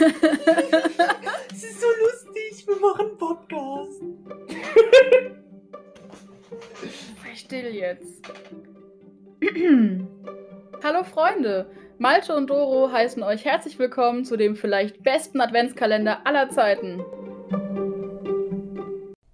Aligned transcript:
Es 0.00 1.64
ist 1.64 1.80
so 1.80 1.86
lustig, 1.88 2.64
wir 2.68 2.76
machen 2.76 3.06
einen 3.08 3.18
Podcast. 3.18 4.00
Sei 7.24 7.34
still 7.34 7.74
jetzt. 7.74 8.22
Hallo 10.84 11.02
Freunde, 11.02 11.68
Malte 11.98 12.36
und 12.36 12.48
Doro 12.48 12.92
heißen 12.92 13.24
euch 13.24 13.44
herzlich 13.44 13.80
willkommen 13.80 14.24
zu 14.24 14.36
dem 14.36 14.54
vielleicht 14.54 15.02
besten 15.02 15.40
Adventskalender 15.40 16.24
aller 16.24 16.48
Zeiten. 16.50 17.02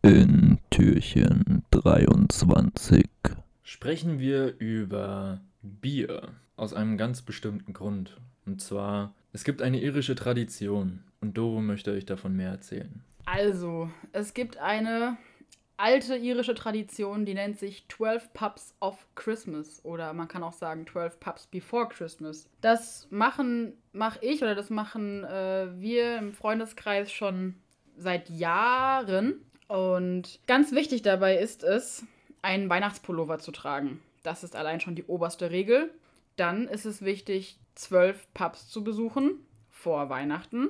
In 0.00 0.61
Türchen 0.71 1.62
23. 1.72 3.04
sprechen 3.64 4.18
wir 4.18 4.58
über 4.58 5.43
Bier 5.61 6.29
aus 6.57 6.72
einem 6.72 6.96
ganz 6.96 7.21
bestimmten 7.21 7.75
Grund. 7.75 8.17
Und 8.46 8.62
zwar, 8.62 9.14
es 9.34 9.43
gibt 9.43 9.61
eine 9.61 9.80
irische 9.80 10.14
Tradition 10.14 11.02
und 11.20 11.36
Doro 11.36 11.61
möchte 11.61 11.90
euch 11.90 12.06
davon 12.06 12.36
mehr 12.36 12.50
erzählen. 12.50 13.02
Also, 13.26 13.90
es 14.12 14.32
gibt 14.32 14.58
eine 14.58 15.16
alte 15.76 16.16
irische 16.16 16.54
Tradition, 16.54 17.26
die 17.26 17.34
nennt 17.34 17.58
sich 17.58 17.84
12 17.88 18.32
Pubs 18.32 18.74
of 18.80 19.08
Christmas 19.16 19.84
oder 19.84 20.12
man 20.12 20.29
kann 20.29 20.44
auch 20.44 20.52
sagen 20.52 20.86
12 20.86 21.18
Pubs 21.18 21.46
before 21.48 21.88
Christmas. 21.88 22.48
Das 22.60 23.08
machen 23.10 23.72
mache 23.93 24.24
ich 24.24 24.40
oder 24.40 24.54
das 24.54 24.70
machen 24.70 25.24
äh, 25.24 25.66
wir 25.80 26.18
im 26.18 26.32
Freundeskreis 26.32 27.10
schon 27.10 27.57
seit 27.96 28.30
Jahren 28.30 29.40
und 29.66 30.38
ganz 30.46 30.71
wichtig 30.71 31.02
dabei 31.02 31.38
ist 31.38 31.64
es, 31.64 32.05
einen 32.41 32.70
Weihnachtspullover 32.70 33.41
zu 33.41 33.50
tragen. 33.50 34.00
Das 34.22 34.44
ist 34.44 34.54
allein 34.54 34.80
schon 34.80 34.94
die 34.94 35.04
oberste 35.04 35.50
Regel. 35.50 35.91
Dann 36.36 36.69
ist 36.69 36.84
es 36.84 37.02
wichtig, 37.02 37.58
zwölf 37.75 38.27
Pubs 38.34 38.69
zu 38.69 38.84
besuchen 38.84 39.39
vor 39.70 40.08
Weihnachten. 40.08 40.69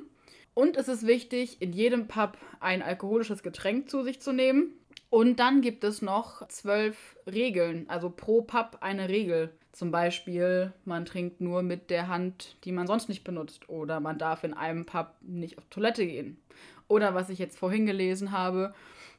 Und 0.55 0.77
es 0.77 0.89
ist 0.89 1.07
wichtig, 1.07 1.61
in 1.61 1.73
jedem 1.73 2.07
Pub 2.07 2.39
ein 2.61 2.83
alkoholisches 2.83 3.43
Getränk 3.43 3.91
zu 3.91 4.03
sich 4.03 4.21
zu 4.21 4.33
nehmen. 4.33 4.73
Und 5.11 5.39
dann 5.39 5.61
gibt 5.61 5.85
es 5.85 6.03
noch 6.03 6.47
zwölf 6.49 7.17
Regeln, 7.27 7.89
also 7.89 8.11
pro 8.11 8.43
Pub 8.43 8.79
eine 8.81 9.09
Regel. 9.09 9.53
Zum 9.73 9.91
Beispiel, 9.91 10.73
man 10.85 11.05
trinkt 11.05 11.41
nur 11.41 11.63
mit 11.63 11.91
der 11.91 12.09
Hand, 12.09 12.57
die 12.65 12.73
man 12.73 12.87
sonst 12.87 13.09
nicht 13.09 13.25
benutzt. 13.25 13.69
Oder 13.69 13.99
man 13.99 14.19
darf 14.19 14.45
in 14.45 14.55
einem 14.55 14.87
Pub 14.87 15.15
nicht 15.21 15.59
auf 15.59 15.65
Toilette 15.69 16.07
gehen. 16.07 16.41
Oder 16.87 17.15
was 17.15 17.31
ich 17.31 17.39
jetzt 17.39 17.59
vorhin 17.59 17.87
gelesen 17.87 18.31
habe, 18.31 18.75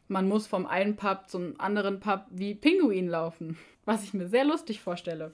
man 0.07 0.27
muss 0.27 0.47
vom 0.47 0.65
einen 0.65 0.95
Pub 0.95 1.27
zum 1.27 1.59
anderen 1.59 1.99
Pub 1.99 2.25
wie 2.29 2.55
Pinguin 2.55 3.07
laufen. 3.07 3.57
Was 3.85 4.03
ich 4.03 4.13
mir 4.13 4.27
sehr 4.27 4.45
lustig 4.45 4.79
vorstelle. 4.79 5.33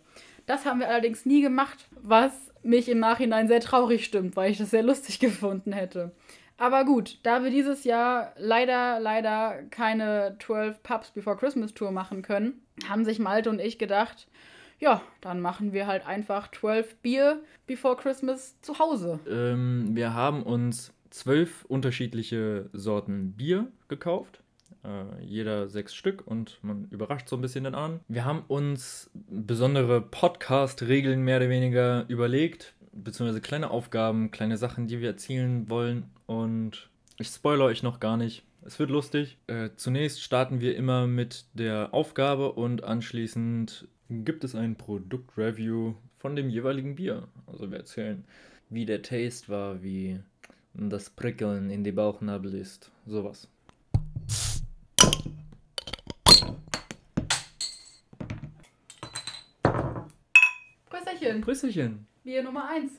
Das 0.52 0.66
haben 0.66 0.82
wir 0.82 0.90
allerdings 0.90 1.26
nie 1.26 1.42
gemacht, 1.42 1.88
was 2.02 2.34
mich 2.62 2.90
im 2.90 3.00
Nachhinein 3.00 3.48
sehr 3.48 3.62
traurig 3.62 4.04
stimmt, 4.04 4.36
weil 4.36 4.52
ich 4.52 4.58
das 4.58 4.72
sehr 4.72 4.84
lustig 4.84 5.20
gefunden 5.22 5.72
hätte. 5.72 6.12
Aber 6.58 6.84
gut, 6.84 7.20
da 7.24 7.42
wir 7.42 7.52
dieses 7.52 7.86
Jahr 7.86 8.34
leider, 8.38 9.00
leider 9.00 9.64
keine 9.70 10.36
12 10.44 10.84
Pubs 10.84 11.12
Before 11.12 11.38
Christmas 11.38 11.74
Tour 11.74 11.92
machen 11.92 12.22
können, 12.22 12.62
haben 12.90 13.06
sich 13.06 13.18
Malte 13.18 13.50
und 13.50 13.62
ich 13.62 13.80
gedacht, 13.80 14.28
ja, 14.78 15.02
dann 15.22 15.40
machen 15.40 15.72
wir 15.72 15.88
halt 15.88 16.06
einfach 16.06 16.52
12 16.52 16.98
Bier 16.98 17.42
Before 17.66 17.96
Christmas 17.96 18.60
zu 18.60 18.78
Hause. 18.78 19.22
Ähm, 19.30 19.96
wir 19.96 20.14
haben 20.14 20.44
uns 20.44 20.92
zwölf 21.12 21.64
unterschiedliche 21.70 22.70
Sorten 22.74 23.38
Bier 23.38 23.68
gekauft. 23.88 24.41
Äh, 24.84 25.24
jeder 25.24 25.68
sechs 25.70 25.94
Stück 25.94 26.26
und 26.26 26.60
man 26.64 26.88
überrascht 26.90 27.30
so 27.30 27.36
ein 27.36 27.42
bisschen 27.42 27.64
den 27.64 27.76
anderen. 27.76 28.00
Wir 28.08 28.26
haben 28.26 28.44
uns 28.48 29.10
besondere 29.14 30.02
Podcast-Regeln 30.02 31.22
mehr 31.22 31.38
oder 31.38 31.50
weniger 31.50 32.06
überlegt, 32.08 32.74
beziehungsweise 32.92 33.42
kleine 33.42 33.70
Aufgaben, 33.72 34.32
kleine 34.32 34.58
Sachen, 34.58 34.88
die 34.88 35.00
wir 35.00 35.10
erzielen 35.10 35.70
wollen. 35.70 36.06
Und 36.26 36.90
ich 37.18 37.28
spoilere 37.28 37.66
euch 37.66 37.84
noch 37.84 38.00
gar 38.00 38.18
nicht. 38.18 38.44
Es 38.64 38.80
wird 38.80 38.90
lustig. 38.90 39.38
Äh, 39.48 39.70
zunächst 39.76 40.22
starten 40.22 40.62
wir 40.62 40.76
immer 40.76 41.08
mit 41.08 41.46
der 41.54 41.94
Aufgabe 41.94 42.52
und 42.52 42.84
anschließend 42.84 43.88
gibt 44.10 44.44
es 44.44 44.56
ein 44.56 44.76
Produktreview 44.76 45.96
von 46.20 46.36
dem 46.36 46.50
jeweiligen 46.50 46.96
Bier. 46.96 47.28
Also 47.48 47.72
wir 47.72 47.78
erzählen, 47.78 48.24
wie 48.70 48.86
der 48.86 49.02
Taste 49.02 49.50
war, 49.50 49.82
wie 49.84 50.20
das 50.74 51.10
Prickeln 51.10 51.70
in 51.70 51.84
die 51.84 51.92
Bauchnabel 51.92 52.54
ist. 52.54 52.92
Sowas. 53.06 53.48
Prösterchen, 61.22 61.42
Prüsselchen. 61.42 62.08
Bier 62.24 62.42
Nummer 62.42 62.68
1. 62.68 62.92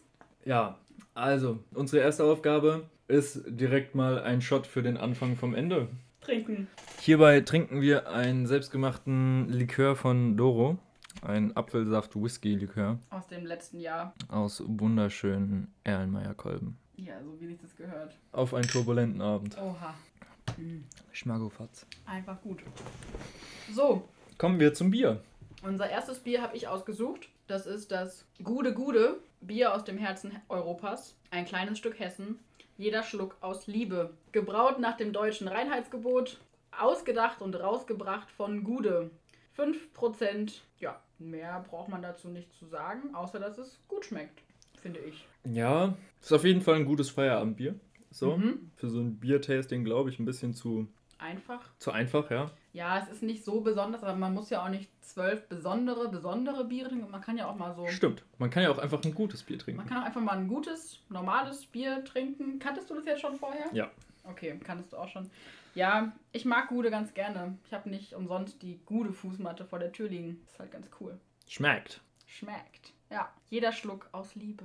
Ja, 0.45 0.79
also 1.13 1.59
unsere 1.75 2.03
erste 2.05 2.23
Aufgabe 2.23 2.89
ist 3.09 3.43
direkt 3.49 3.97
mal 3.97 4.23
ein 4.23 4.41
Shot 4.41 4.69
für 4.69 4.81
den 4.83 4.97
Anfang 4.97 5.35
vom 5.37 5.57
Ende. 5.57 5.89
Trinken. 6.21 6.69
Hierbei 7.01 7.41
trinken 7.41 7.81
wir 7.81 8.09
einen 8.11 8.47
selbstgemachten 8.47 9.49
Likör 9.49 9.97
von 9.97 10.37
Doro. 10.37 10.79
Ein 11.23 11.57
Apfelsaft-Whisky-Likör 11.57 13.01
Aus 13.11 13.27
dem 13.27 13.45
letzten 13.45 13.81
Jahr. 13.81 14.15
aus 14.29 14.63
wunderschönen 14.67 15.75
Erlenmeyer-Kolben. 15.83 16.79
Ja, 16.95 17.15
so 17.25 17.41
wie 17.41 17.47
sich 17.49 17.59
das 17.59 17.75
gehört. 17.75 18.17
Auf 18.31 18.55
einen 18.55 18.69
turbulenten 18.69 19.21
Abend. 19.21 19.59
Oha. 19.59 19.95
Mhm. 20.57 20.85
Schmackofatz. 21.11 21.87
Einfach 22.07 22.41
gut. 22.41 22.61
So, 23.75 24.09
Kommen 24.39 24.61
wir 24.61 24.75
zum 24.75 24.91
Bier. 24.93 25.21
Unser 25.63 25.89
erstes 25.91 26.21
Bier 26.21 26.43
habe 26.43 26.57
ich 26.57 26.69
ausgesucht. 26.69 27.29
Das 27.47 27.67
ist 27.67 27.91
das 27.91 28.25
Gude 28.43 28.73
Gude, 28.75 29.21
Bier 29.41 29.75
aus 29.75 29.85
dem 29.85 29.99
Herzen 29.99 30.33
Europas. 30.49 31.17
Ein 31.31 31.45
kleines 31.45 31.79
Stück 31.79 31.99
Hessen. 31.99 32.39
Jeder 32.79 33.03
Schluck 33.03 33.37
aus 33.41 33.67
Liebe. 33.67 34.11
Gebraut 34.33 34.79
nach 34.81 34.97
dem 34.97 35.13
deutschen 35.13 35.49
Reinheitsgebot. 35.49 36.39
Ausgedacht 36.79 37.43
und 37.43 37.55
rausgebracht 37.55 38.31
von 38.31 38.65
Gude. 38.65 39.11
5%. 39.57 40.63
Ja, 40.79 41.01
mehr 41.19 41.65
braucht 41.69 41.89
man 41.89 42.03
dazu 42.03 42.29
nicht 42.29 42.53
zu 42.55 42.67
sagen, 42.67 43.15
außer 43.15 43.39
dass 43.39 43.59
es 43.59 43.79
gut 43.89 44.05
schmeckt, 44.07 44.43
finde 44.81 45.01
ich. 45.01 45.27
Ja, 45.45 45.95
ist 46.21 46.33
auf 46.33 46.45
jeden 46.45 46.63
Fall 46.63 46.77
ein 46.77 46.85
gutes 46.87 47.11
Feierabendbier. 47.11 47.79
So, 48.11 48.37
Mhm. 48.37 48.71
für 48.77 48.89
so 48.91 49.01
ein 49.01 49.19
Biertasting 49.19 49.85
glaube 49.85 50.11
ich 50.11 50.19
ein 50.19 50.25
bisschen 50.25 50.55
zu, 50.55 50.87
Einfach. 51.19 51.61
zu 51.79 51.91
einfach, 51.93 52.31
ja. 52.31 52.51
Ja, 52.73 52.99
es 52.99 53.09
ist 53.09 53.23
nicht 53.23 53.45
so 53.45 53.61
besonders, 53.61 54.03
aber 54.03 54.17
man 54.17 54.33
muss 54.33 54.49
ja 54.49 54.65
auch 54.65 54.71
nicht 54.71 54.89
zwölf 55.05 55.47
besondere, 55.49 56.09
besondere 56.09 56.65
Biere 56.65 56.89
trinken. 56.89 57.11
Man 57.11 57.21
kann 57.21 57.37
ja 57.37 57.47
auch 57.47 57.57
mal 57.57 57.75
so. 57.75 57.87
Stimmt. 57.89 58.25
Man 58.39 58.49
kann 58.49 58.63
ja 58.63 58.71
auch 58.71 58.79
einfach 58.79 59.03
ein 59.05 59.15
gutes 59.15 59.43
Bier 59.43 59.59
trinken. 59.59 59.79
Man 59.79 59.87
kann 59.87 59.99
auch 59.99 60.07
einfach 60.07 60.23
mal 60.23 60.39
ein 60.39 60.49
gutes, 60.49 61.01
normales 61.11 61.67
Bier 61.67 62.03
trinken. 62.05 62.59
Kanntest 62.59 62.89
du 62.89 62.95
das 62.95 63.05
jetzt 63.05 63.21
schon 63.21 63.37
vorher? 63.37 63.67
Ja. 63.73 63.91
Okay, 64.25 64.59
kanntest 64.65 64.93
du 64.93 64.97
auch 64.97 65.09
schon. 65.09 65.31
Ja, 65.75 66.13
ich 66.33 66.45
mag 66.45 66.69
Gude 66.69 66.91
ganz 66.91 67.13
gerne. 67.13 67.59
Ich 67.67 67.75
habe 67.75 67.91
nicht 67.91 68.15
umsonst 68.15 68.63
die 68.63 68.81
Gude-Fußmatte 68.87 69.67
vor 69.67 69.79
der 69.79 69.93
Tür 69.93 70.09
liegen. 70.09 70.41
Ist 70.47 70.59
halt 70.59 70.71
ganz 70.71 70.89
cool. 71.01 71.19
Schmeckt. 71.49 72.01
Schmeckt. 72.27 72.93
Ja, 73.11 73.31
jeder 73.51 73.73
Schluck 73.73 74.09
aus 74.13 74.35
Liebe. 74.35 74.65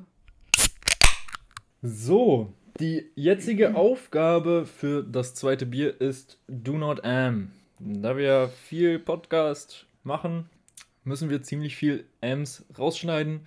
So, 1.81 2.53
die 2.79 3.11
jetzige 3.15 3.75
Aufgabe 3.75 4.65
für 4.65 5.03
das 5.03 5.35
zweite 5.35 5.65
Bier 5.65 5.99
ist 5.99 6.39
Do 6.47 6.77
Not 6.77 7.03
Am. 7.03 7.51
Da 7.79 8.17
wir 8.17 8.49
viel 8.49 8.97
Podcast 8.97 9.85
machen, 10.03 10.49
müssen 11.03 11.29
wir 11.29 11.43
ziemlich 11.43 11.75
viel 11.75 12.07
Ams 12.21 12.65
rausschneiden. 12.77 13.45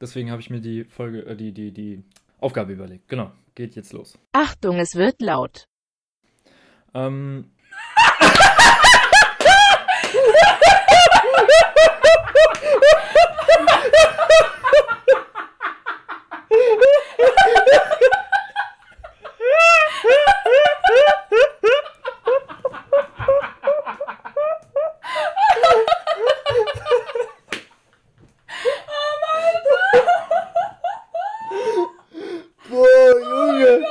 Deswegen 0.00 0.30
habe 0.30 0.40
ich 0.40 0.50
mir 0.50 0.60
die 0.60 0.84
Folge, 0.84 1.26
äh, 1.26 1.34
die, 1.34 1.50
die, 1.52 1.72
die 1.72 2.04
Aufgabe 2.38 2.72
überlegt. 2.72 3.08
Genau, 3.08 3.32
geht 3.56 3.74
jetzt 3.74 3.92
los. 3.92 4.16
Achtung, 4.32 4.78
es 4.78 4.94
wird 4.94 5.20
laut. 5.20 5.66
Ähm, 6.94 7.50
Boah, 32.72 33.20
Junge! 33.20 33.84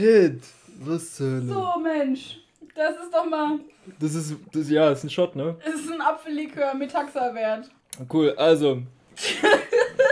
Shit! 0.00 0.42
Was 0.78 1.16
zur 1.16 1.26
Hölle? 1.26 1.44
So, 1.44 1.78
Mensch. 1.78 2.38
Das 2.74 2.92
ist 2.92 3.12
doch 3.12 3.26
mal. 3.26 3.58
Das 3.98 4.14
ist, 4.14 4.34
das, 4.50 4.70
ja, 4.70 4.90
ist 4.90 5.04
ein 5.04 5.10
Shot, 5.10 5.36
ne? 5.36 5.56
Es 5.62 5.74
ist 5.74 5.92
ein 5.92 6.00
Apfellikör 6.00 6.72
mit 6.72 6.90
Taxa-Wert. 6.90 7.68
Cool, 8.10 8.34
also. 8.38 8.82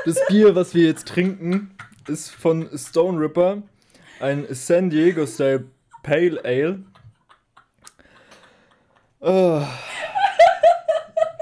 Das 0.04 0.18
Bier, 0.28 0.54
was 0.54 0.74
wir 0.74 0.84
jetzt 0.84 1.08
trinken, 1.08 1.74
ist 2.06 2.30
von 2.30 2.68
Stone 2.76 3.18
Ripper. 3.18 3.62
Ein 4.20 4.46
San 4.50 4.90
Diego 4.90 5.24
Style 5.24 5.64
Pale 6.02 6.38
Ale. 6.44 6.84
Oh. 9.20 9.62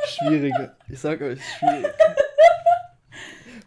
schwierig. 0.06 0.54
Ich 0.88 1.00
sag 1.00 1.20
euch, 1.20 1.40
schwierig. 1.58 1.92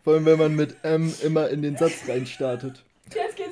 Vor 0.06 0.14
allem, 0.14 0.26
wenn 0.26 0.40
man 0.40 0.56
mit 0.56 0.78
M 0.84 1.14
immer 1.22 1.50
in 1.50 1.64
den 1.64 1.76
Satz 1.76 2.08
reinstartet. 2.08 2.86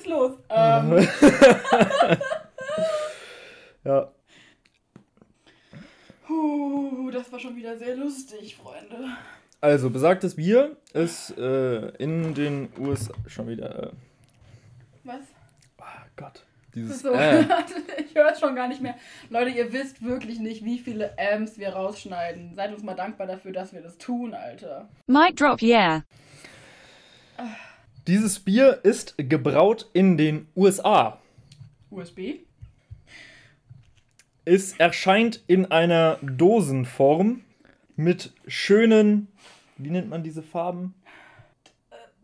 Los. 0.08 0.34
Ähm, 0.50 1.08
Ja. 3.84 4.10
puh, 6.26 7.10
das 7.12 7.32
war 7.32 7.40
schon 7.40 7.56
wieder 7.56 7.78
sehr 7.78 7.96
lustig, 7.96 8.58
Freunde. 8.58 8.98
Also, 9.62 9.90
besagtes 9.90 10.36
Bier 10.36 10.76
ist 10.94 11.38
äh, 11.38 11.88
in 11.98 12.34
den 12.34 12.70
USA 12.78 13.14
schon 13.28 13.48
wieder. 13.48 13.84
Äh, 13.84 13.92
Was? 15.06 15.22
oh 15.80 15.84
Gott. 16.18 16.44
Dieses. 16.76 17.02
So, 17.02 17.14
Äh, 17.14 17.46
ich 18.06 18.14
höre 18.14 18.32
es 18.34 18.40
schon 18.42 18.56
gar 18.56 18.68
nicht 18.68 18.82
mehr. 18.82 18.96
Leute, 19.30 19.52
ihr 19.52 19.72
wisst 19.72 20.04
wirklich 20.04 20.40
nicht, 20.40 20.66
wie 20.66 20.80
viele 20.80 21.14
Amps 21.18 21.58
wir 21.58 21.70
rausschneiden. 21.70 22.56
Seid 22.56 22.74
uns 22.74 22.84
mal 22.84 22.94
dankbar 22.96 23.26
dafür, 23.26 23.54
dass 23.54 23.72
wir 23.74 23.82
das 23.82 23.98
tun, 23.98 24.34
Alter. 24.34 24.90
Mic 25.08 25.36
drop, 25.38 25.62
yeah. 25.62 26.04
Dieses 28.08 28.40
Bier 28.40 28.80
ist 28.84 29.16
gebraut 29.18 29.90
in 29.94 30.18
den 30.18 30.48
USA. 30.56 31.20
USB? 31.92 32.40
Es 34.46 34.74
erscheint 34.74 35.44
in 35.48 35.66
einer 35.66 36.18
Dosenform 36.22 37.42
mit 37.98 38.34
schönen. 38.48 39.28
Wie 39.78 39.90
nennt 39.90 40.10
man 40.10 40.24
diese 40.24 40.42
Farben? 40.42 40.94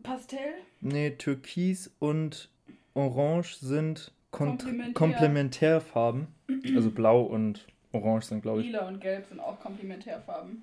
Pastell? 0.02 0.54
Nee, 0.80 1.10
Türkis 1.10 1.90
und 1.98 2.48
Orange 2.94 3.56
sind 3.60 4.12
Kont 4.30 4.62
Komplementär. 4.62 4.94
Komplementärfarben. 4.94 6.26
Also 6.74 6.90
Blau 6.90 7.22
und 7.22 7.66
Orange 7.92 8.26
sind, 8.26 8.42
glaube 8.42 8.60
ich. 8.60 8.66
Lila 8.66 8.88
und 8.88 9.00
Gelb 9.00 9.26
sind 9.26 9.40
auch 9.40 9.60
Komplementärfarben. 9.60 10.62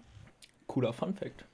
Cooler 0.68 0.94
Fun 0.94 1.14
Fact. 1.14 1.46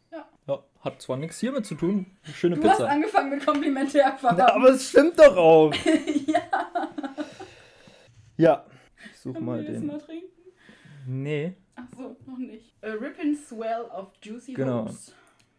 Ja. 0.48 0.64
Hat 0.82 1.02
zwar 1.02 1.18
nichts 1.18 1.40
hiermit 1.40 1.66
zu 1.66 1.76
tun. 1.76 2.06
Schöne 2.34 2.56
Du 2.56 2.64
hast 2.68 2.78
Pizza. 2.78 2.90
angefangen 2.90 3.30
mit 3.32 3.46
Komplementärfarben. 3.46 4.40
Ja, 4.40 4.56
aber 4.56 4.70
es 4.70 4.90
stimmt 4.90 5.20
doch 5.20 5.36
auch. 5.36 5.74
ja. 6.26 6.42
Ja. 8.38 8.66
Ich 9.12 9.20
such 9.20 9.34
Können 9.34 9.46
mal 9.46 9.62
wir 9.62 9.72
den. 9.72 9.86
mal 9.88 9.98
trinken? 10.00 10.28
Nee. 11.08 11.54
Ach 11.76 11.84
so, 11.96 12.16
noch 12.26 12.38
nicht. 12.38 12.74
A 12.82 12.88
Rippin' 12.88 13.36
Swell 13.36 13.82
of 13.96 14.12
Juicy 14.22 14.54
Genau. 14.54 14.88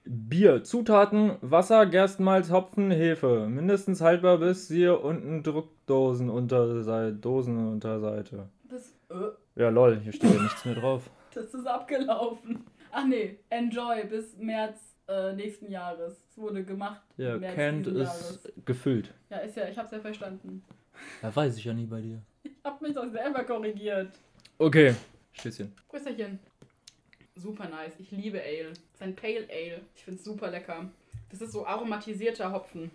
Bier, 0.04 0.64
Zutaten, 0.64 1.36
Wasser, 1.42 1.84
Gerstenmalz, 1.86 2.50
Hopfen, 2.50 2.90
Hefe. 2.90 3.46
Mindestens 3.48 4.00
haltbar 4.00 4.38
bis 4.38 4.68
hier 4.68 5.02
unten 5.04 5.42
Druckdosenunterseite. 5.42 7.14
Dosenunterseite. 7.14 8.48
Das, 8.70 8.94
äh, 9.10 9.60
Ja, 9.60 9.68
lol, 9.68 10.00
hier 10.00 10.12
steht 10.12 10.34
ja 10.34 10.42
nichts 10.42 10.64
mehr 10.64 10.74
drauf. 10.76 11.10
das 11.34 11.52
ist 11.52 11.66
abgelaufen. 11.66 12.64
Ach 12.90 13.04
nee, 13.06 13.38
enjoy 13.50 14.04
bis 14.04 14.36
März 14.36 14.96
äh, 15.08 15.32
nächsten 15.32 15.70
Jahres. 15.70 16.22
Es 16.30 16.38
wurde 16.38 16.64
gemacht. 16.64 17.02
Ja, 17.16 17.36
März 17.38 17.54
Canned 17.54 17.86
ist 17.86 17.96
Jahres. 17.96 18.52
gefüllt. 18.64 19.12
Ja, 19.30 19.38
ist 19.38 19.56
ja, 19.56 19.68
ich 19.68 19.76
hab's 19.78 19.90
ja 19.90 20.00
verstanden. 20.00 20.64
Ja, 21.22 21.34
weiß 21.34 21.56
ich 21.56 21.64
ja 21.64 21.72
nie 21.72 21.86
bei 21.86 22.00
dir. 22.00 22.20
Ich 22.44 22.64
hab 22.64 22.82
mich 22.82 22.94
doch 22.94 23.10
selber 23.10 23.44
korrigiert. 23.44 24.10
Okay. 24.58 24.94
Stößchen. 25.32 25.72
Grüßerchen. 25.88 26.38
Super 27.36 27.68
nice. 27.68 27.94
Ich 27.98 28.10
liebe 28.10 28.40
Ale. 28.42 28.68
Das 28.70 28.78
ist 28.78 29.02
ein 29.02 29.16
Pale 29.16 29.46
Ale. 29.50 29.80
Ich 29.96 30.04
find's 30.04 30.24
super 30.24 30.50
lecker. 30.50 30.90
Das 31.30 31.40
ist 31.40 31.52
so 31.52 31.66
aromatisierter 31.66 32.52
Hopfen, 32.52 32.90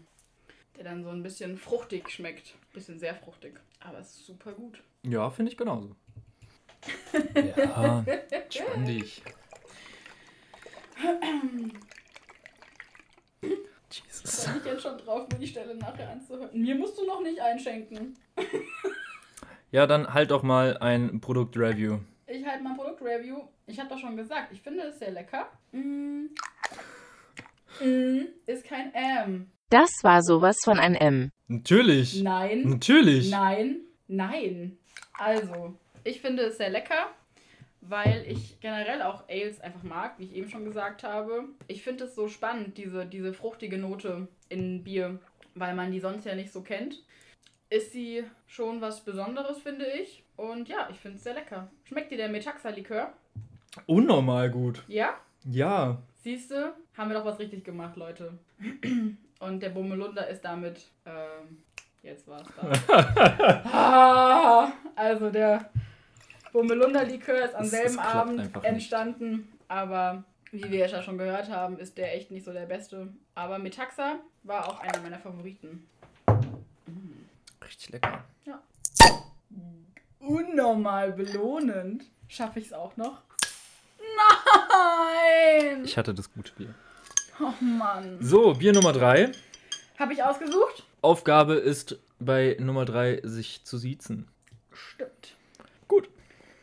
der 0.77 0.83
dann 0.83 1.03
so 1.03 1.09
ein 1.09 1.23
bisschen 1.23 1.57
fruchtig 1.57 2.09
schmeckt. 2.09 2.55
Bisschen 2.73 2.99
sehr 2.99 3.15
fruchtig. 3.15 3.59
Aber 3.79 3.99
es 3.99 4.11
ist 4.11 4.25
super 4.27 4.51
gut. 4.53 4.83
Ja, 5.03 5.29
finde 5.31 5.51
ich 5.51 5.57
genauso. 5.57 5.95
ja, 7.35 8.05
spann 8.49 8.85
dich. 8.85 9.23
Jesus. 13.89 14.45
Freue 14.45 14.55
mich 14.55 14.65
jetzt 14.65 14.81
schon 14.81 14.97
drauf, 14.97 15.27
mir 15.31 15.39
die 15.39 15.47
Stelle 15.47 15.75
nachher 15.75 16.09
anzuhören. 16.09 16.49
Mir 16.53 16.75
musst 16.75 16.97
du 16.97 17.05
noch 17.05 17.21
nicht 17.21 17.39
einschenken. 17.39 18.17
Ja, 19.71 19.87
dann 19.87 20.13
halt 20.13 20.29
doch 20.31 20.43
mal 20.43 20.77
ein 20.77 21.19
Produktreview. 21.19 21.97
Ich 22.27 22.45
halte 22.45 22.63
mein 22.63 22.75
Produktreview. 22.75 23.37
Ich 23.65 23.79
habe 23.79 23.89
doch 23.89 23.97
schon 23.97 24.15
gesagt, 24.15 24.51
ich 24.51 24.61
finde 24.61 24.83
es 24.83 24.99
sehr 24.99 25.11
lecker. 25.11 25.49
Mm. 25.71 26.25
Mm. 27.79 28.27
Ist 28.45 28.65
kein 28.65 28.93
M. 28.93 29.51
Das 29.69 29.89
war 30.03 30.21
sowas 30.21 30.57
von 30.63 30.77
ein 30.79 30.93
M. 30.93 31.31
Natürlich. 31.47 32.21
Nein. 32.21 32.69
Natürlich. 32.69 33.31
Nein. 33.31 33.77
Nein. 34.07 34.77
Also, 35.13 35.75
ich 36.03 36.21
finde 36.21 36.43
es 36.43 36.57
sehr 36.57 36.69
lecker, 36.69 37.07
weil 37.89 38.25
ich 38.27 38.59
generell 38.59 39.01
auch 39.01 39.27
Ales 39.29 39.59
einfach 39.59 39.83
mag, 39.83 40.17
wie 40.17 40.25
ich 40.25 40.35
eben 40.35 40.49
schon 40.49 40.65
gesagt 40.65 41.03
habe. 41.03 41.45
Ich 41.67 41.83
finde 41.83 42.05
es 42.05 42.15
so 42.15 42.27
spannend, 42.27 42.77
diese, 42.77 43.05
diese 43.05 43.33
fruchtige 43.33 43.77
Note 43.77 44.27
in 44.49 44.83
Bier, 44.83 45.19
weil 45.55 45.75
man 45.75 45.91
die 45.91 45.99
sonst 45.99 46.25
ja 46.25 46.35
nicht 46.35 46.51
so 46.51 46.61
kennt. 46.61 47.03
Ist 47.69 47.91
sie 47.91 48.23
schon 48.47 48.81
was 48.81 49.03
Besonderes, 49.03 49.59
finde 49.59 49.85
ich. 49.85 50.23
Und 50.35 50.69
ja, 50.69 50.87
ich 50.91 50.97
finde 50.99 51.17
es 51.17 51.23
sehr 51.23 51.33
lecker. 51.33 51.69
Schmeckt 51.83 52.11
dir 52.11 52.17
der 52.17 52.29
Metaxa-Likör? 52.29 53.11
Unnormal 53.87 54.49
gut. 54.51 54.83
Ja? 54.87 55.15
Ja. 55.43 56.01
Siehst 56.21 56.51
du, 56.51 56.73
haben 56.95 57.09
wir 57.09 57.17
doch 57.17 57.25
was 57.25 57.39
richtig 57.39 57.63
gemacht, 57.63 57.97
Leute. 57.97 58.37
Und 59.39 59.61
der 59.61 59.69
Bummelunder 59.69 60.27
ist 60.27 60.41
damit. 60.45 60.87
Ähm, 61.05 61.63
jetzt 62.01 62.27
war's 62.27 62.47
da. 62.55 63.63
ah, 63.73 64.71
also 64.95 65.29
der 65.29 65.69
Bummelunder-Likör 66.53 67.45
ist 67.45 67.55
am 67.55 67.65
selben 67.65 67.99
Abend 67.99 68.39
einfach 68.39 68.61
nicht. 68.61 68.69
entstanden. 68.69 69.51
Aber 69.67 70.23
wie 70.51 70.63
wir 70.69 70.87
ja 70.87 71.01
schon 71.01 71.17
gehört 71.17 71.49
haben, 71.49 71.77
ist 71.79 71.97
der 71.97 72.15
echt 72.15 72.31
nicht 72.31 72.45
so 72.45 72.53
der 72.53 72.67
beste. 72.67 73.09
Aber 73.35 73.59
Metaxa 73.59 74.19
war 74.43 74.69
auch 74.69 74.79
einer 74.79 75.01
meiner 75.01 75.19
Favoriten. 75.19 75.87
Richtig 77.61 77.89
lecker. 77.89 78.23
Unnormal 80.19 81.11
belohnend. 81.11 82.05
Schaffe 82.29 82.59
ich 82.59 82.67
es 82.67 82.73
auch 82.73 82.95
noch? 82.95 83.23
Nein! 83.99 85.83
Ich 85.83 85.97
hatte 85.97 86.13
das 86.13 86.31
gute 86.31 86.53
Bier. 86.53 86.73
Oh 87.41 87.51
Mann. 87.61 88.19
So, 88.21 88.53
Bier 88.53 88.71
Nummer 88.73 88.93
3. 88.93 89.31
Habe 89.99 90.13
ich 90.13 90.23
ausgesucht? 90.23 90.83
Aufgabe 91.01 91.55
ist 91.55 91.99
bei 92.19 92.55
Nummer 92.59 92.85
3 92.85 93.21
sich 93.23 93.65
zu 93.65 93.77
siezen. 93.77 94.29
Stimmt. 94.71 95.35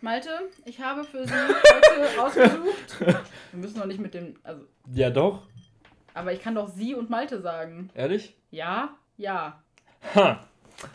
Malte, 0.03 0.31
ich 0.65 0.81
habe 0.81 1.05
für 1.05 1.27
Sie 1.27 1.33
heute 1.35 2.21
ausgesucht. 2.23 3.01
Wir 3.01 3.61
müssen 3.61 3.79
noch 3.79 3.87
nicht 3.87 4.01
mit 4.01 4.15
dem. 4.15 4.35
Also, 4.43 4.63
Ja, 4.93 5.11
doch. 5.11 5.43
aber 6.15 6.33
ich 6.33 6.41
kann 6.43 6.55
doch 6.55 6.69
Sie 6.69 6.95
und 6.95 7.11
Malte 7.11 7.41
sagen. 7.41 7.91
Ehrlich? 7.95 8.35
Ja? 8.51 8.97
Ja. 9.17 9.63
Ha. 10.15 10.41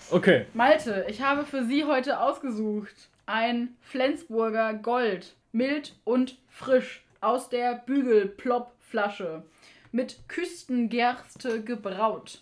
Okay. 0.10 0.48
Malte, 0.54 1.06
ich 1.08 1.22
habe 1.22 1.46
für 1.46 1.64
Sie 1.66 1.86
heute 1.86 2.20
ausgesucht 2.20 3.10
ein 3.28 3.76
Flensburger 3.82 4.74
Gold. 4.74 5.36
Mild 5.52 5.96
und 6.04 6.38
frisch. 6.50 7.04
Aus 7.22 7.50
der 7.50 7.76
Bügelplopp-Flasche. 7.86 9.44
Mit 9.92 10.28
Küstengerste 10.28 11.64
gebraut. 11.64 12.42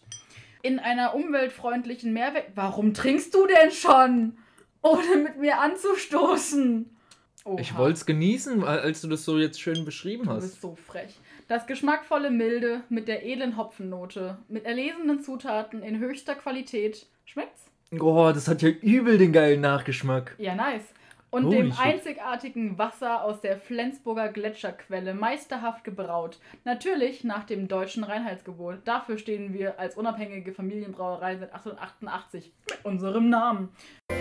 In 0.61 0.79
einer 0.79 1.13
umweltfreundlichen 1.13 2.11
Mehrwert. 2.13 2.47
Warum 2.55 2.93
trinkst 2.93 3.33
du 3.35 3.45
denn 3.47 3.71
schon? 3.71 4.37
Ohne 4.83 5.15
mit 5.23 5.37
mir 5.39 5.59
anzustoßen. 5.59 6.89
Ich 7.57 7.71
Oha. 7.73 7.77
wollte 7.79 7.93
es 7.97 8.05
genießen, 8.05 8.63
als 8.63 9.01
du 9.01 9.07
das 9.09 9.25
so 9.25 9.37
jetzt 9.37 9.59
schön 9.59 9.83
beschrieben 9.83 10.25
Du 10.25 10.31
hast. 10.31 10.43
bist 10.43 10.61
so 10.61 10.75
frech. 10.75 11.17
Das 11.49 11.67
geschmackvolle 11.67 12.31
Milde 12.31 12.83
mit 12.89 13.07
der 13.09 13.25
edlen 13.25 13.57
Hopfennote, 13.57 14.37
mit 14.47 14.63
erlesenen 14.65 15.21
Zutaten 15.21 15.83
in 15.83 15.99
höchster 15.99 16.35
Qualität. 16.35 17.05
Schmeckt's? 17.25 17.65
Oh, 17.99 18.31
das 18.33 18.47
hat 18.47 18.61
ja 18.61 18.69
übel 18.69 19.17
den 19.17 19.33
geilen 19.33 19.59
Nachgeschmack. 19.61 20.35
Ja, 20.37 20.55
nice. 20.55 20.85
Und 21.33 21.45
Holy 21.45 21.57
dem 21.57 21.71
shit. 21.71 21.81
einzigartigen 21.81 22.77
Wasser 22.77 23.23
aus 23.23 23.41
der 23.41 23.57
Flensburger 23.57 24.29
Gletscherquelle, 24.29 25.15
meisterhaft 25.15 25.83
gebraut. 25.83 26.37
Natürlich 26.63 27.23
nach 27.23 27.43
dem 27.43 27.67
deutschen 27.67 28.03
Reinheitsgebot. 28.03 28.81
Dafür 28.85 29.17
stehen 29.17 29.51
wir 29.51 29.79
als 29.79 29.97
unabhängige 29.97 30.53
Familienbrauerei 30.53 31.37
seit 31.37 31.51
1888 31.51 32.53
mit 32.69 32.85
unserem 32.85 33.31
Namen. 33.31 33.69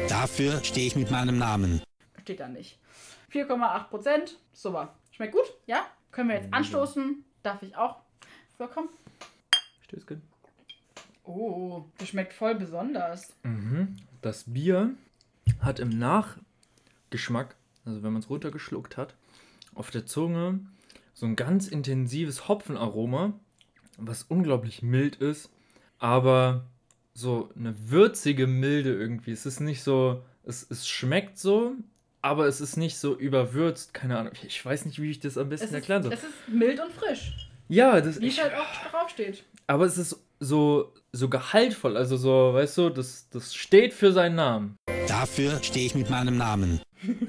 Dafür 0.08 0.64
stehe 0.64 0.86
ich 0.86 0.96
mit 0.96 1.10
meinem 1.10 1.36
Namen. 1.36 1.82
Steht 2.22 2.40
da 2.40 2.48
nicht. 2.48 2.80
4,8 3.30 3.88
Prozent. 3.88 4.38
Super. 4.54 4.94
Schmeckt 5.10 5.34
gut? 5.34 5.52
Ja? 5.66 5.84
Können 6.12 6.30
wir 6.30 6.36
jetzt 6.36 6.54
anstoßen? 6.54 7.26
Darf 7.42 7.62
ich 7.62 7.76
auch? 7.76 7.96
So, 8.56 8.66
komm. 8.72 8.88
Stößchen. 9.82 10.22
Oh, 11.24 11.84
das 11.98 12.08
schmeckt 12.08 12.32
voll 12.32 12.54
besonders. 12.54 13.34
Mhm. 13.42 13.98
Das 14.22 14.44
Bier 14.50 14.94
hat 15.60 15.78
im 15.78 15.98
Nachgeschmack, 17.12 17.56
also 17.84 18.02
wenn 18.02 18.12
man 18.12 18.22
es 18.22 18.30
runtergeschluckt 18.30 18.96
hat, 18.96 19.14
auf 19.74 19.90
der 19.90 20.06
Zunge 20.06 20.60
so 21.12 21.26
ein 21.26 21.36
ganz 21.36 21.68
intensives 21.68 22.48
Hopfenaroma, 22.48 23.34
was 23.98 24.22
unglaublich 24.22 24.82
mild 24.82 25.16
ist, 25.16 25.50
aber 25.98 26.64
so 27.12 27.50
eine 27.54 27.74
würzige 27.90 28.46
Milde 28.46 28.94
irgendwie. 28.94 29.32
Es 29.32 29.44
ist 29.44 29.60
nicht 29.60 29.82
so, 29.82 30.24
es, 30.44 30.66
es 30.70 30.88
schmeckt 30.88 31.38
so, 31.38 31.74
aber 32.22 32.46
es 32.46 32.62
ist 32.62 32.76
nicht 32.78 32.96
so 32.96 33.14
überwürzt. 33.14 33.92
Keine 33.92 34.18
Ahnung. 34.18 34.32
Ich 34.46 34.64
weiß 34.64 34.86
nicht, 34.86 35.00
wie 35.00 35.10
ich 35.10 35.20
das 35.20 35.36
am 35.36 35.50
besten 35.50 35.64
Es 35.66 35.70
ist, 35.70 35.74
erklären 35.74 36.02
soll. 36.02 36.12
es 36.14 36.24
ist 36.24 36.48
mild 36.48 36.80
und 36.80 36.92
frisch. 36.92 37.50
Ja, 37.68 38.00
das 38.00 38.20
Wie 38.20 38.28
es 38.28 38.42
halt 38.42 38.54
auch 38.54 38.90
draufsteht. 38.90 39.44
Aber 39.66 39.84
es 39.84 39.98
ist 39.98 40.18
so, 40.40 40.94
so 41.12 41.28
gehaltvoll. 41.28 41.98
Also 41.98 42.16
so, 42.16 42.54
weißt 42.54 42.78
du, 42.78 42.88
das, 42.88 43.28
das 43.28 43.54
steht 43.54 43.92
für 43.92 44.12
seinen 44.12 44.36
Namen. 44.36 44.76
Dafür 45.22 45.62
stehe 45.62 45.86
ich 45.86 45.94
mit 45.94 46.10
meinem 46.10 46.36
Namen. 46.36 46.80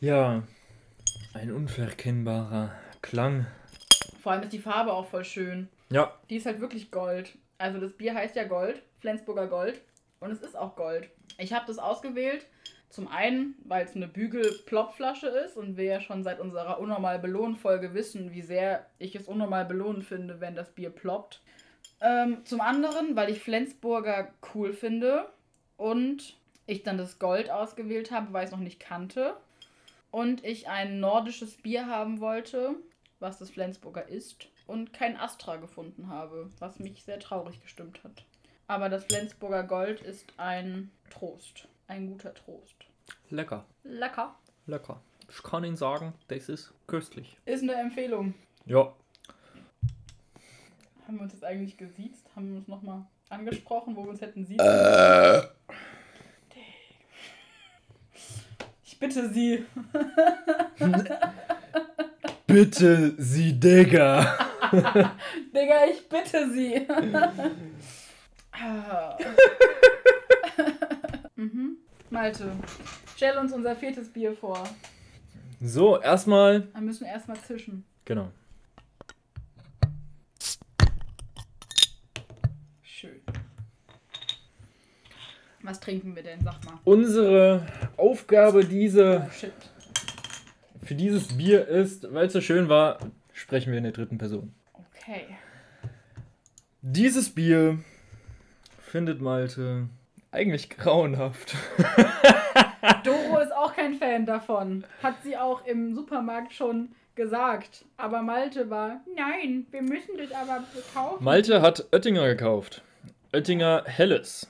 Ja. 0.00 0.42
Ein 1.34 1.52
unverkennbarer 1.52 2.72
Klang. 3.02 3.46
Vor 4.22 4.32
allem 4.32 4.42
ist 4.42 4.52
die 4.54 4.58
Farbe 4.58 4.92
auch 4.94 5.06
voll 5.06 5.24
schön. 5.24 5.68
Ja. 5.90 6.12
Die 6.30 6.36
ist 6.36 6.46
halt 6.46 6.60
wirklich 6.60 6.90
Gold. 6.90 7.36
Also 7.58 7.78
das 7.78 7.92
Bier 7.92 8.14
heißt 8.14 8.36
ja 8.36 8.44
Gold, 8.44 8.82
Flensburger 9.00 9.48
Gold. 9.48 9.82
Und 10.20 10.30
es 10.30 10.40
ist 10.40 10.56
auch 10.56 10.76
Gold. 10.76 11.10
Ich 11.38 11.52
habe 11.52 11.66
das 11.66 11.78
ausgewählt. 11.78 12.46
Zum 12.88 13.08
einen, 13.08 13.56
weil 13.64 13.84
es 13.84 13.94
eine 13.94 14.08
Bügel-Plopflasche 14.08 15.28
ist 15.28 15.58
und 15.58 15.76
wir 15.76 15.84
ja 15.84 16.00
schon 16.00 16.22
seit 16.22 16.40
unserer 16.40 16.80
Unnormal 16.80 17.18
Belohnen-Folge 17.18 17.92
wissen, 17.92 18.32
wie 18.32 18.42
sehr 18.42 18.86
ich 18.98 19.14
es 19.14 19.26
unnormal 19.26 19.66
belohnen 19.66 20.02
finde, 20.02 20.40
wenn 20.40 20.54
das 20.54 20.70
Bier 20.72 20.90
ploppt. 20.90 21.42
Ähm, 22.00 22.44
zum 22.44 22.60
anderen, 22.60 23.16
weil 23.16 23.30
ich 23.30 23.40
Flensburger 23.40 24.32
cool 24.54 24.72
finde 24.72 25.28
und 25.76 26.36
ich 26.66 26.82
dann 26.82 26.98
das 26.98 27.18
Gold 27.18 27.50
ausgewählt 27.50 28.10
habe, 28.10 28.32
weil 28.32 28.44
ich 28.44 28.48
es 28.48 28.52
noch 28.52 28.62
nicht 28.62 28.80
kannte. 28.80 29.36
Und 30.10 30.44
ich 30.44 30.68
ein 30.68 31.00
nordisches 31.00 31.56
Bier 31.56 31.86
haben 31.86 32.20
wollte, 32.20 32.76
was 33.18 33.38
das 33.38 33.50
Flensburger 33.50 34.08
ist. 34.08 34.46
Und 34.66 34.92
kein 34.92 35.16
Astra 35.16 35.56
gefunden 35.56 36.08
habe, 36.08 36.50
was 36.58 36.78
mich 36.78 37.02
sehr 37.02 37.18
traurig 37.18 37.60
gestimmt 37.60 38.02
hat. 38.04 38.24
Aber 38.66 38.88
das 38.88 39.04
Flensburger 39.04 39.64
Gold 39.64 40.00
ist 40.00 40.32
ein 40.36 40.90
Trost. 41.10 41.68
Ein 41.86 42.06
guter 42.06 42.32
Trost. 42.32 42.76
Lecker. 43.28 43.66
Lecker. 43.82 44.34
Lecker. 44.66 45.00
Ich 45.28 45.42
kann 45.42 45.64
Ihnen 45.64 45.76
sagen, 45.76 46.14
das 46.28 46.48
ist 46.48 46.72
köstlich. 46.86 47.36
Ist 47.44 47.62
eine 47.62 47.74
Empfehlung. 47.74 48.34
Ja. 48.66 48.94
Haben 51.06 51.16
wir 51.16 51.22
uns 51.22 51.32
jetzt 51.32 51.44
eigentlich 51.44 51.76
gesiezt? 51.76 52.24
Haben 52.34 52.50
wir 52.50 52.56
uns 52.56 52.68
nochmal 52.68 53.04
angesprochen, 53.28 53.94
wo 53.94 54.04
wir 54.04 54.10
uns 54.10 54.20
hätten 54.20 54.46
siezen? 54.46 54.66
Ich 58.84 58.98
bitte 58.98 59.28
Sie. 59.28 59.64
Bitte, 62.46 63.14
Sie 63.18 63.58
Digger. 63.58 64.38
Digga, 64.72 65.86
ich 65.90 66.08
bitte 66.08 66.50
Sie. 66.52 66.86
Ah. 68.52 69.18
mhm. 71.34 71.78
Malte, 72.10 72.52
stell 73.16 73.36
uns 73.38 73.52
unser 73.52 73.74
viertes 73.74 74.08
Bier 74.10 74.36
vor. 74.36 74.62
So, 75.60 76.00
erstmal. 76.00 76.68
Wir 76.72 76.80
müssen 76.80 77.04
erstmal 77.06 77.38
zischen. 77.38 77.84
Genau. 78.04 78.30
Was 85.64 85.80
trinken 85.80 86.14
wir 86.14 86.22
denn? 86.22 86.42
Sag 86.44 86.62
mal. 86.64 86.74
Unsere 86.84 87.66
Aufgabe 87.96 88.64
diese, 88.64 89.26
Oh, 89.26 89.30
shit. 89.32 89.52
für 90.82 90.94
dieses 90.94 91.36
Bier 91.36 91.66
ist, 91.66 92.12
weil 92.12 92.26
es 92.26 92.34
so 92.34 92.40
schön 92.42 92.68
war, 92.68 92.98
sprechen 93.32 93.70
wir 93.72 93.78
in 93.78 93.84
der 93.84 93.92
dritten 93.92 94.18
Person. 94.18 94.54
Okay. 94.74 95.24
Dieses 96.82 97.30
Bier 97.30 97.78
findet 98.78 99.22
Malte 99.22 99.88
eigentlich 100.30 100.68
grauenhaft. 100.68 101.54
Doro 103.04 103.38
ist 103.38 103.52
auch 103.54 103.74
kein 103.74 103.94
Fan 103.94 104.26
davon. 104.26 104.84
Hat 105.02 105.14
sie 105.24 105.36
auch 105.38 105.64
im 105.64 105.94
Supermarkt 105.94 106.52
schon 106.52 106.90
gesagt. 107.14 107.86
Aber 107.96 108.20
Malte 108.22 108.68
war, 108.68 109.00
nein, 109.16 109.66
wir 109.70 109.80
müssen 109.82 110.18
das 110.18 110.30
aber 110.32 110.62
kaufen. 110.92 111.24
Malte 111.24 111.62
hat 111.62 111.86
Oettinger 111.92 112.26
gekauft. 112.26 112.82
Oettinger 113.32 113.84
Helles. 113.86 114.46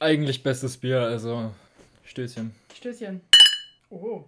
Eigentlich 0.00 0.42
bestes 0.42 0.76
Bier, 0.78 1.00
also 1.02 1.52
Stößchen. 2.04 2.54
Stößchen. 2.74 3.20
Oh. 3.90 4.24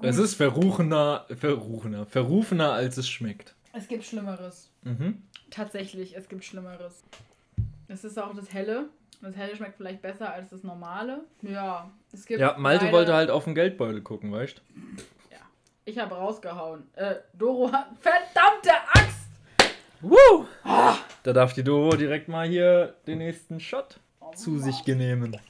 Es 0.00 0.18
ist 0.18 0.34
verruchener, 0.34 1.26
verruchener, 1.36 2.06
verrufener, 2.06 2.72
als 2.72 2.96
es 2.96 3.08
schmeckt. 3.08 3.54
Es 3.72 3.88
gibt 3.88 4.04
Schlimmeres. 4.04 4.70
Mhm. 4.82 5.22
Tatsächlich, 5.50 6.16
es 6.16 6.28
gibt 6.28 6.44
Schlimmeres. 6.44 7.02
Es 7.88 8.04
ist 8.04 8.18
auch 8.18 8.34
das 8.34 8.52
Helle. 8.52 8.88
Das 9.20 9.34
Helle 9.36 9.56
schmeckt 9.56 9.76
vielleicht 9.76 10.02
besser 10.02 10.32
als 10.32 10.50
das 10.50 10.62
Normale. 10.62 11.24
Ja, 11.42 11.90
es 12.12 12.24
gibt. 12.26 12.40
Ja, 12.40 12.56
Malte 12.58 12.84
leider- 12.86 12.96
wollte 12.96 13.14
halt 13.14 13.30
auf 13.30 13.44
den 13.44 13.54
Geldbeutel 13.54 14.00
gucken, 14.02 14.30
weißt 14.32 14.62
Ich 15.86 15.98
habe 15.98 16.14
rausgehauen. 16.14 16.84
Äh, 16.94 17.16
Doro 17.34 17.70
hat. 17.72 17.88
Verdammte 18.00 18.70
Axt! 18.92 19.03
Woo! 20.04 20.46
Da 21.22 21.32
darf 21.32 21.54
die 21.54 21.64
Doro 21.64 21.96
direkt 21.96 22.28
mal 22.28 22.46
hier 22.46 22.94
den 23.06 23.18
nächsten 23.18 23.58
Shot 23.58 24.00
zu 24.34 24.58
sich 24.58 24.84
genehmen. 24.84 25.40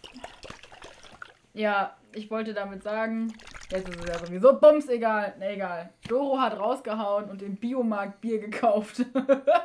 Ja, 1.54 1.96
ich 2.12 2.30
wollte 2.30 2.54
damit 2.54 2.84
sagen, 2.84 3.32
jetzt 3.72 3.88
ist 3.88 3.98
es 3.98 4.06
ja 4.06 4.24
sowieso 4.24 4.60
bums 4.60 4.88
egal. 4.88 5.34
Ne, 5.40 5.54
egal. 5.54 5.90
Doro 6.06 6.38
hat 6.38 6.56
rausgehauen 6.56 7.30
und 7.30 7.42
im 7.42 7.56
Biomarkt 7.56 8.20
Bier 8.20 8.38
gekauft. 8.38 9.04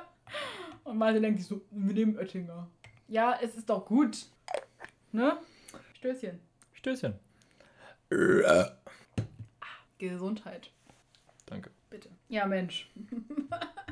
und 0.83 0.97
Malte 0.97 1.21
denkt 1.21 1.39
sich 1.39 1.47
so, 1.47 1.61
wir 1.69 1.93
nehmen 1.93 2.17
Oettinger. 2.17 2.67
Ja, 3.07 3.37
es 3.39 3.55
ist 3.55 3.69
doch 3.69 3.85
gut. 3.85 4.25
Ne? 5.11 5.37
Stößchen. 5.93 6.39
Stößchen. 6.73 7.13
Gesundheit. 9.99 10.71
Danke. 11.45 11.69
Bitte. 11.91 12.09
Ja, 12.27 12.47
Mensch. 12.47 12.89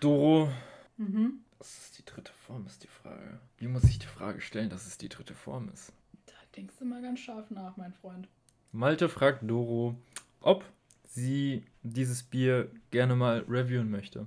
Doro. 0.00 0.50
Mhm. 0.96 1.40
Was 1.58 1.78
ist 1.78 1.98
die 1.98 2.04
dritte 2.04 2.32
Form, 2.32 2.66
ist 2.66 2.82
die 2.82 2.88
Frage. 2.88 3.40
Wie 3.58 3.68
muss 3.68 3.84
ich 3.84 3.98
die 3.98 4.06
Frage 4.06 4.40
stellen, 4.40 4.70
dass 4.70 4.86
es 4.86 4.98
die 4.98 5.08
dritte 5.08 5.34
Form 5.34 5.70
ist? 5.72 5.92
Da 6.26 6.34
denkst 6.54 6.74
du 6.78 6.84
mal 6.84 7.00
ganz 7.02 7.20
scharf 7.20 7.50
nach, 7.50 7.76
mein 7.76 7.92
Freund. 7.94 8.28
Malte 8.72 9.08
fragt 9.08 9.48
Doro, 9.48 9.96
ob 10.40 10.64
sie 11.04 11.64
dieses 11.82 12.22
Bier 12.22 12.70
gerne 12.90 13.16
mal 13.16 13.44
reviewen 13.48 13.90
möchte. 13.90 14.26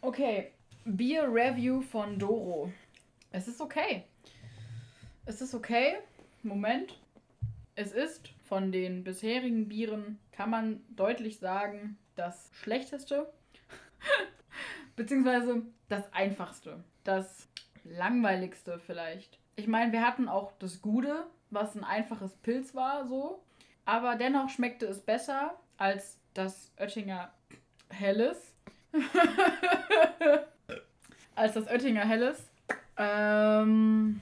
Okay, 0.00 0.52
Bier-Review 0.84 1.82
von 1.82 2.18
Doro. 2.18 2.72
Es 3.30 3.48
ist 3.48 3.60
okay. 3.60 4.04
Es 5.26 5.40
ist 5.40 5.54
okay. 5.54 5.96
Moment. 6.42 6.98
Es 7.74 7.92
ist 7.92 8.30
von 8.48 8.72
den 8.72 9.04
bisherigen 9.04 9.68
Bieren, 9.68 10.18
kann 10.32 10.48
man 10.48 10.80
deutlich 10.94 11.38
sagen, 11.38 11.98
das 12.14 12.50
schlechteste. 12.54 13.30
Beziehungsweise 14.96 15.62
das 15.88 16.12
einfachste. 16.12 16.82
Das 17.04 17.48
langweiligste 17.84 18.78
vielleicht. 18.78 19.38
Ich 19.54 19.68
meine, 19.68 19.92
wir 19.92 20.04
hatten 20.04 20.28
auch 20.28 20.52
das 20.58 20.82
Gute, 20.82 21.26
was 21.50 21.76
ein 21.76 21.84
einfaches 21.84 22.34
Pilz 22.36 22.74
war, 22.74 23.06
so. 23.06 23.42
Aber 23.84 24.16
dennoch 24.16 24.48
schmeckte 24.48 24.86
es 24.86 25.00
besser 25.00 25.54
als 25.76 26.18
das 26.34 26.72
Oettinger 26.78 27.32
Helles. 27.88 28.54
als 31.34 31.54
das 31.54 31.68
Oettinger 31.68 32.04
Helles. 32.04 32.50
Ähm, 32.96 34.20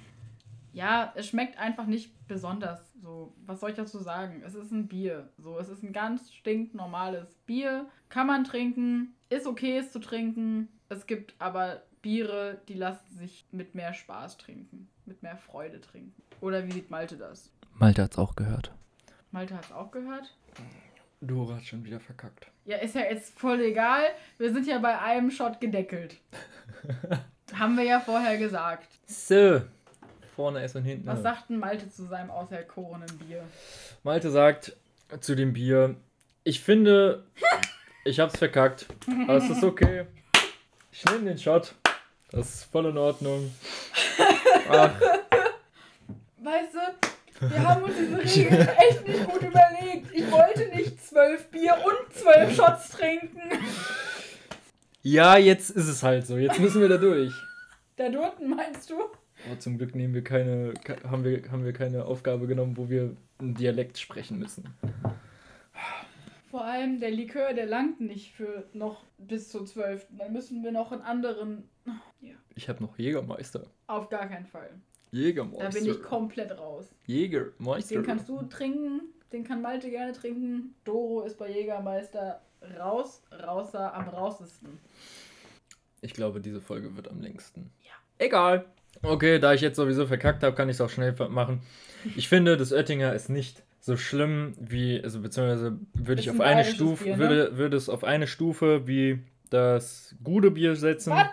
ja, 0.72 1.12
es 1.16 1.28
schmeckt 1.28 1.58
einfach 1.58 1.86
nicht 1.86 2.12
besonders. 2.26 2.92
So, 3.00 3.34
was 3.46 3.60
soll 3.60 3.70
ich 3.70 3.76
dazu 3.76 3.98
sagen? 3.98 4.42
Es 4.44 4.54
ist 4.54 4.70
ein 4.70 4.88
Bier. 4.88 5.28
So, 5.38 5.58
es 5.58 5.68
ist 5.68 5.82
ein 5.82 5.92
ganz 5.92 6.32
stinknormales 6.32 7.34
Bier. 7.46 7.86
Kann 8.08 8.26
man 8.26 8.44
trinken, 8.44 9.14
ist 9.36 9.46
okay, 9.46 9.78
es 9.78 9.92
zu 9.92 9.98
trinken. 9.98 10.68
Es 10.88 11.06
gibt 11.06 11.34
aber 11.38 11.82
Biere, 12.02 12.58
die 12.68 12.74
lassen 12.74 13.16
sich 13.16 13.46
mit 13.50 13.74
mehr 13.74 13.94
Spaß 13.94 14.36
trinken, 14.38 14.88
mit 15.06 15.22
mehr 15.22 15.36
Freude 15.36 15.80
trinken. 15.80 16.14
Oder 16.40 16.66
wie 16.66 16.72
sieht 16.72 16.90
Malte 16.90 17.16
das? 17.16 17.50
Malte 17.74 18.02
hat's 18.02 18.18
auch 18.18 18.36
gehört. 18.36 18.72
Malte 19.30 19.56
hat 19.56 19.64
es 19.64 19.72
auch 19.72 19.90
gehört. 19.90 20.36
Doro 21.20 21.54
hat 21.54 21.64
schon 21.64 21.84
wieder 21.84 22.00
verkackt. 22.00 22.46
Ja, 22.66 22.76
ist 22.76 22.94
ja 22.94 23.02
jetzt 23.02 23.38
voll 23.38 23.60
egal. 23.60 24.02
Wir 24.38 24.52
sind 24.52 24.66
ja 24.66 24.78
bei 24.78 24.98
einem 24.98 25.30
Shot 25.30 25.60
gedeckelt. 25.60 26.16
Haben 27.54 27.76
wir 27.76 27.84
ja 27.84 28.00
vorher 28.00 28.36
gesagt. 28.38 28.88
So. 29.06 29.62
Vorne 30.34 30.64
ist 30.64 30.76
und 30.76 30.84
hinten. 30.84 31.06
Was 31.06 31.22
sagt 31.22 31.50
denn 31.50 31.58
Malte 31.58 31.88
zu 31.88 32.04
seinem 32.04 32.30
auserkorenen 32.30 33.18
Bier? 33.18 33.44
Malte 34.02 34.30
sagt 34.30 34.76
zu 35.20 35.34
dem 35.34 35.52
Bier, 35.52 35.96
ich 36.42 36.60
finde, 36.60 37.24
ich 38.04 38.20
hab's 38.20 38.38
verkackt, 38.38 38.86
aber 39.26 39.36
es 39.36 39.48
ist 39.50 39.64
okay. 39.64 40.06
Ich 40.92 41.04
nehme 41.06 41.24
den 41.24 41.38
Shot. 41.38 41.74
Das 42.30 42.54
ist 42.54 42.64
voll 42.64 42.86
in 42.86 42.98
Ordnung. 42.98 43.52
Ach, 44.70 44.90
Weißt 46.42 46.74
du, 46.74 47.48
wir 47.48 47.62
haben 47.68 47.82
uns 47.84 47.94
diese 47.96 48.18
Regel 48.18 48.68
echt 48.90 49.08
nicht 49.08 49.24
gut 49.26 49.40
überlegt. 49.42 50.12
Ich 50.12 50.30
wollte 50.30 50.66
nicht 50.76 51.04
zwölf 51.04 51.48
Bier 51.50 51.74
und 51.84 52.12
zwölf 52.14 52.54
Shots 52.54 52.90
trinken. 52.90 53.40
Ja, 55.02 55.36
jetzt 55.36 55.70
ist 55.70 55.88
es 55.88 56.02
halt 56.02 56.26
so. 56.26 56.36
Jetzt 56.36 56.58
müssen 56.60 56.80
wir 56.80 56.88
da 56.88 56.96
durch. 56.98 57.32
Da 57.96 58.08
drunten 58.08 58.50
meinst 58.50 58.90
du? 58.90 58.94
Aber 59.46 59.58
zum 59.58 59.78
Glück 59.78 59.94
nehmen 59.94 60.14
wir 60.14 60.24
keine, 60.24 60.74
ke- 60.74 60.98
haben 61.08 61.24
wir, 61.24 61.42
haben 61.50 61.64
wir 61.64 61.72
keine 61.72 62.04
Aufgabe 62.04 62.46
genommen, 62.46 62.76
wo 62.76 62.88
wir 62.88 63.14
einen 63.38 63.54
Dialekt 63.54 63.98
sprechen 63.98 64.38
müssen. 64.38 64.74
Vor 66.54 66.64
allem 66.64 67.00
der 67.00 67.10
Likör, 67.10 67.52
der 67.52 67.66
langt 67.66 68.00
nicht 68.00 68.30
für 68.30 68.68
noch 68.74 69.02
bis 69.18 69.48
zur 69.48 69.66
12. 69.66 70.06
Dann 70.16 70.32
müssen 70.32 70.62
wir 70.62 70.70
noch 70.70 70.92
einen 70.92 71.02
anderen. 71.02 71.68
Ja, 72.20 72.36
Ich 72.54 72.68
habe 72.68 72.80
noch 72.80 72.96
Jägermeister. 72.96 73.64
auf 73.88 74.08
gar 74.08 74.28
keinen 74.28 74.46
Fall. 74.46 74.70
Jägermeister. 75.10 75.64
Da 75.64 75.70
bin 75.70 75.84
ich 75.84 76.00
komplett 76.00 76.56
raus. 76.56 76.94
Jägermeister. 77.06 77.96
Den 77.96 78.04
kannst 78.04 78.28
du 78.28 78.40
trinken, 78.42 79.00
den 79.32 79.42
kann 79.42 79.62
Malte 79.62 79.90
gerne 79.90 80.12
trinken. 80.12 80.76
Doro 80.84 81.22
ist 81.22 81.38
bei 81.38 81.50
Jägermeister 81.50 82.40
raus, 82.78 83.24
rauser, 83.32 83.92
am 83.92 84.08
rausesten. 84.10 84.78
Ich 86.02 86.14
glaube, 86.14 86.40
diese 86.40 86.60
Folge 86.60 86.94
wird 86.94 87.10
am 87.10 87.20
längsten. 87.20 87.72
Ja. 87.82 88.24
Egal. 88.24 88.66
Okay, 89.02 89.40
da 89.40 89.54
ich 89.54 89.60
jetzt 89.60 89.74
sowieso 89.74 90.06
verkackt 90.06 90.44
habe, 90.44 90.54
kann 90.54 90.68
ich 90.68 90.76
es 90.76 90.80
auch 90.80 90.88
schnell 90.88 91.16
machen. 91.30 91.62
Ich 92.14 92.28
finde, 92.28 92.56
das 92.56 92.72
Oettinger 92.72 93.12
ist 93.12 93.28
nicht 93.28 93.63
so 93.84 93.98
schlimm 93.98 94.54
wie, 94.58 94.98
also 95.04 95.20
beziehungsweise 95.20 95.78
würde 95.92 96.22
ich 96.22 96.30
auf 96.30 96.40
ein 96.40 96.56
eine 96.56 96.64
Stufe, 96.64 97.04
Bier, 97.04 97.16
ne? 97.18 97.18
würde, 97.18 97.58
würde 97.58 97.76
es 97.76 97.90
auf 97.90 98.02
eine 98.02 98.26
Stufe 98.26 98.86
wie 98.86 99.18
das 99.50 100.14
gute 100.24 100.50
Bier 100.50 100.74
setzen. 100.74 101.12
Was? 101.12 101.28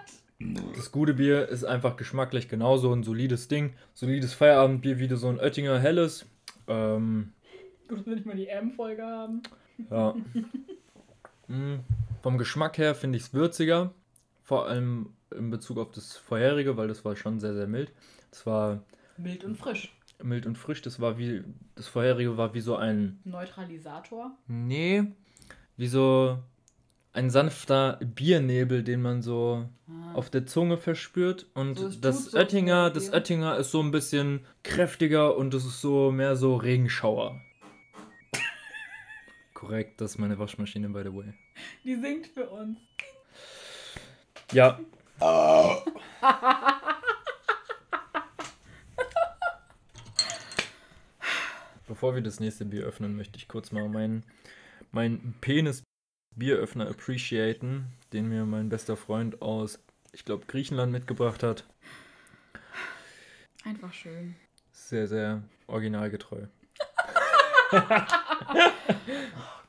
Das 0.75 0.91
gute 0.91 1.13
Bier 1.13 1.47
ist 1.47 1.63
einfach 1.63 1.95
geschmacklich 1.95 2.49
genauso 2.49 2.91
ein 2.91 3.03
solides 3.03 3.47
Ding. 3.47 3.71
Solides 3.93 4.33
Feierabendbier, 4.33 4.99
wie 4.99 5.07
so 5.15 5.29
ein 5.29 5.39
Oettinger 5.39 5.79
helles. 5.79 6.25
Ähm, 6.67 7.31
Gut, 7.87 8.05
wir 8.05 8.15
nicht 8.15 8.25
mal 8.25 8.35
die 8.35 8.47
M-Folge 8.47 9.03
haben. 9.03 9.43
ja. 9.89 10.13
Mm, 11.47 11.79
Vom 12.21 12.37
Geschmack 12.37 12.77
her 12.77 12.95
finde 12.95 13.17
ich 13.17 13.23
es 13.23 13.33
würziger. 13.33 13.93
Vor 14.43 14.67
allem 14.67 15.13
in 15.33 15.51
Bezug 15.51 15.77
auf 15.77 15.91
das 15.91 16.17
vorherige, 16.17 16.75
weil 16.75 16.89
das 16.89 17.05
war 17.05 17.15
schon 17.15 17.39
sehr, 17.39 17.53
sehr 17.53 17.67
mild. 17.67 17.93
Es 18.29 18.45
war 18.45 18.83
Mild 19.15 19.45
und 19.45 19.55
frisch. 19.55 19.93
Mild 20.23 20.45
und 20.45 20.57
frisch. 20.57 20.81
Das 20.81 20.99
war 20.99 21.17
wie. 21.17 21.43
Das 21.75 21.87
vorherige 21.87 22.37
war 22.37 22.53
wie 22.53 22.61
so 22.61 22.75
ein. 22.75 23.19
Neutralisator. 23.23 24.31
Nee. 24.47 25.03
Wie 25.77 25.87
so 25.87 26.37
ein 27.13 27.29
sanfter 27.29 27.99
Biernebel, 28.03 28.83
den 28.83 29.01
man 29.01 29.21
so 29.21 29.67
Ah. 29.89 30.13
auf 30.13 30.29
der 30.29 30.45
Zunge 30.45 30.77
verspürt. 30.77 31.45
Und 31.53 31.77
So, 31.77 31.87
es 31.87 31.99
das 31.99 32.25
so 32.25 32.37
Oettinger, 32.37 32.93
zum 32.93 33.03
das. 33.03 33.13
Oettinger 33.13 33.57
ist 33.57 33.71
so 33.71 33.81
ein 33.81 33.91
bisschen 33.91 34.45
kräftiger 34.63 35.35
und 35.35 35.53
das 35.53 35.65
ist 35.65 35.81
so 35.81 36.11
mehr 36.11 36.35
so 36.37 36.55
Regenschauer. 36.55 37.41
Korrekt, 39.53 39.99
das 40.01 40.11
ist 40.11 40.17
meine 40.17 40.39
Waschmaschine, 40.39 40.89
by 40.89 41.01
the 41.03 41.13
way. 41.13 41.33
Die 41.83 41.95
singt 41.95 42.27
für 42.27 42.49
uns. 42.49 42.77
Ja, 44.53 44.79
Bevor 52.01 52.15
wir 52.15 52.23
das 52.23 52.39
nächste 52.39 52.65
Bier 52.65 52.83
öffnen, 52.83 53.15
möchte 53.15 53.37
ich 53.37 53.47
kurz 53.47 53.71
mal 53.71 53.87
meinen 53.87 54.25
mein 54.91 55.35
Penis-Bieröffner 55.39 56.89
appreciaten, 56.89 57.85
den 58.11 58.27
mir 58.27 58.43
mein 58.45 58.69
bester 58.69 58.97
Freund 58.97 59.43
aus, 59.43 59.77
ich 60.11 60.25
glaube, 60.25 60.47
Griechenland 60.47 60.91
mitgebracht 60.91 61.43
hat. 61.43 61.67
Einfach 63.65 63.93
schön. 63.93 64.35
Sehr, 64.71 65.05
sehr 65.05 65.43
originalgetreu. 65.67 66.47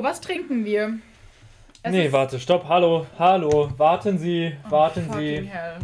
So, 0.00 0.04
was 0.04 0.22
trinken 0.22 0.64
wir? 0.64 0.98
Es 1.82 1.92
nee, 1.92 2.10
warte, 2.10 2.40
stopp, 2.40 2.64
hallo, 2.68 3.06
hallo, 3.18 3.70
warten 3.76 4.16
Sie, 4.16 4.56
Oh, 4.64 4.70
warten 4.70 5.04
fucking 5.04 5.42
Sie. 5.42 5.46
Hell. 5.50 5.76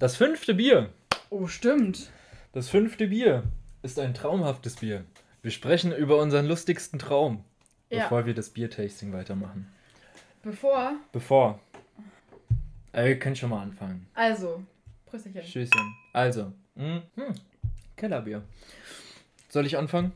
Das 0.00 0.16
fünfte 0.16 0.52
Bier, 0.52 0.90
Oh, 1.30 1.46
stimmt. 1.46 2.10
das 2.54 2.68
fünfte 2.68 3.06
Bier 3.06 3.44
ist 3.84 4.00
ein 4.00 4.14
traumhaftes 4.14 4.74
Bier. 4.74 5.04
Wir 5.42 5.52
sprechen 5.52 5.92
über 5.94 6.18
unseren 6.18 6.46
lustigsten 6.46 6.98
Traum, 6.98 7.44
Ja. 7.88 8.02
bevor 8.02 8.26
wir 8.26 8.34
das 8.34 8.50
Biertasting 8.50 9.12
weitermachen. 9.12 9.72
Bevor. 10.42 10.94
Bevor. 11.12 11.60
Äh, 12.90 13.04
wir 13.04 13.18
können 13.20 13.36
schon 13.36 13.50
mal 13.50 13.62
anfangen. 13.62 14.08
Also, 14.14 14.64
Prösterchen. 15.06 15.42
Tschüsschen. 15.42 15.94
Also, 16.12 16.52
mh, 16.74 17.00
hm, 17.14 17.34
Kellerbier. 17.94 18.42
Soll 19.50 19.66
ich 19.66 19.78
anfangen? 19.78 20.10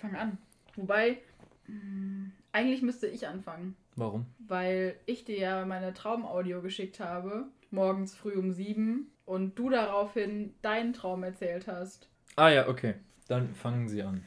Fang 0.00 0.14
an. 0.14 0.38
Wobei, 0.76 1.18
mh, 1.66 2.30
eigentlich 2.56 2.80
müsste 2.80 3.06
ich 3.06 3.28
anfangen. 3.28 3.76
Warum? 3.96 4.24
Weil 4.38 4.96
ich 5.04 5.24
dir 5.24 5.38
ja 5.38 5.66
meine 5.66 5.92
Traumaudio 5.92 6.62
geschickt 6.62 7.00
habe, 7.00 7.44
morgens 7.70 8.14
früh 8.14 8.32
um 8.32 8.52
sieben, 8.52 9.10
und 9.26 9.58
du 9.58 9.68
daraufhin 9.68 10.54
deinen 10.62 10.94
Traum 10.94 11.22
erzählt 11.22 11.66
hast. 11.66 12.08
Ah 12.36 12.48
ja, 12.48 12.68
okay. 12.68 12.94
Dann 13.28 13.54
fangen 13.54 13.88
Sie 13.88 14.02
an. 14.02 14.24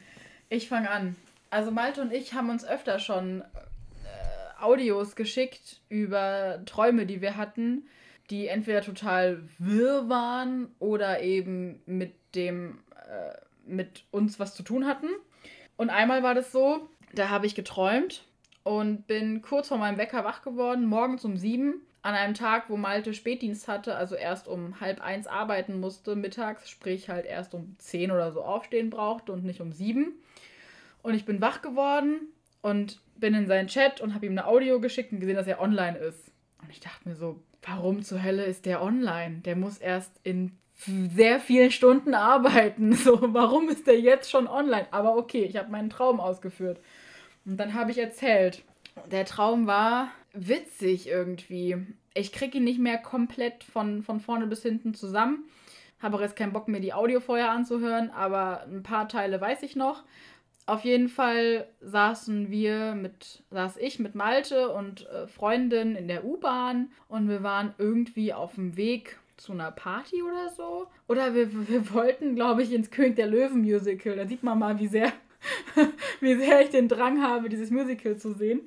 Ich 0.48 0.68
fange 0.68 0.90
an. 0.90 1.16
Also 1.48 1.72
Malte 1.72 2.02
und 2.02 2.12
ich 2.12 2.34
haben 2.34 2.50
uns 2.50 2.64
öfter 2.64 3.00
schon 3.00 3.40
äh, 3.40 4.62
Audios 4.62 5.16
geschickt 5.16 5.80
über 5.88 6.62
Träume, 6.66 7.06
die 7.06 7.20
wir 7.20 7.36
hatten, 7.36 7.88
die 8.28 8.46
entweder 8.46 8.82
total 8.82 9.42
wirr 9.58 10.08
waren 10.08 10.68
oder 10.78 11.20
eben 11.20 11.82
mit 11.86 12.14
dem 12.36 12.78
äh, 13.08 13.34
mit 13.66 14.04
uns 14.12 14.38
was 14.38 14.54
zu 14.54 14.62
tun 14.62 14.86
hatten. 14.86 15.08
Und 15.76 15.90
einmal 15.90 16.22
war 16.22 16.34
das 16.34 16.52
so, 16.52 16.88
da 17.12 17.28
habe 17.28 17.46
ich 17.46 17.54
geträumt 17.54 18.24
und 18.62 19.06
bin 19.06 19.42
kurz 19.42 19.68
vor 19.68 19.78
meinem 19.78 19.98
Wecker 19.98 20.24
wach 20.24 20.42
geworden, 20.42 20.86
morgens 20.86 21.24
um 21.24 21.36
sieben, 21.36 21.82
an 22.02 22.14
einem 22.14 22.34
Tag, 22.34 22.70
wo 22.70 22.76
Malte 22.76 23.12
Spätdienst 23.12 23.68
hatte, 23.68 23.94
also 23.94 24.14
erst 24.14 24.48
um 24.48 24.80
halb 24.80 25.02
eins 25.02 25.26
arbeiten 25.26 25.80
musste, 25.80 26.16
mittags, 26.16 26.70
sprich 26.70 27.10
halt 27.10 27.26
erst 27.26 27.54
um 27.54 27.76
zehn 27.78 28.10
oder 28.10 28.32
so 28.32 28.42
aufstehen 28.42 28.90
brauchte 28.90 29.32
und 29.32 29.44
nicht 29.44 29.60
um 29.60 29.72
sieben. 29.72 30.14
Und 31.02 31.14
ich 31.14 31.24
bin 31.24 31.40
wach 31.40 31.62
geworden 31.62 32.28
und 32.62 33.00
bin 33.16 33.34
in 33.34 33.46
seinen 33.46 33.68
Chat 33.68 34.00
und 34.00 34.14
habe 34.14 34.26
ihm 34.26 34.32
eine 34.32 34.46
Audio 34.46 34.80
geschickt 34.80 35.12
und 35.12 35.20
gesehen, 35.20 35.36
dass 35.36 35.46
er 35.46 35.60
online 35.60 35.98
ist. 35.98 36.30
Und 36.62 36.70
ich 36.70 36.80
dachte 36.80 37.08
mir 37.08 37.16
so, 37.16 37.42
warum 37.62 38.02
zur 38.02 38.22
Hölle 38.22 38.44
ist 38.44 38.64
der 38.64 38.82
online? 38.82 39.40
Der 39.40 39.56
muss 39.56 39.78
erst 39.78 40.12
in 40.22 40.58
sehr 40.86 41.40
vielen 41.40 41.70
Stunden 41.70 42.14
arbeiten. 42.14 42.92
So, 43.00 43.18
warum 43.34 43.68
ist 43.68 43.86
der 43.86 44.00
jetzt 44.00 44.30
schon 44.30 44.46
online? 44.46 44.86
Aber 44.90 45.16
okay, 45.16 45.44
ich 45.44 45.56
habe 45.56 45.70
meinen 45.70 45.90
Traum 45.90 46.20
ausgeführt. 46.20 46.80
Und 47.44 47.56
dann 47.58 47.74
habe 47.74 47.90
ich 47.90 47.98
erzählt. 47.98 48.62
Der 49.10 49.24
Traum 49.24 49.66
war 49.66 50.10
witzig 50.32 51.08
irgendwie. 51.08 51.76
Ich 52.14 52.32
kriege 52.32 52.58
ihn 52.58 52.64
nicht 52.64 52.78
mehr 52.78 52.98
komplett 52.98 53.64
von, 53.64 54.02
von 54.02 54.20
vorne 54.20 54.46
bis 54.46 54.62
hinten 54.62 54.94
zusammen. 54.94 55.44
Habe 56.00 56.16
auch 56.16 56.20
jetzt 56.20 56.36
keinen 56.36 56.52
Bock, 56.52 56.68
mir 56.68 56.80
die 56.80 56.94
Audio 56.94 57.20
vorher 57.20 57.50
anzuhören, 57.50 58.10
aber 58.10 58.62
ein 58.64 58.82
paar 58.82 59.08
Teile 59.08 59.40
weiß 59.40 59.62
ich 59.62 59.76
noch. 59.76 60.02
Auf 60.66 60.84
jeden 60.84 61.08
Fall 61.08 61.66
saßen 61.80 62.50
wir 62.50 62.94
mit, 62.94 63.42
saß 63.50 63.76
ich 63.78 63.98
mit 63.98 64.14
Malte 64.14 64.70
und 64.70 65.06
äh, 65.08 65.26
Freundin 65.26 65.96
in 65.96 66.08
der 66.08 66.24
U-Bahn 66.24 66.90
und 67.08 67.28
wir 67.28 67.42
waren 67.42 67.74
irgendwie 67.78 68.32
auf 68.32 68.54
dem 68.54 68.76
Weg 68.76 69.18
zu 69.40 69.52
einer 69.52 69.70
Party 69.70 70.22
oder 70.22 70.50
so. 70.50 70.86
Oder 71.08 71.34
wir, 71.34 71.68
wir 71.68 71.92
wollten, 71.94 72.34
glaube 72.34 72.62
ich, 72.62 72.72
ins 72.72 72.90
König 72.90 73.16
der 73.16 73.26
Löwen 73.26 73.62
Musical. 73.62 74.16
Da 74.16 74.26
sieht 74.26 74.42
man 74.42 74.58
mal, 74.58 74.78
wie 74.78 74.86
sehr, 74.86 75.12
wie 76.20 76.36
sehr 76.36 76.60
ich 76.60 76.70
den 76.70 76.88
Drang 76.88 77.22
habe, 77.22 77.48
dieses 77.48 77.70
Musical 77.70 78.16
zu 78.16 78.34
sehen. 78.34 78.60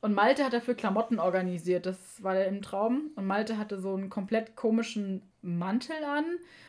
Und 0.00 0.14
Malte 0.14 0.44
hat 0.44 0.52
dafür 0.52 0.74
Klamotten 0.74 1.18
organisiert. 1.18 1.86
Das 1.86 2.22
war 2.22 2.42
im 2.44 2.62
Traum. 2.62 3.10
Und 3.16 3.26
Malte 3.26 3.58
hatte 3.58 3.80
so 3.80 3.94
einen 3.94 4.08
komplett 4.08 4.54
komischen 4.54 5.22
Mantel 5.42 6.04
an 6.04 6.24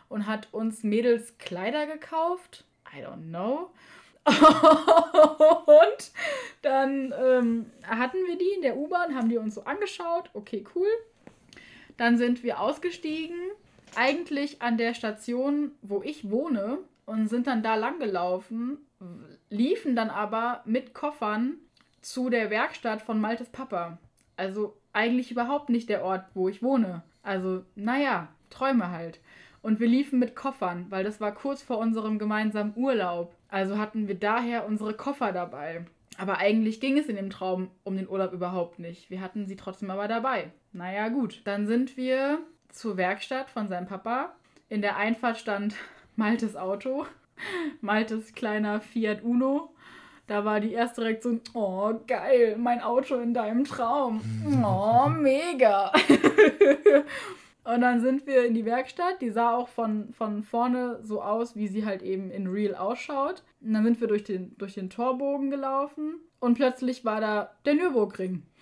und 0.10 0.26
hat 0.26 0.48
uns 0.52 0.84
Mädels 0.84 1.38
Kleider 1.38 1.86
gekauft. 1.86 2.66
I 2.92 3.06
don't 3.06 3.30
know. 3.30 3.70
und 4.28 6.12
dann 6.64 7.14
ähm, 7.18 7.72
hatten 7.84 8.18
wir 8.28 8.38
die 8.38 8.56
in 8.56 8.62
der 8.62 8.76
U-Bahn, 8.76 9.16
haben 9.16 9.30
die 9.30 9.38
uns 9.38 9.56
so 9.56 9.64
angeschaut. 9.64 10.32
Okay, 10.34 10.66
cool. 10.76 10.90
Dann 11.98 12.18
sind 12.18 12.44
wir 12.44 12.60
ausgestiegen, 12.60 13.38
eigentlich 13.96 14.62
an 14.62 14.78
der 14.78 14.94
Station, 14.94 15.72
wo 15.82 16.02
ich 16.04 16.30
wohne, 16.30 16.80
und 17.06 17.30
sind 17.30 17.48
dann 17.48 17.64
da 17.64 17.76
lang 17.76 18.00
gelaufen, 18.00 18.78
liefen 19.50 19.96
dann 19.96 20.10
aber 20.10 20.62
mit 20.66 20.94
Koffern 20.94 21.56
zu 22.02 22.30
der 22.30 22.50
Werkstatt 22.50 23.02
von 23.02 23.20
Maltes 23.20 23.50
Papa. 23.50 23.98
Also 24.36 24.76
eigentlich 24.94 25.32
überhaupt 25.32 25.70
nicht 25.70 25.90
der 25.90 26.04
Ort, 26.04 26.26
wo 26.34 26.50
ich 26.50 26.62
wohne. 26.62 27.04
Also, 27.24 27.64
naja, 27.76 28.28
Träume 28.50 28.92
halt. 28.92 29.20
Und 29.62 29.80
wir 29.80 29.88
liefen 29.88 30.20
mit 30.20 30.36
Koffern, 30.36 30.86
weil 30.90 31.04
das 31.04 31.20
war 31.20 31.34
kurz 31.34 31.62
vor 31.62 31.78
unserem 31.78 32.20
gemeinsamen 32.20 32.74
Urlaub. 32.76 33.36
Also 33.50 33.78
hatten 33.78 34.08
wir 34.08 34.16
daher 34.16 34.66
unsere 34.66 34.94
Koffer 34.94 35.32
dabei. 35.32 35.86
Aber 36.18 36.40
eigentlich 36.40 36.82
ging 36.82 36.98
es 36.98 37.08
in 37.08 37.16
dem 37.16 37.30
Traum 37.30 37.70
um 37.84 37.96
den 37.96 38.10
Urlaub 38.10 38.34
überhaupt 38.34 38.80
nicht. 38.80 39.10
Wir 39.10 39.22
hatten 39.22 39.46
sie 39.46 39.56
trotzdem 39.56 39.92
aber 39.92 40.08
dabei. 40.08 40.52
Naja, 40.74 41.10
gut. 41.10 41.42
Dann 41.46 41.68
sind 41.68 41.96
wir 41.96 42.40
zur 42.70 42.98
Werkstatt 42.98 43.50
von 43.50 43.70
seinem 43.70 43.88
Papa. 43.88 44.36
In 44.68 44.82
der 44.82 44.98
Einfahrt 44.98 45.38
stand 45.38 45.76
Maltes 46.16 46.56
Auto. 46.56 47.06
Maltes 47.82 48.34
kleiner 48.34 48.82
Fiat 48.82 49.24
Uno. 49.24 49.74
Da 50.26 50.44
war 50.44 50.60
die 50.60 50.74
erste 50.74 51.04
Reaktion, 51.04 51.40
oh 51.54 51.94
geil, 52.06 52.58
mein 52.58 52.82
Auto 52.82 53.16
in 53.16 53.34
deinem 53.34 53.64
Traum. 53.64 54.20
Oh, 54.62 55.08
mega. 55.08 55.94
Und 57.64 57.82
dann 57.82 58.02
sind 58.02 58.26
wir 58.28 58.46
in 58.46 58.54
die 58.54 58.66
Werkstatt. 58.66 59.22
Die 59.22 59.30
sah 59.30 59.56
auch 59.56 59.68
von, 59.68 60.14
von 60.14 60.44
vorne 60.44 61.00
so 61.02 61.22
aus, 61.22 61.56
wie 61.56 61.68
sie 61.68 61.86
halt 61.86 62.02
eben 62.02 62.32
in 62.32 62.48
Real 62.48 62.76
ausschaut. 62.76 63.44
Und 63.62 63.74
dann 63.74 63.84
sind 63.84 64.02
wir 64.02 64.08
durch 64.08 64.24
den, 64.24 64.58
durch 64.58 64.76
den 64.76 64.90
Torbogen 64.90 65.50
gelaufen. 65.50 66.16
Und 66.40 66.56
plötzlich 66.56 67.06
war 67.06 67.22
da 67.22 67.52
der 67.66 67.76
Nürburgring. 67.76 68.44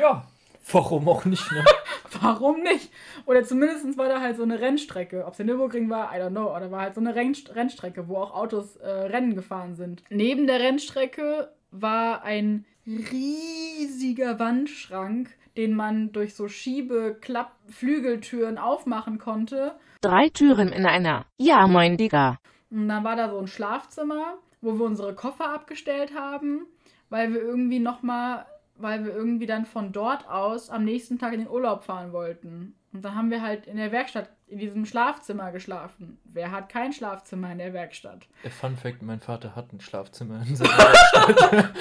Ja, 0.00 0.26
warum 0.72 1.08
auch 1.08 1.24
nicht, 1.24 1.50
ne? 1.52 1.64
Warum 2.20 2.62
nicht? 2.62 2.90
Oder 3.26 3.44
zumindest 3.44 3.98
war 3.98 4.08
da 4.08 4.20
halt 4.20 4.36
so 4.36 4.42
eine 4.42 4.60
Rennstrecke. 4.60 5.24
Ob 5.24 5.32
es 5.32 5.36
der 5.36 5.46
Nürburgring 5.46 5.90
war, 5.90 6.16
I 6.16 6.20
don't 6.20 6.30
know. 6.30 6.54
Oder 6.54 6.70
war 6.70 6.82
halt 6.82 6.94
so 6.94 7.00
eine 7.00 7.14
Renn 7.14 7.36
Rennstrecke, 7.54 8.08
wo 8.08 8.16
auch 8.16 8.34
Autos 8.34 8.76
äh, 8.76 8.88
Rennen 8.88 9.34
gefahren 9.34 9.76
sind. 9.76 10.02
Neben 10.08 10.46
der 10.46 10.60
Rennstrecke 10.60 11.50
war 11.70 12.24
ein 12.24 12.64
riesiger 12.86 14.38
Wandschrank, 14.38 15.30
den 15.56 15.74
man 15.74 16.12
durch 16.12 16.34
so 16.34 16.48
Schiebe-Klapp-Flügeltüren 16.48 18.58
aufmachen 18.58 19.18
konnte. 19.18 19.74
Drei 20.00 20.28
Türen 20.28 20.68
in 20.68 20.86
einer. 20.86 21.26
Ja, 21.38 21.66
moin, 21.66 21.96
Digga. 21.96 22.38
Und 22.76 22.88
dann 22.88 23.04
war 23.04 23.16
da 23.16 23.30
so 23.30 23.38
ein 23.38 23.46
Schlafzimmer, 23.46 24.34
wo 24.60 24.74
wir 24.78 24.84
unsere 24.84 25.14
Koffer 25.14 25.48
abgestellt 25.48 26.12
haben, 26.14 26.66
weil 27.08 27.32
wir 27.32 27.40
irgendwie 27.40 27.78
nochmal, 27.78 28.44
weil 28.76 29.02
wir 29.02 29.14
irgendwie 29.14 29.46
dann 29.46 29.64
von 29.64 29.92
dort 29.92 30.28
aus 30.28 30.68
am 30.68 30.84
nächsten 30.84 31.18
Tag 31.18 31.32
in 31.32 31.38
den 31.38 31.48
Urlaub 31.48 31.84
fahren 31.84 32.12
wollten. 32.12 32.74
Und 32.92 33.02
dann 33.02 33.14
haben 33.14 33.30
wir 33.30 33.40
halt 33.40 33.66
in 33.66 33.78
der 33.78 33.92
Werkstatt 33.92 34.28
in 34.46 34.58
diesem 34.58 34.84
Schlafzimmer 34.84 35.52
geschlafen. 35.52 36.18
Wer 36.24 36.50
hat 36.50 36.68
kein 36.68 36.92
Schlafzimmer 36.92 37.50
in 37.50 37.58
der 37.58 37.72
Werkstatt? 37.72 38.26
Äh, 38.42 38.50
Fun 38.50 38.76
Fact: 38.76 39.00
Mein 39.00 39.20
Vater 39.20 39.56
hat 39.56 39.72
ein 39.72 39.80
Schlafzimmer 39.80 40.42
in 40.46 40.54
seiner 40.54 40.70
Werkstatt. 40.78 41.72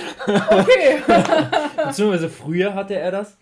Okay. 0.50 1.02
Beziehungsweise 1.88 2.30
früher 2.30 2.74
hatte 2.74 2.96
er 2.96 3.12
das. 3.12 3.38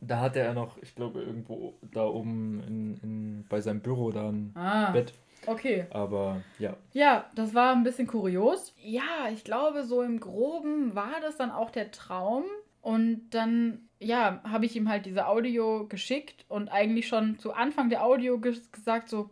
Da 0.00 0.18
hatte 0.18 0.40
er 0.40 0.52
noch, 0.52 0.76
ich 0.82 0.96
glaube, 0.96 1.22
irgendwo 1.22 1.74
da 1.92 2.04
oben 2.04 2.60
in, 2.66 2.96
in, 3.02 3.44
bei 3.48 3.60
seinem 3.60 3.82
Büro 3.82 4.10
da 4.10 4.30
ein 4.30 4.52
ah, 4.56 4.90
Bett. 4.90 5.12
Okay. 5.48 5.86
Aber 5.90 6.42
ja, 6.58 6.76
Ja, 6.92 7.26
das 7.34 7.54
war 7.54 7.72
ein 7.74 7.84
bisschen 7.84 8.06
kurios. 8.06 8.74
Ja, 8.78 9.28
ich 9.32 9.44
glaube, 9.44 9.84
so 9.84 10.02
im 10.02 10.20
Groben 10.20 10.94
war 10.94 11.20
das 11.20 11.36
dann 11.36 11.50
auch 11.50 11.70
der 11.70 11.90
Traum. 11.90 12.44
Und 12.80 13.30
dann, 13.30 13.88
ja, 14.00 14.40
habe 14.44 14.64
ich 14.64 14.76
ihm 14.76 14.88
halt 14.88 15.06
diese 15.06 15.26
Audio 15.26 15.86
geschickt 15.88 16.44
und 16.48 16.68
eigentlich 16.68 17.08
schon 17.08 17.38
zu 17.38 17.52
Anfang 17.52 17.90
der 17.90 18.04
Audio 18.04 18.38
ges 18.38 18.70
gesagt 18.72 19.08
so, 19.08 19.30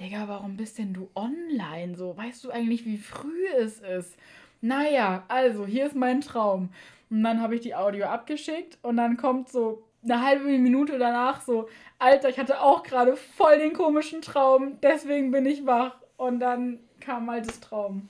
Digga, 0.00 0.28
warum 0.28 0.56
bist 0.56 0.78
denn 0.78 0.94
du 0.94 1.10
online? 1.14 1.96
So, 1.96 2.16
weißt 2.16 2.44
du 2.44 2.50
eigentlich, 2.50 2.84
wie 2.84 2.98
früh 2.98 3.46
es 3.58 3.80
ist? 3.80 4.16
Naja, 4.60 5.24
also, 5.28 5.66
hier 5.66 5.86
ist 5.86 5.96
mein 5.96 6.20
Traum. 6.20 6.70
Und 7.10 7.22
dann 7.22 7.40
habe 7.40 7.54
ich 7.54 7.62
die 7.62 7.74
Audio 7.74 8.06
abgeschickt 8.06 8.78
und 8.82 8.96
dann 8.96 9.16
kommt 9.16 9.48
so 9.48 9.87
eine 10.10 10.22
halbe 10.24 10.44
Minute 10.44 10.98
danach 10.98 11.40
so, 11.40 11.68
Alter, 11.98 12.28
ich 12.28 12.38
hatte 12.38 12.60
auch 12.60 12.82
gerade 12.82 13.16
voll 13.16 13.58
den 13.58 13.72
komischen 13.72 14.22
Traum, 14.22 14.78
deswegen 14.82 15.30
bin 15.30 15.46
ich 15.46 15.66
wach. 15.66 15.96
Und 16.16 16.40
dann 16.40 16.78
kam 17.00 17.30
halt 17.30 17.48
das 17.48 17.60
Traum. 17.60 18.08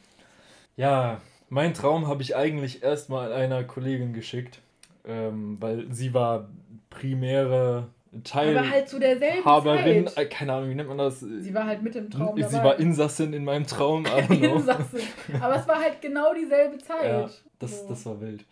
Ja, 0.76 1.20
mein 1.50 1.74
Traum 1.74 2.06
habe 2.08 2.22
ich 2.22 2.36
eigentlich 2.36 2.82
erstmal 2.82 3.32
einer 3.32 3.64
Kollegin 3.64 4.12
geschickt, 4.12 4.60
ähm, 5.06 5.56
weil 5.60 5.86
sie 5.92 6.12
war 6.14 6.48
primäre 6.90 7.88
Teil. 8.24 8.56
Aber 8.56 8.70
halt 8.70 8.88
zu 8.88 8.98
derselben 8.98 9.44
Haberin, 9.44 10.06
Zeit. 10.06 10.18
äh, 10.18 10.26
keine 10.26 10.54
Ahnung, 10.54 10.70
wie 10.70 10.74
nennt 10.74 10.88
man 10.88 10.98
das? 10.98 11.20
Sie 11.20 11.52
war 11.54 11.66
halt 11.66 11.82
mit 11.82 11.94
im 11.96 12.10
Traum 12.10 12.34
Sie 12.36 12.42
dabei. 12.42 12.64
war 12.64 12.78
Insassin 12.78 13.32
in 13.34 13.44
meinem 13.44 13.66
Traum, 13.66 14.04
I 14.06 14.08
don't 14.08 14.38
know. 14.38 14.54
Insasse. 14.56 15.00
Aber 15.40 15.56
es 15.56 15.68
war 15.68 15.76
halt 15.80 16.00
genau 16.00 16.32
dieselbe 16.34 16.78
Zeit. 16.78 17.04
Ja, 17.04 17.28
das, 17.58 17.82
So. 17.82 17.88
das 17.88 18.06
war 18.06 18.20
wild. 18.20 18.44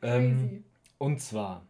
Crazy. 0.00 0.16
Ähm, 0.16 0.64
und 0.98 1.20
zwar, 1.20 1.62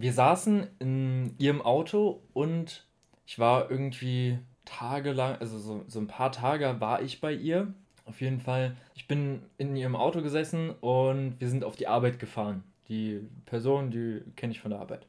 wir 0.00 0.12
saßen 0.12 0.66
in 0.78 1.34
ihrem 1.38 1.60
Auto 1.60 2.22
und 2.32 2.86
ich 3.26 3.38
war 3.38 3.70
irgendwie 3.70 4.38
tagelang, 4.64 5.36
also 5.40 5.58
so, 5.58 5.84
so 5.88 6.00
ein 6.00 6.06
paar 6.06 6.32
Tage 6.32 6.80
war 6.80 7.02
ich 7.02 7.20
bei 7.20 7.32
ihr. 7.32 7.74
Auf 8.06 8.20
jeden 8.20 8.40
Fall, 8.40 8.76
ich 8.94 9.06
bin 9.06 9.42
in 9.58 9.76
ihrem 9.76 9.94
Auto 9.94 10.22
gesessen 10.22 10.70
und 10.80 11.36
wir 11.38 11.48
sind 11.48 11.64
auf 11.64 11.76
die 11.76 11.86
Arbeit 11.86 12.18
gefahren. 12.18 12.64
Die 12.88 13.20
Person, 13.44 13.90
die 13.90 14.22
kenne 14.36 14.52
ich 14.52 14.60
von 14.60 14.70
der 14.70 14.80
Arbeit. 14.80 15.06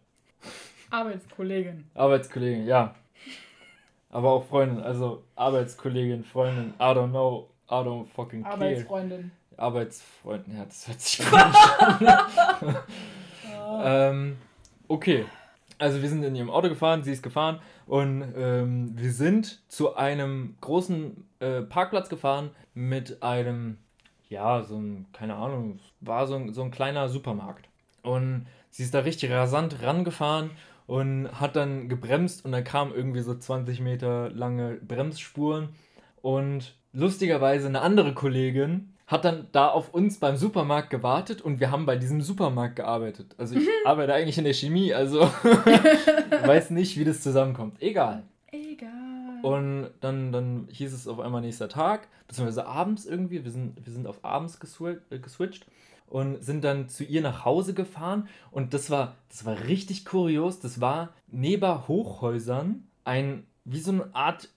Arbeitskollegin. 0.89 1.85
Arbeitskollegin, 1.95 2.67
ja. 2.67 2.93
Aber 4.09 4.31
auch 4.31 4.43
Freundin, 4.43 4.81
also 4.81 5.23
Arbeitskollegin, 5.35 6.25
Freundin, 6.25 6.73
I 6.79 6.83
don't 6.83 7.09
know, 7.09 7.49
I 7.69 7.75
don't 7.75 8.07
fucking 8.07 8.43
care. 8.43 8.55
Arbeitsfreundin. 8.55 9.31
Arbeitsfreundin, 9.55 10.57
ja, 10.57 10.65
das 10.65 10.87
hört 10.87 10.99
sich 10.99 11.25
gut 11.25 11.39
an. 11.39 11.55
ähm, 13.83 14.37
okay, 14.91 15.25
also 15.79 16.01
wir 16.01 16.09
sind 16.09 16.23
in 16.23 16.35
ihrem 16.35 16.49
Auto 16.49 16.67
gefahren, 16.67 17.03
sie 17.03 17.13
ist 17.13 17.23
gefahren 17.23 17.59
und 17.87 18.23
ähm, 18.35 18.91
wir 18.95 19.11
sind 19.11 19.61
zu 19.69 19.95
einem 19.95 20.55
großen 20.59 21.25
äh, 21.39 21.61
Parkplatz 21.61 22.09
gefahren 22.09 22.51
mit 22.73 23.23
einem, 23.23 23.77
ja, 24.29 24.63
so 24.63 24.77
ein, 24.77 25.07
keine 25.13 25.35
Ahnung, 25.35 25.79
war 26.01 26.27
so 26.27 26.35
ein, 26.35 26.53
so 26.53 26.61
ein 26.61 26.71
kleiner 26.71 27.07
Supermarkt. 27.07 27.69
Und 28.03 28.47
sie 28.69 28.83
ist 28.83 28.93
da 28.93 28.99
richtig 28.99 29.31
rasant 29.31 29.81
rangefahren 29.81 30.51
und 30.87 31.29
hat 31.39 31.55
dann 31.55 31.87
gebremst 31.87 32.43
und 32.43 32.51
dann 32.51 32.63
kamen 32.63 32.93
irgendwie 32.93 33.21
so 33.21 33.33
20 33.33 33.79
Meter 33.79 34.29
lange 34.29 34.75
Bremsspuren 34.75 35.69
und 36.21 36.75
lustigerweise 36.91 37.67
eine 37.67 37.81
andere 37.81 38.13
Kollegin 38.13 38.93
hat 39.11 39.25
dann 39.25 39.47
da 39.51 39.67
auf 39.67 39.93
uns 39.93 40.19
beim 40.19 40.37
Supermarkt 40.37 40.89
gewartet 40.89 41.41
und 41.41 41.59
wir 41.59 41.69
haben 41.69 41.85
bei 41.85 41.97
diesem 41.97 42.21
Supermarkt 42.21 42.77
gearbeitet. 42.77 43.35
Also 43.37 43.55
ich 43.55 43.67
arbeite 43.85 44.13
eigentlich 44.13 44.37
in 44.37 44.45
der 44.45 44.53
Chemie, 44.53 44.93
also 44.93 45.19
weiß 46.45 46.69
nicht, 46.69 46.97
wie 46.97 47.03
das 47.03 47.19
zusammenkommt. 47.19 47.81
Egal. 47.81 48.23
Egal. 48.51 48.89
Und 49.41 49.89
dann, 49.99 50.31
dann 50.31 50.67
hieß 50.71 50.93
es 50.93 51.09
auf 51.09 51.19
einmal 51.19 51.41
nächster 51.41 51.67
Tag, 51.67 52.07
beziehungsweise 52.27 52.65
abends 52.65 53.05
irgendwie, 53.05 53.43
wir 53.43 53.51
sind, 53.51 53.85
wir 53.85 53.91
sind 53.91 54.07
auf 54.07 54.23
abends 54.23 54.57
äh, 54.79 55.19
geswitcht 55.19 55.65
und 56.07 56.41
sind 56.41 56.63
dann 56.63 56.87
zu 56.87 57.03
ihr 57.03 57.21
nach 57.21 57.43
Hause 57.43 57.73
gefahren 57.73 58.29
und 58.49 58.73
das 58.73 58.89
war, 58.89 59.17
das 59.27 59.45
war 59.45 59.65
richtig 59.65 60.05
kurios. 60.05 60.61
Das 60.61 60.79
war 60.79 61.09
neben 61.27 61.87
Hochhäusern 61.89 62.87
ein, 63.03 63.45
wie 63.65 63.79
so 63.79 63.91
eine 63.91 64.15
Art 64.15 64.47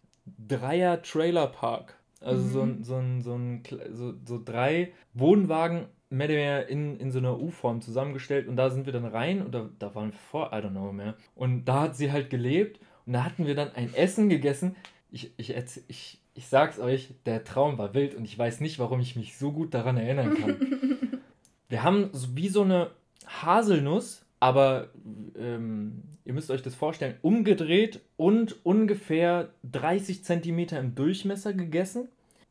Dreier-Trailer-Park. 0.47 1.97
Also 2.25 2.49
so, 2.49 2.63
ein, 2.63 2.83
so, 2.83 2.97
ein, 2.97 3.23
so, 3.23 3.35
ein, 3.35 3.63
Kle- 3.63 3.93
so, 3.93 4.15
so 4.25 4.41
drei 4.43 4.93
Wohnwagen 5.13 5.87
mehr 6.11 6.27
oder 6.29 6.35
weniger 6.37 6.69
in, 6.69 6.97
in 6.99 7.11
so 7.11 7.19
einer 7.19 7.41
U-Form 7.41 7.81
zusammengestellt 7.81 8.47
und 8.49 8.57
da 8.57 8.71
sind 8.71 8.87
wir 8.87 8.93
dann 8.93 9.05
rein 9.05 9.43
und 9.43 9.53
da, 9.55 9.69
da 9.79 9.95
waren 9.95 10.13
wir 10.13 10.19
vor, 10.19 10.53
I 10.53 10.57
don't 10.57 10.71
know 10.71 10.93
mehr. 10.93 11.15
Und 11.35 11.65
da 11.65 11.83
hat 11.83 11.97
sie 11.97 12.13
halt 12.13 12.31
gelebt 12.31 12.81
und 13.07 13.15
da 13.15 13.25
hatten 13.25 13.47
wir 13.47 13.55
dann 13.55 13.73
ein 13.75 13.93
Essen 13.95 14.29
gegessen. 14.29 14.77
Ich, 15.11 15.33
ich, 15.37 15.55
ich, 15.89 16.21
ich 16.35 16.47
sag's 16.49 16.79
euch, 16.79 17.15
der 17.27 17.45
Traum 17.45 17.79
war 17.79 17.95
wild 17.95 18.15
und 18.15 18.25
ich 18.25 18.39
weiß 18.39 18.61
nicht, 18.61 18.79
warum 18.79 19.01
ich 19.01 19.17
mich 19.17 19.37
so 19.37 19.53
gut 19.53 19.75
daran 19.75 19.97
erinnern 19.97 20.35
kann. 20.35 20.57
wir 21.69 21.83
haben 21.83 22.11
so 22.13 22.37
wie 22.37 22.49
so 22.49 22.63
eine 22.63 22.91
Haselnuss, 23.27 24.24
aber 24.44 24.88
ähm, 25.38 26.02
ihr 26.26 26.35
müsst 26.35 26.50
euch 26.50 26.61
das 26.61 26.74
vorstellen, 26.74 27.14
umgedreht 27.22 28.02
und 28.18 28.62
ungefähr 28.66 29.48
30 29.72 30.22
Zentimeter 30.22 30.78
im 30.78 30.94
Durchmesser 30.94 31.54
gegessen. 31.54 32.09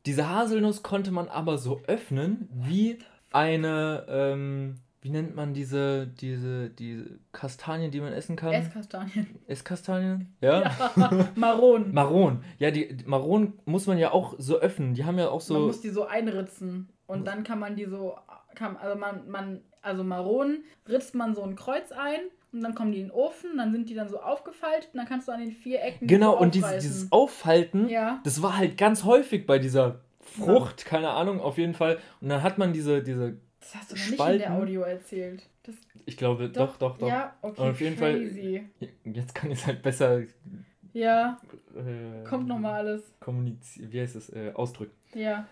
Diese 0.07 0.27
Haselnuss 0.27 0.81
konnte 0.81 1.11
man 1.11 1.27
aber 1.27 1.59
so 1.59 1.81
öffnen 1.85 2.49
wie 2.51 2.97
eine, 3.31 4.07
ähm, 4.09 4.77
wie 5.01 5.11
nennt 5.11 5.35
man 5.35 5.53
diese, 5.53 6.07
diese, 6.07 6.71
diese 6.71 7.19
Kastanien, 7.31 7.91
die 7.91 8.01
man 8.01 8.11
essen 8.11 8.37
kann? 8.37 8.53
Esskastanien. 8.53 9.27
Esskastanien? 9.45 10.33
Ja. 10.41 10.63
Ja. 10.95 11.29
Maron. 11.35 11.93
Maron. 11.93 12.43
Ja, 12.57 12.71
die, 12.71 12.97
die 12.97 13.05
Maron 13.05 13.53
muss 13.65 13.85
man 13.85 13.99
ja 13.99 14.11
auch 14.11 14.33
so 14.39 14.57
öffnen. 14.57 14.95
Die 14.95 15.05
haben 15.05 15.19
ja 15.19 15.27
auch 15.27 15.41
Man 15.41 15.41
so. 15.41 15.59
muss 15.59 15.79
die 15.79 15.89
so 15.91 16.07
einritzen. 16.07 16.89
Und 17.05 17.27
dann 17.27 17.43
kann 17.43 17.59
man 17.59 17.75
die 17.75 17.85
so, 17.85 18.17
kann, 18.55 18.77
also 18.77 18.97
man, 18.97 19.29
man, 19.29 19.61
also 19.83 20.03
Maronen 20.03 20.63
ritzt 20.89 21.13
man 21.15 21.35
so 21.35 21.43
ein 21.43 21.55
Kreuz 21.55 21.91
ein 21.91 22.19
und 22.51 22.61
dann 22.61 22.73
kommen 22.75 22.91
die 22.91 22.99
in 23.01 23.07
den 23.07 23.11
Ofen, 23.11 23.57
dann 23.57 23.71
sind 23.71 23.89
die 23.89 23.93
dann 23.95 24.09
so 24.09 24.19
aufgefaltet 24.21 24.89
und 24.93 24.97
dann 24.97 25.07
kannst 25.07 25.27
du 25.27 25.31
an 25.31 25.39
den 25.41 25.51
vier 25.51 25.81
Ecken 25.83 26.07
Genau, 26.07 26.37
und 26.37 26.55
dieses, 26.55 26.77
dieses 26.83 27.11
Aufhalten, 27.11 27.89
Ja. 27.89 28.19
das 28.23 28.41
war 28.41 28.57
halt 28.57 28.77
ganz 28.77 29.03
häufig 29.03 29.45
bei 29.45 29.59
dieser 29.59 29.99
Frucht, 30.21 30.85
keine 30.85 31.09
Ahnung, 31.09 31.39
auf 31.41 31.57
jeden 31.57 31.73
Fall. 31.73 31.99
Und 32.21 32.29
dann 32.29 32.41
hat 32.41 32.57
man 32.57 32.73
diese, 32.73 33.03
diese, 33.03 33.37
Das 33.59 33.75
hast 33.75 33.91
du 33.91 33.95
noch 33.95 34.01
nicht 34.01 34.09
in 34.11 34.15
Spalten. 34.15 34.39
der 34.39 34.53
Audio 34.53 34.81
erzählt. 34.81 35.43
Das, 35.63 35.75
ich 36.05 36.17
glaube, 36.17 36.49
doch, 36.49 36.77
doch, 36.77 36.97
doch. 36.97 37.07
Ja, 37.07 37.33
okay, 37.41 37.61
Und 37.61 37.69
auf 37.71 37.81
jeden 37.81 37.97
Fall- 37.97 38.13
crazy. 38.19 38.63
Jetzt 39.05 39.35
kann 39.35 39.51
ich 39.51 39.59
es 39.59 39.67
halt 39.67 39.81
besser 39.81 40.21
Ja, 40.93 41.39
äh, 41.75 42.23
kommt 42.27 42.47
nochmal 42.47 42.73
alles. 42.81 43.01
kommunizieren, 43.19 43.91
wie 43.91 44.01
heißt 44.01 44.15
es, 44.15 44.29
äh, 44.29 44.51
ausdrücken. 44.53 44.93
Ja. 45.13 45.47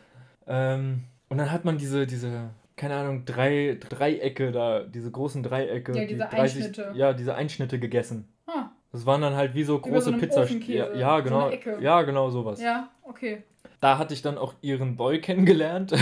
Ähm, 0.48 1.04
Und 1.30 1.38
dann 1.38 1.52
hat 1.52 1.64
man 1.66 1.78
diese, 1.78 2.06
diese, 2.06 2.50
keine 2.82 2.96
Ahnung, 2.96 3.26
drei 3.26 3.78
Dreiecke 3.80 4.52
da, 4.52 4.80
diese 4.80 5.12
großen 5.12 5.44
Dreiecke. 5.44 5.92
Ja, 5.96 6.02
die 6.02 6.08
diese 6.08 6.32
Einschnitte. 6.32 6.92
Ja, 6.96 7.14
diese 7.14 7.36
Einschnitte 7.36 7.78
gegessen. 7.78 8.28
Ah, 8.48 8.70
Das 8.92 9.06
waren 9.06 9.22
dann 9.22 9.36
halt 9.36 9.54
wie 9.54 9.64
so 9.64 9.78
große 9.78 10.12
so 10.12 10.18
Pizza. 10.18 10.46
Ja, 10.46 10.92
ja, 10.96 11.18
so 11.18 11.24
genau. 11.24 11.50
Ecke. 11.52 11.78
ja, 11.80 12.02
genau 12.02 12.32
sowas. 12.32 12.60
ja, 12.60 12.90
okay. 13.04 13.44
Da 13.82 14.00
hatte 14.00 14.16
ich 14.16 14.24
dann 14.24 14.40
auch 14.40 14.56
ihren 14.62 14.96
Boy 14.96 15.22
kennengelernt. 15.22 15.94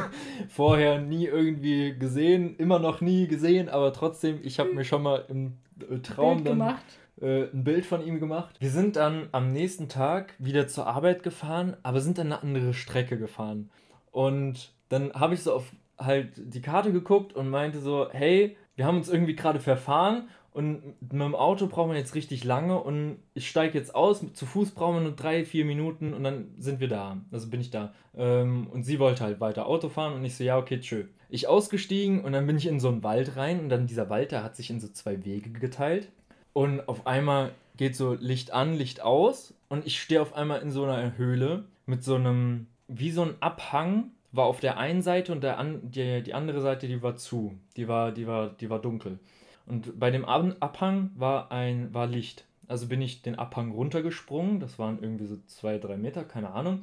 Vorher 0.48 0.98
nie 1.02 1.26
irgendwie 1.26 1.98
gesehen, 1.98 2.56
immer 2.56 2.78
noch 2.78 3.02
nie 3.02 3.26
gesehen, 3.28 3.68
aber 3.68 3.92
trotzdem, 3.92 4.40
ich 4.42 4.58
habe 4.58 4.72
mir 4.72 4.84
schon 4.84 5.02
mal 5.02 5.26
im 5.28 5.58
äh, 5.90 5.98
Traum 5.98 6.36
Bild 6.36 6.46
dann 6.46 6.58
gemacht. 6.58 6.84
äh, 7.20 7.42
ein 7.52 7.62
Bild 7.64 7.84
von 7.84 8.02
ihm 8.02 8.20
gemacht. 8.20 8.56
Wir 8.58 8.70
sind 8.70 8.96
dann 8.96 9.28
am 9.32 9.52
nächsten 9.52 9.90
Tag 9.90 10.32
wieder 10.38 10.66
zur 10.66 10.86
Arbeit 10.86 11.22
gefahren, 11.22 11.76
aber 11.82 12.00
sind 12.00 12.16
dann 12.16 12.32
eine 12.32 12.42
andere 12.42 12.72
Strecke 12.72 13.18
gefahren. 13.18 13.68
Und 14.12 14.72
dann 14.88 15.12
habe 15.12 15.34
ich 15.34 15.42
so 15.42 15.54
auf 15.54 15.72
halt 16.04 16.32
die 16.36 16.62
Karte 16.62 16.92
geguckt 16.92 17.32
und 17.32 17.48
meinte 17.48 17.80
so, 17.80 18.08
hey, 18.10 18.56
wir 18.76 18.86
haben 18.86 18.96
uns 18.96 19.08
irgendwie 19.08 19.36
gerade 19.36 19.60
verfahren 19.60 20.28
und 20.52 21.00
mit 21.00 21.12
dem 21.12 21.34
Auto 21.34 21.66
brauchen 21.66 21.92
wir 21.92 21.98
jetzt 21.98 22.14
richtig 22.14 22.44
lange 22.44 22.78
und 22.78 23.18
ich 23.32 23.48
steige 23.48 23.78
jetzt 23.78 23.94
aus, 23.94 24.24
zu 24.34 24.44
Fuß 24.44 24.72
brauchen 24.72 24.96
wir 24.96 25.00
nur 25.00 25.16
drei, 25.16 25.46
vier 25.46 25.64
Minuten 25.64 26.12
und 26.12 26.24
dann 26.24 26.54
sind 26.58 26.78
wir 26.80 26.88
da. 26.88 27.22
Also 27.30 27.48
bin 27.48 27.60
ich 27.60 27.70
da. 27.70 27.94
Ähm, 28.14 28.66
und 28.66 28.84
sie 28.84 28.98
wollte 28.98 29.24
halt 29.24 29.40
weiter 29.40 29.66
Auto 29.66 29.88
fahren 29.88 30.12
und 30.12 30.24
ich 30.24 30.36
so, 30.36 30.44
ja, 30.44 30.58
okay, 30.58 30.78
tschö. 30.78 31.04
Ich 31.30 31.48
ausgestiegen 31.48 32.22
und 32.22 32.32
dann 32.32 32.46
bin 32.46 32.58
ich 32.58 32.66
in 32.66 32.80
so 32.80 32.88
einen 32.88 33.02
Wald 33.02 33.36
rein 33.36 33.60
und 33.60 33.70
dann 33.70 33.86
dieser 33.86 34.10
Wald, 34.10 34.32
der 34.32 34.44
hat 34.44 34.54
sich 34.54 34.68
in 34.68 34.80
so 34.80 34.88
zwei 34.88 35.24
Wege 35.24 35.50
geteilt. 35.50 36.08
Und 36.52 36.86
auf 36.86 37.06
einmal 37.06 37.52
geht 37.78 37.96
so 37.96 38.12
Licht 38.12 38.52
an, 38.52 38.74
Licht 38.74 39.00
aus 39.00 39.54
und 39.70 39.86
ich 39.86 40.02
stehe 40.02 40.20
auf 40.20 40.34
einmal 40.34 40.60
in 40.60 40.70
so 40.70 40.84
einer 40.84 41.16
Höhle 41.16 41.64
mit 41.86 42.04
so 42.04 42.16
einem, 42.16 42.66
wie 42.88 43.10
so 43.10 43.22
ein 43.22 43.36
Abhang, 43.40 44.10
war 44.32 44.46
auf 44.46 44.60
der 44.60 44.78
einen 44.78 45.02
Seite 45.02 45.32
und 45.32 45.42
der 45.42 45.58
an, 45.58 45.80
die, 45.82 46.22
die 46.22 46.34
andere 46.34 46.60
Seite, 46.60 46.88
die 46.88 47.02
war 47.02 47.16
zu. 47.16 47.54
Die 47.76 47.86
war, 47.86 48.12
die 48.12 48.26
war, 48.26 48.48
die 48.48 48.70
war 48.70 48.80
dunkel. 48.80 49.18
Und 49.66 49.98
bei 49.98 50.10
dem 50.10 50.24
Ab 50.24 50.56
Abhang 50.60 51.10
war 51.14 51.52
ein, 51.52 51.92
war 51.94 52.06
Licht. 52.06 52.44
Also 52.66 52.88
bin 52.88 53.02
ich 53.02 53.22
den 53.22 53.38
Abhang 53.38 53.70
runtergesprungen, 53.72 54.58
das 54.58 54.78
waren 54.78 55.02
irgendwie 55.02 55.26
so 55.26 55.36
zwei, 55.46 55.78
drei 55.78 55.96
Meter, 55.96 56.24
keine 56.24 56.50
Ahnung. 56.50 56.82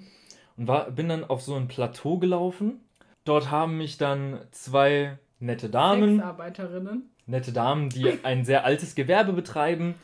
Und 0.56 0.68
war, 0.68 0.92
bin 0.92 1.10
dann 1.10 1.24
auf 1.24 1.42
so 1.42 1.56
ein 1.56 1.68
Plateau 1.68 2.20
gelaufen. 2.20 2.82
Dort 3.26 3.50
haben 3.50 3.78
mich 3.78 3.98
dann 3.98 4.40
zwei 4.52 5.18
nette 5.40 5.70
Damen 5.70 6.18
Sexarbeiterinnen. 6.18 7.10
nette 7.26 7.52
Damen, 7.52 7.90
die 7.90 8.24
ein 8.24 8.46
sehr 8.46 8.66
altes 8.66 8.94
Gewerbe 8.94 9.34
betreiben. 9.34 9.96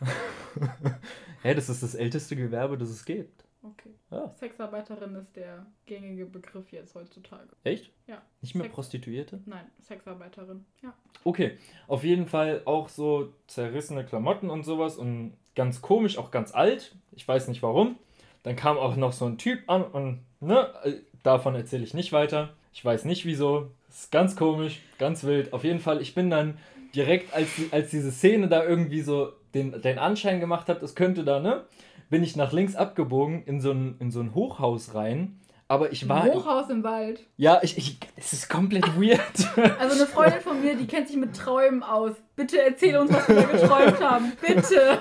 Hä, 1.42 1.54
das 1.54 1.68
ist 1.68 1.82
das 1.82 1.94
älteste 1.94 2.36
Gewerbe, 2.36 2.76
das 2.76 2.90
es 2.90 3.04
gibt. 3.04 3.43
Okay. 3.64 3.94
Ja. 4.10 4.30
Sexarbeiterin 4.38 5.14
ist 5.16 5.34
der 5.36 5.64
gängige 5.86 6.26
Begriff 6.26 6.70
jetzt 6.70 6.94
heutzutage. 6.94 7.48
Echt? 7.64 7.90
Ja. 8.06 8.20
Nicht 8.42 8.54
mehr 8.54 8.64
Sex- 8.64 8.74
Prostituierte? 8.74 9.40
Nein, 9.46 9.64
Sexarbeiterin. 9.80 10.66
Ja. 10.82 10.92
Okay, 11.24 11.56
auf 11.88 12.04
jeden 12.04 12.26
Fall 12.26 12.60
auch 12.66 12.90
so 12.90 13.32
zerrissene 13.46 14.04
Klamotten 14.04 14.50
und 14.50 14.64
sowas 14.64 14.98
und 14.98 15.32
ganz 15.54 15.80
komisch, 15.80 16.18
auch 16.18 16.30
ganz 16.30 16.54
alt. 16.54 16.94
Ich 17.12 17.26
weiß 17.26 17.48
nicht 17.48 17.62
warum. 17.62 17.96
Dann 18.42 18.56
kam 18.56 18.76
auch 18.76 18.96
noch 18.96 19.12
so 19.14 19.24
ein 19.24 19.38
Typ 19.38 19.60
an 19.70 19.82
und, 19.84 20.20
ne, 20.40 20.68
äh, 20.84 20.92
davon 21.22 21.54
erzähle 21.54 21.84
ich 21.84 21.94
nicht 21.94 22.12
weiter. 22.12 22.52
Ich 22.74 22.84
weiß 22.84 23.06
nicht 23.06 23.24
wieso. 23.24 23.70
Ist 23.88 24.12
ganz 24.12 24.36
komisch, 24.36 24.82
ganz 24.98 25.24
wild. 25.24 25.52
Auf 25.54 25.64
jeden 25.64 25.80
Fall, 25.80 26.02
ich 26.02 26.14
bin 26.14 26.28
dann 26.28 26.58
direkt, 26.94 27.32
als, 27.32 27.48
als 27.70 27.90
diese 27.90 28.12
Szene 28.12 28.48
da 28.48 28.62
irgendwie 28.64 29.00
so 29.00 29.32
den, 29.54 29.80
den 29.80 29.98
Anschein 29.98 30.40
gemacht 30.40 30.68
hat, 30.68 30.82
es 30.82 30.94
könnte 30.94 31.24
da, 31.24 31.40
ne, 31.40 31.64
bin 32.10 32.22
ich 32.22 32.36
nach 32.36 32.52
links 32.52 32.76
abgebogen 32.76 33.44
in 33.44 33.60
so 33.60 33.70
ein, 33.70 33.96
in 33.98 34.10
so 34.10 34.20
ein 34.20 34.34
Hochhaus 34.34 34.94
rein. 34.94 35.40
Aber 35.66 35.92
ich 35.92 36.08
war. 36.08 36.24
Hochhaus 36.26 36.68
im 36.68 36.84
Wald. 36.84 37.20
Ja, 37.36 37.60
ich, 37.62 37.78
ich. 37.78 37.98
Es 38.16 38.32
ist 38.32 38.48
komplett 38.48 38.86
weird. 39.00 39.20
Also 39.78 39.96
eine 39.96 40.06
Freundin 40.06 40.40
von 40.40 40.60
mir, 40.60 40.76
die 40.76 40.86
kennt 40.86 41.08
sich 41.08 41.16
mit 41.16 41.34
Träumen 41.34 41.82
aus. 41.82 42.12
Bitte 42.36 42.60
erzähl 42.62 42.96
uns, 42.96 43.12
was 43.12 43.28
wir 43.28 43.42
geträumt 43.42 44.00
haben. 44.00 44.32
Bitte. 44.40 44.98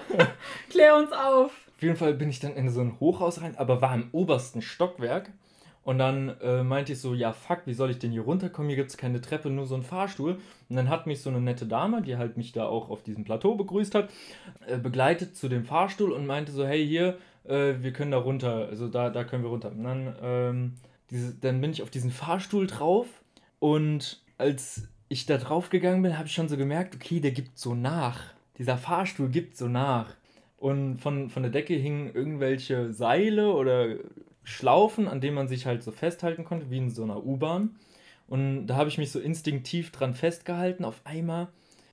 Klär 0.69 0.95
uns 0.95 1.11
auf. 1.11 1.51
Auf 1.75 1.81
jeden 1.81 1.97
Fall 1.97 2.13
bin 2.13 2.29
ich 2.29 2.39
dann 2.39 2.55
in 2.55 2.69
so 2.69 2.79
ein 2.79 2.97
Hochhaus 2.99 3.41
rein, 3.41 3.57
aber 3.57 3.81
war 3.81 3.93
im 3.93 4.07
obersten 4.13 4.61
Stockwerk. 4.61 5.31
Und 5.83 5.97
dann 5.97 6.29
äh, 6.41 6.63
meinte 6.63 6.93
ich 6.93 7.01
so, 7.01 7.13
ja 7.13 7.33
fuck, 7.33 7.63
wie 7.65 7.73
soll 7.73 7.91
ich 7.91 7.99
denn 7.99 8.11
hier 8.11 8.21
runterkommen? 8.21 8.69
Hier 8.69 8.77
gibt 8.77 8.91
es 8.91 8.97
keine 8.97 9.19
Treppe, 9.19 9.49
nur 9.49 9.65
so 9.65 9.75
ein 9.75 9.83
Fahrstuhl. 9.83 10.37
Und 10.69 10.75
dann 10.75 10.89
hat 10.89 11.07
mich 11.07 11.21
so 11.21 11.29
eine 11.29 11.41
nette 11.41 11.65
Dame, 11.65 12.01
die 12.01 12.15
halt 12.17 12.37
mich 12.37 12.53
da 12.53 12.65
auch 12.65 12.89
auf 12.89 13.03
diesem 13.03 13.25
Plateau 13.25 13.55
begrüßt 13.55 13.93
hat, 13.93 14.09
äh, 14.67 14.77
begleitet 14.77 15.35
zu 15.35 15.49
dem 15.49 15.65
Fahrstuhl 15.65 16.11
und 16.11 16.25
meinte 16.25 16.51
so, 16.53 16.65
hey 16.65 16.85
hier, 16.87 17.17
äh, 17.43 17.75
wir 17.81 17.91
können 17.91 18.11
da 18.11 18.17
runter, 18.17 18.67
also 18.69 18.87
da, 18.87 19.09
da 19.09 19.23
können 19.25 19.43
wir 19.43 19.49
runter. 19.49 19.71
Und 19.71 19.83
dann, 19.83 20.15
ähm, 20.21 20.73
diese, 21.09 21.35
dann 21.35 21.59
bin 21.59 21.71
ich 21.71 21.83
auf 21.83 21.89
diesen 21.89 22.11
Fahrstuhl 22.11 22.67
drauf 22.67 23.07
und 23.59 24.21
als 24.37 24.87
ich 25.09 25.25
da 25.25 25.37
drauf 25.37 25.69
gegangen 25.69 26.01
bin, 26.01 26.17
habe 26.17 26.27
ich 26.27 26.33
schon 26.33 26.49
so 26.49 26.57
gemerkt, 26.57 26.95
okay, 26.95 27.19
der 27.19 27.31
gibt 27.31 27.59
so 27.59 27.75
nach. 27.75 28.19
Dieser 28.57 28.77
Fahrstuhl 28.77 29.29
gibt 29.29 29.57
so 29.57 29.67
nach. 29.67 30.15
Und 30.57 30.97
von, 30.99 31.29
von 31.29 31.43
der 31.43 31.51
Decke 31.51 31.73
hingen 31.73 32.13
irgendwelche 32.13 32.93
Seile 32.93 33.53
oder 33.53 33.95
Schlaufen, 34.43 35.07
an 35.07 35.21
denen 35.21 35.35
man 35.35 35.47
sich 35.47 35.65
halt 35.65 35.83
so 35.83 35.91
festhalten 35.91 36.43
konnte, 36.43 36.69
wie 36.69 36.77
in 36.77 36.89
so 36.89 37.03
einer 37.03 37.23
U-Bahn. 37.25 37.75
Und 38.27 38.67
da 38.67 38.75
habe 38.75 38.89
ich 38.89 38.97
mich 38.97 39.11
so 39.11 39.19
instinktiv 39.19 39.91
dran 39.91 40.13
festgehalten. 40.13 40.85
Auf 40.85 41.01
einmal 41.05 41.47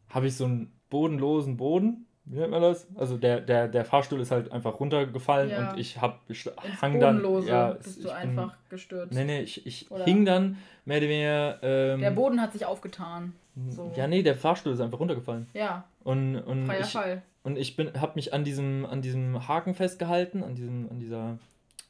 habe 0.08 0.26
ich 0.26 0.36
so 0.36 0.44
einen 0.44 0.72
bodenlosen 0.88 1.56
Boden. 1.56 2.06
Wie 2.24 2.38
nennt 2.38 2.50
man 2.52 2.62
das? 2.62 2.86
Also 2.94 3.16
der, 3.16 3.40
der, 3.40 3.66
der 3.66 3.84
Fahrstuhl 3.84 4.20
ist 4.20 4.30
halt 4.30 4.52
einfach 4.52 4.78
runtergefallen 4.78 5.50
Ja. 5.50 5.70
und 5.72 5.78
ich 5.78 6.00
habe 6.00 6.18
ich 6.28 6.48
hang 6.80 7.00
dann. 7.00 7.22
Ja, 7.46 7.72
bist 7.72 7.98
ich 7.98 8.04
du 8.04 8.08
bin- 8.10 8.12
einfach 8.12 8.54
gestürzt. 8.68 9.12
Nee, 9.14 9.24
nee, 9.24 9.40
ich, 9.40 9.66
ich 9.66 9.90
Oder- 9.90 10.04
hing 10.04 10.24
dann 10.24 10.58
mehr 10.84 10.98
oder 10.98 11.08
weniger. 11.08 11.58
Ähm, 11.62 12.00
Der 12.00 12.10
Boden 12.12 12.40
hat 12.40 12.52
sich 12.52 12.64
aufgetan. 12.66 13.32
so. 13.68 13.92
Ja, 13.96 14.06
nee, 14.06 14.22
der 14.22 14.36
Fahrstuhl 14.36 14.72
ist 14.72 14.80
einfach 14.80 15.00
runtergefallen. 15.00 15.48
Ja, 15.54 15.84
Und, 16.04 16.36
und 16.36 16.66
freier 16.66 16.80
ich, 16.80 16.92
Fall. 16.92 17.22
und 17.42 17.58
ich 17.58 17.74
bin, 17.76 18.00
habe 18.00 18.12
mich 18.14 18.32
an 18.32 18.44
diesem, 18.44 18.86
an 18.86 19.02
diesem 19.02 19.48
Haken 19.48 19.74
festgehalten, 19.74 20.44
an, 20.44 20.54
diesem, 20.54 20.88
an 20.88 21.00
dieser 21.00 21.38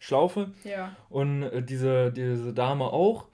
Schlaufe. 0.00 0.50
Ja. 0.64 0.96
Und 1.08 1.44
äh, 1.44 1.62
diese, 1.62 2.10
diese 2.10 2.52
Dame 2.52 2.86
auch. 2.86 3.26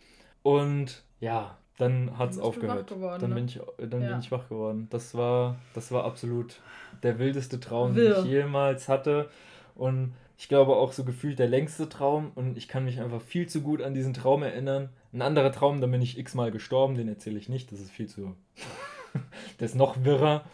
Und 0.43 1.03
ja, 1.21 1.57
dann 1.79 2.19
hat 2.19 2.31
es 2.33 2.39
aufgehört. 2.39 2.91
wach 2.91 2.95
geworden, 2.97 3.21
dann 3.21 3.31
ne? 3.31 3.37
bin 3.37 3.45
ich, 3.47 3.61
dann 3.79 4.03
Ja. 4.03 4.09
bin 4.11 4.19
ich 4.21 4.31
wach 4.31 4.49
geworden. 4.49 4.89
Das 4.91 5.15
war, 5.15 5.57
das 5.75 5.91
war 5.93 6.05
absolut 6.05 6.61
der 7.03 7.19
wildeste 7.19 7.61
Traum, 7.61 7.95
Wirr. 7.95 8.15
den 8.17 8.25
ich 8.25 8.31
jemals 8.31 8.89
hatte. 8.89 9.31
Und 9.75 10.15
ich 10.39 10.49
glaube 10.49 10.75
auch 10.77 10.93
so 10.93 11.05
gefühlt 11.05 11.39
der 11.39 11.49
längste 11.49 11.89
Traum. 11.89 12.33
Und 12.35 12.57
ich 12.59 12.69
kann 12.69 12.85
mich 12.85 13.01
einfach 13.01 13.23
viel 13.23 13.47
zu 13.49 13.63
gut 13.63 13.81
an 13.81 13.95
diesen 13.95 14.13
Traum 14.13 14.43
erinnern. 14.43 14.89
Ein 15.13 15.23
anderer 15.23 15.53
Traum, 15.53 15.81
da 15.81 15.87
bin 15.87 16.03
ich 16.03 16.19
x-mal 16.19 16.51
gestorben, 16.51 16.95
den 16.97 17.09
erzähle 17.09 17.39
ich 17.39 17.49
nicht. 17.49 17.71
Das 17.73 17.81
ist 17.81 17.91
viel 17.91 18.09
zu. 18.09 18.35
der 19.61 19.67
ist 19.67 19.77
noch 19.77 20.03
wirrer. 20.05 20.45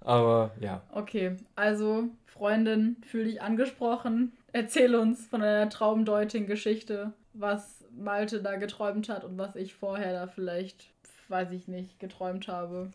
Aber 0.00 0.50
ja. 0.60 0.82
Okay, 0.92 1.36
also 1.56 2.04
Freundin, 2.26 2.96
fühl 3.06 3.24
dich 3.24 3.40
angesprochen. 3.40 4.32
Erzähl 4.54 4.94
uns 4.94 5.26
von 5.26 5.40
deiner 5.40 5.68
Traumdeuting-Geschichte, 5.68 7.12
was 7.32 7.84
Malte 7.90 8.40
da 8.40 8.54
geträumt 8.54 9.08
hat 9.08 9.24
und 9.24 9.36
was 9.36 9.56
ich 9.56 9.74
vorher 9.74 10.12
da 10.12 10.28
vielleicht, 10.28 10.86
weiß 11.28 11.50
ich 11.50 11.66
nicht, 11.66 11.98
geträumt 11.98 12.46
habe. 12.46 12.92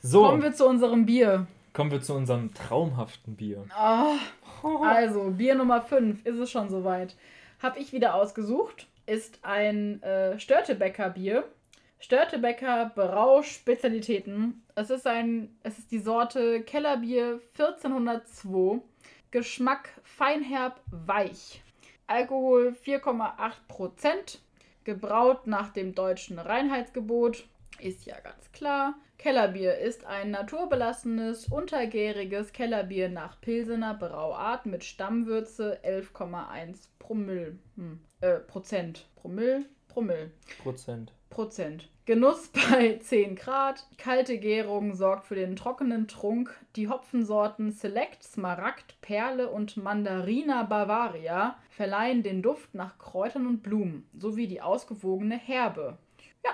So, 0.00 0.22
Kommen 0.22 0.44
wir 0.44 0.52
zu 0.52 0.64
unserem 0.64 1.04
Bier. 1.04 1.48
kommen 1.72 1.90
wir 1.90 2.00
zu 2.02 2.14
unserem 2.14 2.54
traumhaften 2.54 3.34
Bier. 3.34 3.64
Ah, 3.74 4.14
also, 4.80 5.30
Bier 5.30 5.56
Nummer 5.56 5.82
5 5.82 6.24
ist 6.24 6.38
es 6.38 6.52
schon 6.52 6.70
soweit. 6.70 7.16
Hab 7.60 7.76
ich 7.76 7.92
wieder 7.92 8.14
ausgesucht. 8.14 8.86
Ist 9.04 9.40
ein 9.42 10.00
äh, 10.04 10.38
Störtebecker 10.38 11.10
Bier. 11.10 11.42
Störtebecker 11.98 12.92
Brauspezialitäten. 12.94 14.62
Es 14.76 14.90
ist 14.90 15.08
ein, 15.08 15.56
es 15.64 15.80
ist 15.80 15.90
die 15.90 15.98
Sorte 15.98 16.62
Kellerbier 16.62 17.40
1402. 17.58 18.80
Geschmack 19.32 19.88
feinherb 20.04 20.82
weich. 20.90 21.62
Alkohol 22.06 22.76
4,8 22.84 23.52
Prozent. 23.66 24.42
Gebraut 24.84 25.46
nach 25.46 25.70
dem 25.70 25.94
deutschen 25.94 26.38
Reinheitsgebot. 26.38 27.44
Ist 27.80 28.04
ja 28.04 28.20
ganz 28.20 28.52
klar. 28.52 28.94
Kellerbier 29.16 29.78
ist 29.78 30.04
ein 30.04 30.32
naturbelassenes, 30.32 31.46
untergäriges 31.46 32.52
Kellerbier 32.52 33.08
nach 33.08 33.40
Pilsener 33.40 33.94
Brauart 33.94 34.66
mit 34.66 34.84
Stammwürze 34.84 35.80
11,1 35.82 36.88
Promille. 36.98 37.58
Hm. 37.76 38.00
Äh, 38.20 38.34
Prozent. 38.34 39.08
Promille? 39.16 39.64
Promille. 39.88 40.30
Prozent. 40.62 41.14
Prozent. 41.32 41.88
Genuss 42.04 42.48
bei 42.70 42.98
10 42.98 43.36
Grad. 43.36 43.86
Kalte 43.96 44.38
Gärung 44.38 44.94
sorgt 44.94 45.26
für 45.26 45.34
den 45.34 45.56
trockenen 45.56 46.06
Trunk. 46.06 46.54
Die 46.76 46.88
Hopfensorten 46.88 47.72
Select, 47.72 48.22
Smaragd, 48.22 49.00
Perle 49.00 49.48
und 49.48 49.76
Mandarina 49.76 50.62
Bavaria 50.64 51.56
verleihen 51.70 52.22
den 52.22 52.42
Duft 52.42 52.74
nach 52.74 52.98
Kräutern 52.98 53.46
und 53.46 53.62
Blumen 53.62 54.06
sowie 54.16 54.46
die 54.46 54.60
ausgewogene 54.60 55.36
Herbe. 55.36 55.96
Ja, 56.44 56.50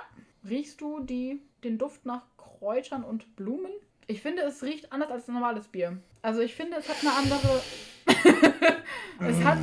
riechst 0.49 0.81
du 0.81 1.01
die, 1.01 1.41
den 1.65 1.77
Duft 1.77 2.07
nach 2.07 2.23
Kräutern 2.37 3.05
und 3.05 3.37
Blumen? 3.37 3.73
Ich 4.07 4.23
finde, 4.23 4.43
es 4.43 4.63
riecht 4.63 4.93
anders 4.93 5.11
als 5.11 5.29
ein 5.29 5.35
normales 5.35 5.69
Bier. 5.69 5.99
Also 6.23 6.41
ich 6.41 6.55
finde, 6.55 6.77
es 6.79 6.89
hat 6.89 6.97
eine 7.03 7.13
andere... 7.13 7.63
es 9.29 9.45
hat... 9.45 9.59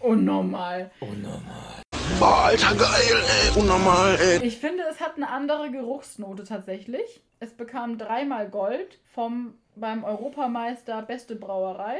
Unnormal. 0.00 0.90
Oh, 1.00 1.06
normal. 1.06 1.81
Boah, 2.18 2.44
Alter, 2.46 2.74
geil, 2.76 3.22
ey, 3.26 3.60
unnormal, 3.60 4.16
ey. 4.20 4.44
Ich 4.46 4.58
finde, 4.58 4.84
es 4.90 5.00
hat 5.00 5.16
eine 5.16 5.28
andere 5.28 5.70
Geruchsnote 5.70 6.44
tatsächlich. 6.44 7.20
Es 7.40 7.52
bekam 7.52 7.98
dreimal 7.98 8.48
Gold 8.48 9.00
vom 9.12 9.54
beim 9.74 10.04
Europameister 10.04 11.02
Beste 11.02 11.34
Brauerei. 11.34 11.96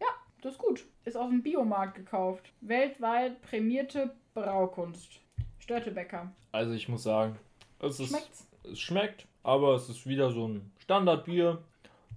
Ja, 0.00 0.06
das 0.42 0.52
ist 0.52 0.58
gut. 0.58 0.84
Ist 1.04 1.16
auf 1.16 1.28
dem 1.28 1.42
Biomarkt 1.42 1.94
gekauft. 1.96 2.52
Weltweit 2.62 3.42
prämierte 3.42 4.14
Braukunst. 4.34 5.20
Störtebecker. 5.58 6.30
Also 6.52 6.72
ich 6.72 6.88
muss 6.88 7.02
sagen, 7.02 7.38
es, 7.80 8.00
ist, 8.00 8.08
Schmeckt's? 8.08 8.46
es 8.72 8.80
schmeckt, 8.80 9.26
aber 9.42 9.74
es 9.74 9.88
ist 9.88 10.06
wieder 10.06 10.30
so 10.30 10.48
ein 10.48 10.72
Standardbier. 10.78 11.58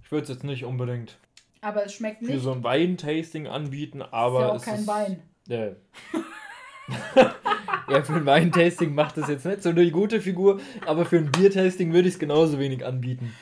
Ich 0.04 0.12
würde 0.12 0.24
es 0.24 0.30
jetzt 0.30 0.43
nicht 0.43 0.63
unbedingt 0.65 1.17
Aber 1.62 1.86
es 1.86 1.93
schmeckt 1.93 2.19
für 2.26 2.32
nicht. 2.34 2.43
so 2.43 2.52
ein 2.52 2.63
Weintasting 2.63 3.48
anbieten, 3.48 4.02
ist 4.02 4.13
aber 4.13 4.39
ja 4.41 4.50
auch 4.52 4.56
es 4.56 4.62
kein 4.63 4.80
ist, 4.80 4.88
Wein. 4.88 5.22
Ja. 5.48 5.72
ja, 7.89 8.03
für 8.03 8.13
ein 8.13 8.25
Weintasting 8.25 8.93
macht 8.93 9.17
das 9.17 9.29
jetzt 9.29 9.45
nicht 9.45 9.63
so 9.63 9.69
eine 9.69 9.89
gute 9.91 10.21
Figur, 10.21 10.60
aber 10.86 11.06
für 11.06 11.17
ein 11.17 11.32
Biertasting 11.32 11.93
würde 11.93 12.08
ich 12.08 12.15
es 12.15 12.19
genauso 12.19 12.60
wenig 12.60 12.86
anbieten. 12.86 13.34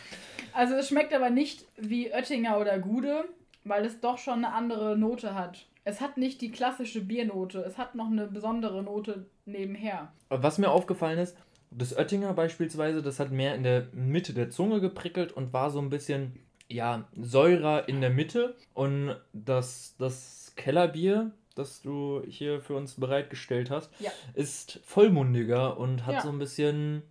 Also 0.53 0.75
es 0.75 0.89
schmeckt 0.89 1.13
aber 1.13 1.29
nicht 1.29 1.65
wie 1.77 2.11
Oettinger 2.11 2.59
oder 2.59 2.77
Gude, 2.79 3.25
weil 3.63 3.85
es 3.85 3.99
doch 3.99 4.17
schon 4.17 4.45
eine 4.45 4.53
andere 4.53 4.97
Note 4.97 5.35
hat. 5.35 5.65
Es 5.83 6.01
hat 6.01 6.17
nicht 6.17 6.41
die 6.41 6.51
klassische 6.51 7.01
Biernote, 7.01 7.59
es 7.59 7.77
hat 7.77 7.95
noch 7.95 8.07
eine 8.07 8.27
besondere 8.27 8.83
Note 8.83 9.25
nebenher. 9.45 10.11
Was 10.29 10.57
mir 10.57 10.69
aufgefallen 10.69 11.17
ist, 11.17 11.35
das 11.71 11.97
Oettinger 11.97 12.33
beispielsweise, 12.33 13.01
das 13.01 13.19
hat 13.19 13.31
mehr 13.31 13.55
in 13.55 13.63
der 13.63 13.87
Mitte 13.93 14.33
der 14.33 14.49
Zunge 14.49 14.81
geprickelt 14.81 15.31
und 15.31 15.53
war 15.53 15.71
so 15.71 15.79
ein 15.79 15.89
bisschen, 15.89 16.37
ja, 16.67 17.07
säurer 17.19 17.87
in 17.87 18.01
der 18.01 18.09
Mitte. 18.09 18.55
Und 18.73 19.15
das, 19.33 19.95
das 19.97 20.53
Kellerbier, 20.57 21.31
das 21.55 21.81
du 21.81 22.21
hier 22.27 22.61
für 22.61 22.75
uns 22.75 22.93
bereitgestellt 22.95 23.69
hast, 23.69 23.91
Ja. 23.99 24.11
ist 24.33 24.79
vollmundiger 24.85 25.77
und 25.77 26.05
hat 26.05 26.15
Ja. 26.15 26.21
so 26.21 26.29
ein 26.29 26.39
bisschen, 26.39 27.03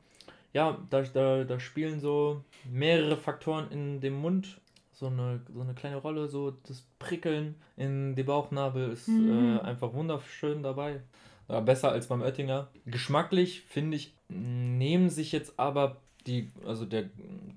ja, 0.52 0.78
da, 0.90 1.02
da, 1.02 1.44
da 1.44 1.60
spielen 1.60 2.00
so 2.00 2.42
mehrere 2.70 3.16
Faktoren 3.16 3.70
in 3.70 4.00
dem 4.00 4.14
Mund 4.14 4.58
so 4.92 5.06
eine, 5.06 5.40
so 5.54 5.60
eine 5.62 5.72
kleine 5.74 5.96
Rolle, 5.96 6.28
so 6.28 6.50
das 6.68 6.84
Prickeln 6.98 7.54
in 7.78 8.14
die 8.16 8.22
Bauchnabel 8.22 8.90
ist 8.90 9.08
Mhm. 9.08 9.56
äh, 9.56 9.60
einfach 9.60 9.94
wunderschön 9.94 10.62
dabei. 10.62 11.00
Ja, 11.48 11.60
besser 11.60 11.90
als 11.90 12.06
beim 12.06 12.20
Oettinger. 12.22 12.68
Geschmacklich 12.86 13.62
finde 13.62 13.96
ich, 13.96 14.14
nehmen 14.28 15.08
sich 15.08 15.32
jetzt 15.32 15.58
aber 15.58 15.96
die, 16.26 16.52
also 16.66 16.84
der, 16.84 17.08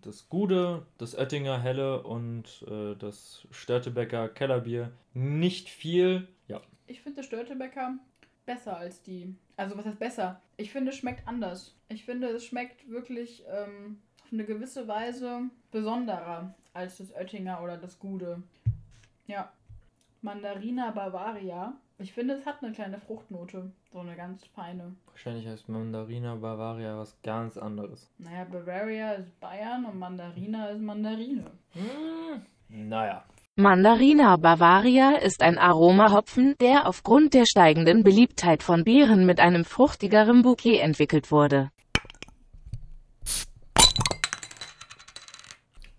das 0.02 0.30
Gute, 0.30 0.84
das 0.98 1.16
Oettinger 1.18 1.60
Helle 1.62 2.02
und 2.04 2.66
äh, 2.68 2.96
das 2.98 3.46
Störtebecker 3.52 4.30
Kellerbier 4.30 4.92
nicht 5.14 5.68
viel. 5.70 6.28
Ich 6.88 7.02
finde 7.02 7.24
Störtebecker 7.24 7.98
besser 8.46 8.78
als 8.78 9.02
die. 9.02 9.36
Also 9.58 9.78
was 9.78 9.86
heißt 9.86 10.00
besser? 10.00 10.42
Ich 10.58 10.72
finde 10.72 10.92
es 10.92 10.98
schmeckt 10.98 11.28
anders. 11.28 11.76
Ich 11.90 12.06
finde 12.06 12.28
es 12.28 12.46
schmeckt 12.46 12.90
wirklich 12.90 13.44
ähm, 13.48 14.00
auf 14.24 14.34
eine 14.34 14.46
gewisse 14.46 14.88
Weise 14.88 15.44
besonderer 15.72 16.54
als 16.74 16.98
das 16.98 17.14
Oettinger 17.14 17.62
oder 17.62 17.78
das 17.78 18.00
Gude. 18.00 18.42
Ja. 19.28 19.52
Mandarina 20.22 20.92
Bavaria. 20.92 21.74
Ich 22.00 22.14
finde, 22.14 22.34
es 22.34 22.46
hat 22.46 22.64
eine 22.64 22.74
kleine 22.74 22.98
Fruchtnote. 22.98 23.72
So 23.92 24.00
eine 24.00 24.16
ganz 24.16 24.46
feine. 24.46 24.96
wahrscheinlich 25.08 25.48
heißt 25.48 25.70
Mandarina 25.70 26.36
Bavaria 26.36 26.98
was 26.98 27.22
ganz 27.22 27.58
anderes. 27.58 28.10
Naja, 28.18 28.46
Bavaria 28.46 29.14
ist 29.14 29.40
Bayern 29.40 29.86
und 29.86 30.00
Mandarina 30.00 30.70
ist 30.70 30.82
Mandarine. 30.82 31.52
Hm, 31.74 32.90
naja. 32.90 33.24
Mandarina 33.56 34.36
Bavaria 34.38 35.12
ist 35.18 35.44
ein 35.44 35.60
Aromahopfen, 35.60 36.56
der 36.60 36.88
aufgrund 36.88 37.36
der 37.36 37.46
steigenden 37.46 38.04
Beliebtheit 38.04 38.64
von 38.64 38.84
Beeren 38.84 39.28
mit 39.28 39.40
einem 39.40 39.64
fruchtigeren 39.64 40.42
Bouquet 40.42 40.80
entwickelt 40.80 41.30
wurde. 41.30 41.70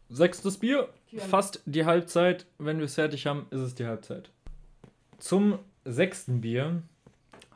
Sechstes 0.08 0.58
Bier, 0.58 0.88
fast 1.16 1.62
die 1.64 1.84
Halbzeit. 1.84 2.44
Wenn 2.58 2.78
wir 2.78 2.86
es 2.86 2.96
fertig 2.96 3.24
haben, 3.28 3.46
ist 3.50 3.60
es 3.60 3.76
die 3.76 3.86
Halbzeit. 3.86 4.30
Zum 5.18 5.60
sechsten 5.84 6.40
Bier 6.40 6.82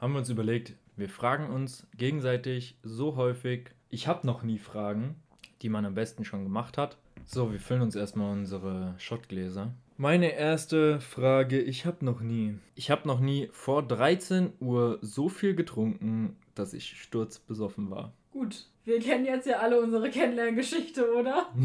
haben 0.00 0.12
wir 0.12 0.20
uns 0.20 0.30
überlegt, 0.30 0.74
wir 0.94 1.08
fragen 1.08 1.50
uns 1.50 1.88
gegenseitig 1.96 2.76
so 2.84 3.16
häufig, 3.16 3.70
ich 3.90 4.06
habe 4.06 4.24
noch 4.28 4.44
nie 4.44 4.58
Fragen, 4.58 5.16
die 5.60 5.68
man 5.68 5.84
am 5.84 5.96
besten 5.96 6.24
schon 6.24 6.44
gemacht 6.44 6.78
hat. 6.78 6.98
So, 7.26 7.50
wir 7.50 7.58
füllen 7.58 7.82
uns 7.82 7.96
erstmal 7.96 8.30
unsere 8.30 8.94
Schottgläser. 8.98 9.72
Meine 10.00 10.30
erste 10.30 11.00
Frage, 11.00 11.60
ich 11.60 11.84
habe 11.84 12.04
noch 12.04 12.20
nie. 12.20 12.56
Ich 12.76 12.92
habe 12.92 13.08
noch 13.08 13.18
nie 13.18 13.48
vor 13.50 13.82
13 13.82 14.52
Uhr 14.60 15.00
so 15.02 15.28
viel 15.28 15.56
getrunken, 15.56 16.36
dass 16.54 16.72
ich 16.72 17.02
sturzbesoffen 17.02 17.90
war. 17.90 18.12
Gut, 18.30 18.66
wir 18.84 19.00
kennen 19.00 19.24
jetzt 19.24 19.48
ja 19.48 19.58
alle 19.58 19.80
unsere 19.80 20.08
Kennenlerngeschichte, 20.08 21.12
oder? 21.12 21.48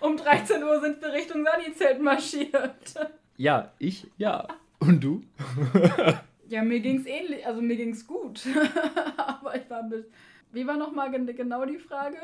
um 0.00 0.18
13 0.18 0.62
Uhr 0.62 0.82
sind 0.82 1.00
wir 1.00 1.14
Richtung 1.14 1.46
Sani-Zelt 1.46 2.02
marschiert. 2.02 2.94
Ja, 3.38 3.72
ich 3.78 4.06
ja. 4.18 4.48
Und 4.80 5.02
du? 5.02 5.22
Ja, 6.50 6.62
mir 6.62 6.80
ging's 6.80 7.06
ähnlich, 7.06 7.46
also 7.46 7.62
mir 7.62 7.76
ging's 7.76 8.06
gut. 8.06 8.42
Aber 9.16 9.56
ich 9.56 9.70
war 9.70 9.78
ein 9.78 9.88
bisschen. 9.88 10.12
Wie 10.52 10.66
war 10.66 10.76
nochmal 10.76 11.10
gen 11.10 11.24
genau 11.34 11.64
die 11.64 11.78
Frage? 11.78 12.18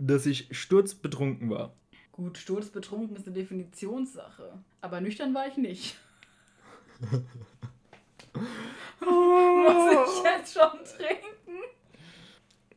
Dass 0.00 0.26
ich 0.26 0.48
sturzbetrunken 0.50 1.50
war. 1.50 1.74
Gut, 2.12 2.38
sturzbetrunken 2.38 3.16
ist 3.16 3.26
eine 3.26 3.34
Definitionssache. 3.34 4.52
Aber 4.80 5.00
nüchtern 5.00 5.34
war 5.34 5.46
ich 5.46 5.56
nicht. 5.56 5.96
Muss 7.00 7.22
ich 9.00 10.24
jetzt 10.24 10.54
schon 10.54 10.84
trinken? 10.84 11.64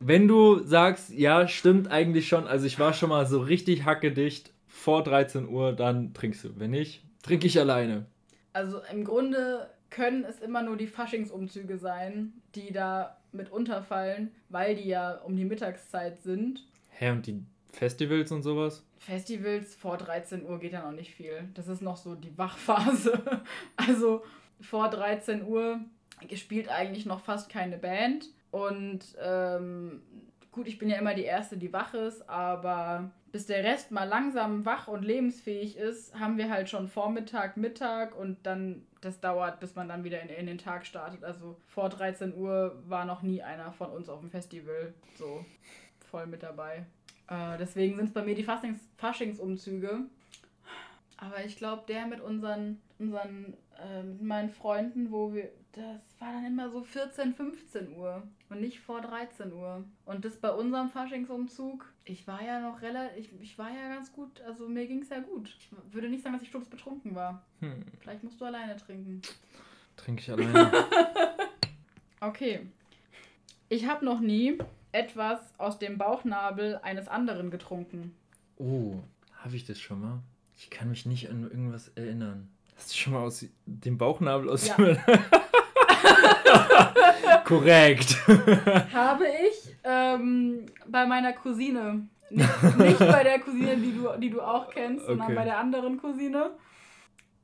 Wenn 0.00 0.28
du 0.28 0.58
sagst, 0.60 1.10
ja, 1.10 1.48
stimmt 1.48 1.90
eigentlich 1.90 2.28
schon, 2.28 2.46
also 2.46 2.66
ich 2.66 2.78
war 2.78 2.92
schon 2.92 3.08
mal 3.08 3.26
so 3.26 3.40
richtig 3.40 3.84
hackedicht 3.84 4.52
vor 4.66 5.02
13 5.02 5.48
Uhr, 5.48 5.72
dann 5.72 6.12
trinkst 6.14 6.44
du. 6.44 6.58
Wenn 6.58 6.72
nicht, 6.72 7.02
trinke 7.22 7.46
ich 7.46 7.58
alleine. 7.58 8.06
Also 8.52 8.80
im 8.90 9.04
Grunde 9.04 9.70
können 9.90 10.24
es 10.24 10.40
immer 10.40 10.62
nur 10.62 10.76
die 10.76 10.86
Faschingsumzüge 10.86 11.78
sein, 11.78 12.32
die 12.54 12.72
da 12.72 13.16
mit 13.32 13.50
unterfallen, 13.50 14.30
weil 14.48 14.76
die 14.76 14.88
ja 14.88 15.16
um 15.18 15.36
die 15.36 15.44
Mittagszeit 15.44 16.20
sind. 16.22 16.66
Hä, 16.96 17.10
und 17.10 17.26
die 17.26 17.42
Festivals 17.72 18.30
und 18.30 18.42
sowas? 18.42 18.84
Festivals 18.98 19.74
vor 19.74 19.96
13 19.98 20.46
Uhr 20.46 20.58
geht 20.60 20.72
ja 20.72 20.82
noch 20.82 20.96
nicht 20.96 21.14
viel. 21.14 21.48
Das 21.54 21.68
ist 21.68 21.82
noch 21.82 21.96
so 21.96 22.14
die 22.14 22.36
Wachphase. 22.38 23.20
Also 23.76 24.22
vor 24.60 24.88
13 24.88 25.44
Uhr 25.44 25.80
spielt 26.34 26.68
eigentlich 26.68 27.04
noch 27.04 27.20
fast 27.20 27.50
keine 27.50 27.76
Band. 27.76 28.26
Und 28.52 29.16
ähm, 29.20 30.02
gut, 30.52 30.68
ich 30.68 30.78
bin 30.78 30.88
ja 30.88 30.96
immer 30.96 31.14
die 31.14 31.24
Erste, 31.24 31.56
die 31.56 31.72
wach 31.72 31.92
ist, 31.94 32.28
aber 32.28 33.10
bis 33.32 33.46
der 33.46 33.64
Rest 33.64 33.90
mal 33.90 34.04
langsam 34.04 34.64
wach 34.64 34.86
und 34.86 35.04
lebensfähig 35.04 35.76
ist, 35.76 36.18
haben 36.18 36.38
wir 36.38 36.48
halt 36.48 36.70
schon 36.70 36.86
Vormittag, 36.86 37.56
Mittag 37.56 38.16
und 38.16 38.46
dann, 38.46 38.86
das 39.00 39.18
dauert, 39.18 39.58
bis 39.58 39.74
man 39.74 39.88
dann 39.88 40.04
wieder 40.04 40.22
in, 40.22 40.28
in 40.28 40.46
den 40.46 40.58
Tag 40.58 40.86
startet. 40.86 41.24
Also 41.24 41.56
vor 41.66 41.88
13 41.88 42.36
Uhr 42.36 42.80
war 42.86 43.04
noch 43.04 43.22
nie 43.22 43.42
einer 43.42 43.72
von 43.72 43.90
uns 43.90 44.08
auf 44.08 44.20
dem 44.20 44.30
Festival 44.30 44.94
so 45.18 45.44
voll 46.14 46.26
mit 46.28 46.44
dabei. 46.44 46.86
Äh, 47.26 47.58
deswegen 47.58 47.96
sind 47.96 48.04
es 48.06 48.12
bei 48.12 48.22
mir 48.22 48.36
die 48.36 48.44
Faschings 48.44 48.78
Faschingsumzüge. 48.98 50.02
Aber 51.16 51.44
ich 51.44 51.56
glaube, 51.56 51.82
der 51.88 52.06
mit 52.06 52.20
unseren, 52.20 52.80
unseren 53.00 53.54
äh, 53.82 54.04
meinen 54.22 54.50
Freunden, 54.50 55.10
wo 55.10 55.34
wir, 55.34 55.50
das 55.72 56.20
war 56.20 56.32
dann 56.32 56.46
immer 56.46 56.70
so 56.70 56.84
14, 56.84 57.34
15 57.34 57.96
Uhr 57.96 58.22
und 58.48 58.60
nicht 58.60 58.78
vor 58.78 59.00
13 59.00 59.52
Uhr. 59.52 59.82
Und 60.04 60.24
das 60.24 60.36
bei 60.36 60.52
unserem 60.52 60.88
Faschingsumzug, 60.88 61.84
ich 62.04 62.28
war 62.28 62.40
ja 62.44 62.60
noch 62.60 62.80
relativ, 62.80 63.32
ich, 63.32 63.42
ich 63.42 63.58
war 63.58 63.70
ja 63.70 63.88
ganz 63.88 64.12
gut, 64.12 64.40
also 64.42 64.68
mir 64.68 64.86
ging 64.86 65.02
es 65.02 65.08
ja 65.08 65.18
gut. 65.18 65.56
Ich 65.58 65.68
würde 65.92 66.08
nicht 66.08 66.22
sagen, 66.22 66.34
dass 66.34 66.42
ich 66.44 66.48
sturzbetrunken 66.50 67.16
war. 67.16 67.42
Hm, 67.58 67.84
Vielleicht 67.98 68.22
musst 68.22 68.40
du 68.40 68.44
alleine 68.44 68.76
trinken. 68.76 69.20
trinke 69.96 70.22
ich 70.22 70.30
alleine. 70.30 70.70
Okay. 72.20 72.60
Ich 73.68 73.86
habe 73.86 74.02
noch 74.02 74.20
nie 74.20 74.56
etwas 74.94 75.40
aus 75.58 75.78
dem 75.78 75.98
Bauchnabel 75.98 76.78
eines 76.82 77.08
anderen 77.08 77.50
getrunken. 77.50 78.14
oh, 78.58 78.94
habe 79.42 79.56
ich 79.56 79.66
das 79.66 79.78
schon 79.78 80.00
mal? 80.00 80.20
Ich 80.56 80.70
kann 80.70 80.88
mich 80.88 81.04
nicht 81.04 81.28
an 81.28 81.42
irgendwas 81.42 81.88
erinnern. 81.96 82.48
Hast 82.76 82.92
du 82.92 82.96
schon 82.96 83.12
mal 83.12 83.20
aus 83.20 83.44
dem 83.66 83.98
Bauchnabel 83.98 84.48
aus 84.48 84.66
Ja. 84.68 84.76
dem... 84.76 84.96
Korrekt. 87.44 88.16
Habe 88.92 89.24
ich 89.26 89.74
ähm, 89.84 90.66
bei 90.86 91.06
meiner 91.06 91.32
Cousine. 91.34 92.06
Nicht, 92.30 92.78
nicht 92.78 92.98
bei 92.98 93.22
der 93.22 93.38
Cousine, 93.40 93.76
die 93.76 93.92
du, 93.92 94.08
die 94.18 94.30
du 94.30 94.40
auch 94.40 94.70
kennst, 94.70 95.04
sondern 95.06 95.26
Okay. 95.26 95.34
bei 95.36 95.44
der 95.44 95.58
anderen 95.58 95.98
Cousine. 96.00 96.50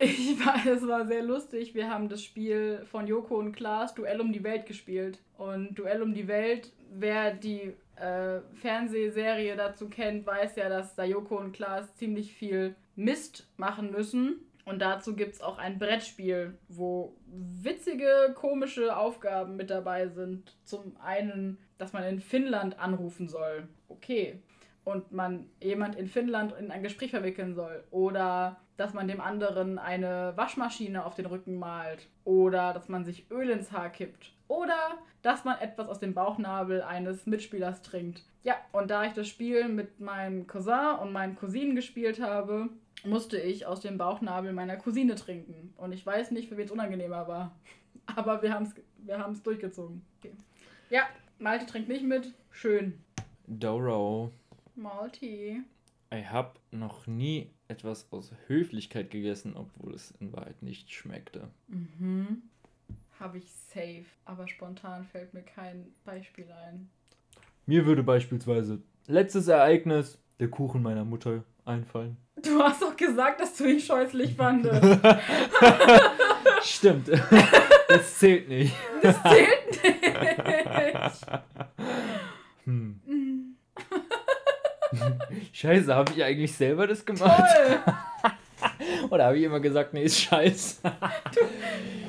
Ich 0.02 0.34
war, 0.46 0.66
es 0.66 0.86
war 0.88 1.06
sehr 1.06 1.22
lustig. 1.22 1.74
Wir 1.74 1.90
haben 1.90 2.08
das 2.08 2.24
Spiel 2.24 2.80
von 2.90 3.06
Joko 3.06 3.38
und 3.38 3.52
Klaas 3.52 3.94
Duell 3.94 4.22
um 4.22 4.32
die 4.32 4.42
Welt 4.42 4.64
gespielt. 4.64 5.18
Und 5.36 5.78
Duell 5.78 6.00
um 6.00 6.14
die 6.14 6.26
Welt, 6.26 6.72
wer 6.90 7.34
die 7.34 7.74
äh, 7.96 8.40
Fernsehserie 8.54 9.56
dazu 9.56 9.90
kennt, 9.90 10.26
weiß 10.26 10.56
ja, 10.56 10.70
dass 10.70 10.94
da 10.94 11.04
Joko 11.04 11.36
und 11.36 11.52
Klaas 11.52 11.94
ziemlich 11.96 12.32
viel 12.32 12.74
Mist 12.96 13.46
machen 13.58 13.90
müssen. 13.90 14.36
Und 14.64 14.80
dazu 14.80 15.14
gibt 15.14 15.34
es 15.34 15.42
auch 15.42 15.58
ein 15.58 15.78
Brettspiel, 15.78 16.56
wo 16.68 17.14
witzige, 17.26 18.34
komische 18.34 18.96
Aufgaben 18.96 19.56
mit 19.56 19.68
dabei 19.68 20.08
sind. 20.08 20.56
Zum 20.64 20.96
einen, 21.04 21.58
dass 21.76 21.92
man 21.92 22.04
in 22.04 22.20
Finnland 22.20 22.78
anrufen 22.78 23.28
soll. 23.28 23.68
Okay. 23.88 24.40
Und 24.82 25.12
man 25.12 25.44
jemand 25.62 25.96
in 25.96 26.06
Finnland 26.06 26.54
in 26.58 26.70
ein 26.70 26.82
Gespräch 26.82 27.10
verwickeln 27.10 27.54
soll. 27.54 27.84
Oder 27.90 28.60
dass 28.80 28.94
man 28.94 29.08
dem 29.08 29.20
anderen 29.20 29.78
eine 29.78 30.32
Waschmaschine 30.36 31.04
auf 31.04 31.14
den 31.14 31.26
Rücken 31.26 31.58
malt. 31.58 32.08
Oder 32.24 32.72
dass 32.72 32.88
man 32.88 33.04
sich 33.04 33.30
Öl 33.30 33.50
ins 33.50 33.72
Haar 33.72 33.90
kippt. 33.90 34.32
Oder 34.48 34.98
dass 35.20 35.44
man 35.44 35.58
etwas 35.58 35.86
aus 35.86 36.00
dem 36.00 36.14
Bauchnabel 36.14 36.80
eines 36.80 37.26
Mitspielers 37.26 37.82
trinkt. 37.82 38.24
Ja, 38.42 38.54
und 38.72 38.90
da 38.90 39.04
ich 39.04 39.12
das 39.12 39.28
Spiel 39.28 39.68
mit 39.68 40.00
meinem 40.00 40.46
Cousin 40.46 40.96
und 41.02 41.12
meinen 41.12 41.36
Cousinen 41.36 41.76
gespielt 41.76 42.22
habe, 42.22 42.70
musste 43.04 43.38
ich 43.38 43.66
aus 43.66 43.80
dem 43.80 43.98
Bauchnabel 43.98 44.54
meiner 44.54 44.78
Cousine 44.78 45.14
trinken. 45.14 45.74
Und 45.76 45.92
ich 45.92 46.06
weiß 46.06 46.30
nicht, 46.30 46.48
für 46.48 46.56
wen 46.56 46.64
es 46.64 46.72
unangenehmer 46.72 47.28
war. 47.28 47.54
Aber 48.16 48.40
wir 48.40 48.54
haben 48.54 48.64
es 48.64 48.74
wir 49.04 49.18
haben's 49.18 49.42
durchgezogen. 49.42 50.02
Okay. 50.18 50.32
Ja, 50.88 51.02
Malte 51.38 51.66
trinkt 51.66 51.90
nicht 51.90 52.04
mit. 52.04 52.32
Schön. 52.50 52.98
Doro, 53.46 54.30
Malti. 54.74 55.62
ich 56.10 56.30
habe 56.30 56.52
noch 56.70 57.06
nie 57.06 57.50
etwas 57.70 58.06
aus 58.10 58.32
Höflichkeit 58.48 59.10
gegessen, 59.10 59.54
obwohl 59.56 59.94
es 59.94 60.12
in 60.20 60.32
Wahrheit 60.32 60.62
nicht 60.62 60.92
schmeckte. 60.92 61.48
Mhm. 61.68 62.42
Habe 63.18 63.38
ich 63.38 63.50
safe. 63.72 64.04
Aber 64.24 64.48
spontan 64.48 65.04
fällt 65.04 65.32
mir 65.32 65.42
kein 65.42 65.86
Beispiel 66.04 66.50
ein. 66.50 66.90
Mir 67.66 67.86
würde 67.86 68.02
beispielsweise 68.02 68.82
letztes 69.06 69.48
Ereignis 69.48 70.18
der 70.40 70.48
Kuchen 70.48 70.82
meiner 70.82 71.04
Mutter 71.04 71.44
einfallen. 71.64 72.16
Du 72.42 72.58
hast 72.60 72.82
doch 72.82 72.96
gesagt, 72.96 73.40
dass 73.40 73.56
du 73.56 73.64
ihn 73.66 73.80
scheußlich 73.80 74.34
fandest. 74.34 74.82
Stimmt. 76.62 77.08
Das 77.88 78.18
zählt 78.18 78.48
nicht. 78.48 78.74
Das 79.02 79.22
zählt 79.22 79.82
nicht. 79.82 81.26
Hm. 82.64 83.00
Scheiße, 85.52 85.94
habe 85.94 86.12
ich 86.12 86.22
eigentlich 86.24 86.54
selber 86.54 86.86
das 86.86 87.04
gemacht? 87.04 87.42
Toll. 87.54 87.78
Oder 89.10 89.26
habe 89.26 89.38
ich 89.38 89.44
immer 89.44 89.60
gesagt, 89.60 89.94
nee, 89.94 90.02
ist 90.04 90.18
scheiße? 90.20 90.78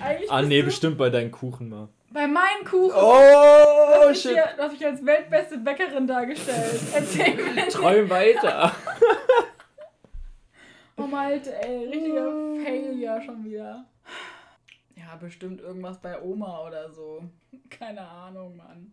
Eigentlich 0.04 0.32
Ah, 0.32 0.42
nee, 0.42 0.60
du 0.60 0.66
bestimmt 0.66 0.98
bei 0.98 1.10
deinen 1.10 1.32
Kuchen 1.32 1.70
mal. 1.70 1.88
bei 2.12 2.28
meinem 2.28 2.66
Kuchen. 2.66 2.94
Oh, 2.96 4.02
Du 4.04 4.10
hast, 4.10 4.22
shit. 4.22 4.32
hier, 4.34 4.50
du 4.58 4.64
hast 4.64 4.72
mich 4.74 4.86
als 4.86 5.06
weltbeste 5.06 5.58
Bäckerin 5.60 6.08
dargestellt. 6.08 6.82
Erzähl 6.94 7.36
mir. 7.36 7.68
Träum 7.70 8.10
weiter. 8.10 8.74
Oh 10.98 11.04
Malte, 11.08 11.54
ey, 11.64 11.86
richtiger 11.86 12.32
Failure 12.64 13.22
schon 13.26 13.44
wieder. 13.46 13.86
Ja, 14.96 15.16
bestimmt 15.20 15.62
irgendwas 15.62 16.00
bei 16.00 16.22
Oma 16.22 16.66
oder 16.68 16.92
so. 16.92 17.24
Keine 17.70 18.02
Ahnung, 18.02 18.58
Mann. 18.58 18.92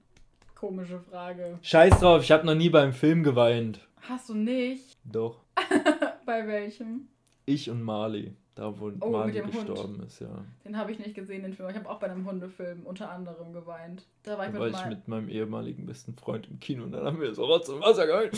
Komische 0.58 0.98
Frage. 0.98 1.58
Scheiß 1.62 2.00
drauf, 2.00 2.22
ich 2.22 2.32
habe 2.32 2.44
noch 2.44 2.54
nie 2.56 2.68
beim 2.68 2.92
Film 2.92 3.22
geweint. 3.22 3.80
Hast 4.08 4.28
du 4.28 4.34
nicht? 4.34 4.96
Doch. 5.04 5.36
Bei 6.26 6.46
welchem? 6.48 7.08
Ich 7.46 7.70
und 7.70 7.82
Marley. 7.82 8.34
Da, 8.56 8.74
wo 8.80 8.90
Oh, 9.00 9.10
Marley 9.10 9.34
dem 9.34 9.44
Hund. 9.44 9.54
gestorben 9.66 10.02
ist, 10.04 10.20
ja. 10.20 10.44
Den 10.64 10.76
habe 10.76 10.90
ich 10.90 10.98
nicht 10.98 11.14
gesehen, 11.14 11.42
den 11.42 11.54
Film. 11.54 11.70
Ich 11.70 11.76
habe 11.76 11.88
auch 11.88 12.00
bei 12.00 12.10
einem 12.10 12.26
Hundefilm 12.26 12.80
unter 12.84 13.08
anderem 13.08 13.52
geweint. 13.52 14.02
Da 14.24 14.36
war 14.36 14.46
ich 14.48 14.52
Da 14.52 14.58
mit, 14.58 14.72
war 14.72 14.80
ich 14.82 14.88
mit 14.88 15.06
meinem 15.06 15.28
ehemaligen 15.28 15.86
besten 15.86 16.14
Freund 16.16 16.48
im 16.50 16.58
Kino 16.58 16.82
und 16.82 16.90
dann 16.90 17.04
haben 17.06 17.20
wir 17.20 17.32
so 17.36 17.44
Rotz 17.44 17.68
und 17.68 17.80
Wasser 17.80 18.08
geheult. 18.08 18.36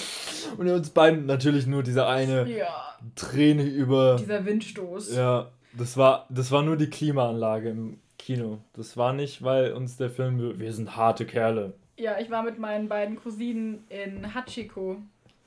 Und 0.59 0.69
uns 0.69 0.91
beiden 0.91 1.25
natürlich 1.25 1.67
nur 1.67 1.83
diese 1.83 2.07
eine 2.07 2.47
Ja, 2.55 2.99
Träne 3.15 3.63
über. 3.65 4.17
dieser 4.17 4.45
Windstoß. 4.45 5.17
Ja, 5.17 5.51
das 5.73 5.97
war, 5.97 6.27
das 6.29 6.53
war 6.53 6.63
nur 6.63 6.77
die 6.77 6.91
Klimaanlage 6.91 7.71
im 7.71 7.99
Kino. 8.19 8.59
Das 8.75 8.99
war 8.99 9.15
nicht, 9.15 9.43
weil 9.43 9.73
uns 9.73 9.97
der 9.97 10.11
Film. 10.11 10.59
Wir 10.61 10.73
sind 10.75 10.97
harte 10.97 11.25
Kerle. 11.25 11.73
Ja, 12.01 12.19
ich 12.19 12.31
war 12.31 12.43
mit 12.43 12.59
meinen 12.59 12.89
beiden 12.89 13.17
Cousinen 13.17 13.85
in 13.91 14.35
Hachiko. 14.35 15.03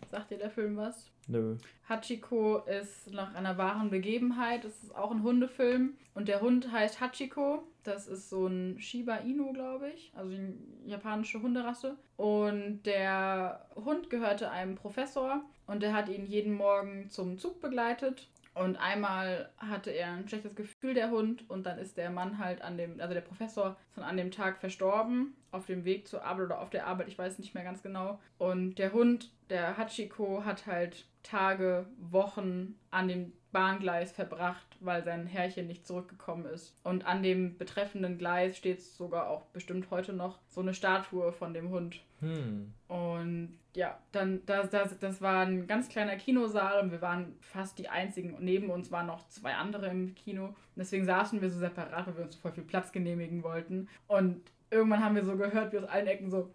Sagt 0.06 0.30
dir 0.30 0.38
der 0.38 0.52
Film 0.52 0.78
was? 0.78 1.10
Nö. 1.28 1.56
Hachiko 1.90 2.60
ist 2.60 3.12
nach 3.12 3.34
einer 3.34 3.58
wahren 3.58 3.90
Begebenheit. 3.90 4.64
Es 4.64 4.84
ist 4.84 4.96
auch 4.96 5.10
ein 5.10 5.24
Hundefilm. 5.24 5.96
Und 6.14 6.28
der 6.28 6.42
Hund 6.42 6.72
heißt 6.72 7.02
Hachiko. 7.02 7.64
Das 7.82 8.08
ist 8.08 8.30
so 8.30 8.46
ein 8.46 8.80
Shiba 8.80 9.16
Inu, 9.16 9.52
glaube 9.52 9.90
ich. 9.90 10.12
Also 10.16 10.32
eine 10.32 10.54
japanische 10.86 11.42
Hunderasse. 11.42 11.98
Und 12.18 12.84
der 12.84 13.66
Hund 13.74 14.12
gehörte 14.12 14.52
einem 14.52 14.76
Professor. 14.76 15.42
Und 15.66 15.82
der 15.82 15.94
hat 15.94 16.08
ihn 16.08 16.28
jeden 16.28 16.54
Morgen 16.54 17.10
zum 17.10 17.40
Zug 17.40 17.62
begleitet. 17.62 18.30
Und 18.54 18.78
einmal 18.78 19.50
hatte 19.58 19.90
er 19.90 20.12
ein 20.12 20.28
schlechtes 20.28 20.56
Gefühl, 20.56 20.94
der 20.94 21.10
Hund. 21.10 21.50
Und 21.50 21.66
dann 21.66 21.78
ist 21.80 21.98
der 21.98 22.10
Mann 22.10 22.38
halt 22.38 22.62
an 22.62 22.78
dem, 22.78 23.00
also 23.00 23.14
der 23.14 23.22
Professor 23.22 23.78
ist 23.90 23.98
dann 23.98 24.06
an 24.06 24.18
dem 24.18 24.32
Tag 24.32 24.60
verstorben. 24.60 25.36
Auf 25.52 25.66
dem 25.66 25.86
Weg 25.86 26.08
zur 26.08 26.24
Arbeit 26.24 26.46
oder 26.46 26.62
auf 26.62 26.70
der 26.70 26.88
Arbeit, 26.88 27.08
ich 27.08 27.18
weiß 27.18 27.40
nicht 27.40 27.54
mehr 27.54 27.64
ganz 27.64 27.84
genau. 27.84 28.20
Und 28.38 28.76
der 28.76 28.94
Hund, 28.94 29.32
der 29.50 29.78
Hachiko, 29.78 30.46
hat 30.46 30.66
halt 30.66 31.06
Tage, 31.24 31.86
Wochen 31.98 32.76
an 32.92 33.08
dem 33.08 33.34
Bahngleis 33.54 34.12
verbracht, 34.12 34.66
weil 34.82 35.04
sein 35.04 35.28
Herrchen 35.28 35.68
nicht 35.68 35.88
zurückgekommen 35.88 36.46
ist. 36.46 36.76
Und 36.84 37.06
an 37.06 37.24
dem 37.24 37.58
betreffenden 37.58 38.18
Gleis 38.18 38.58
steht 38.58 38.82
sogar 38.82 39.30
auch 39.30 39.46
bestimmt 39.46 39.90
heute 39.92 40.12
noch 40.12 40.40
so 40.50 40.62
eine 40.62 40.74
Statue 40.74 41.32
von 41.32 41.54
dem 41.54 41.70
Hund. 41.70 42.02
Hm. 42.20 42.74
Und 42.88 43.58
ja, 43.76 43.98
dann, 44.12 44.46
das, 44.46 44.70
das, 44.70 44.98
das 45.00 45.22
war 45.22 45.46
ein 45.46 45.68
ganz 45.68 45.88
kleiner 45.88 46.16
Kinosaal 46.18 46.82
und 46.82 46.92
wir 46.92 47.02
waren 47.02 47.36
fast 47.40 47.78
die 47.80 47.90
einzigen. 47.90 48.34
Und 48.34 48.44
neben 48.44 48.70
uns 48.70 48.92
waren 48.92 49.08
noch 49.08 49.28
zwei 49.30 49.54
andere 49.54 49.88
im 49.88 50.14
Kino. 50.16 50.46
Und 50.46 50.56
deswegen 50.76 51.06
saßen 51.06 51.42
wir 51.42 51.50
so 51.50 51.60
separat, 51.60 52.08
weil 52.08 52.18
wir 52.18 52.24
uns 52.26 52.36
so 52.36 52.42
voll 52.42 52.52
viel 52.52 52.64
Platz 52.64 52.92
genehmigen 52.92 53.44
wollten. 53.44 53.88
Und 54.08 54.42
irgendwann 54.72 55.04
haben 55.04 55.16
wir 55.16 55.24
so 55.24 55.38
gehört, 55.38 55.72
wie 55.72 55.78
aus 55.78 55.86
allen 55.86 56.08
Ecken 56.08 56.30
so. 56.30 56.52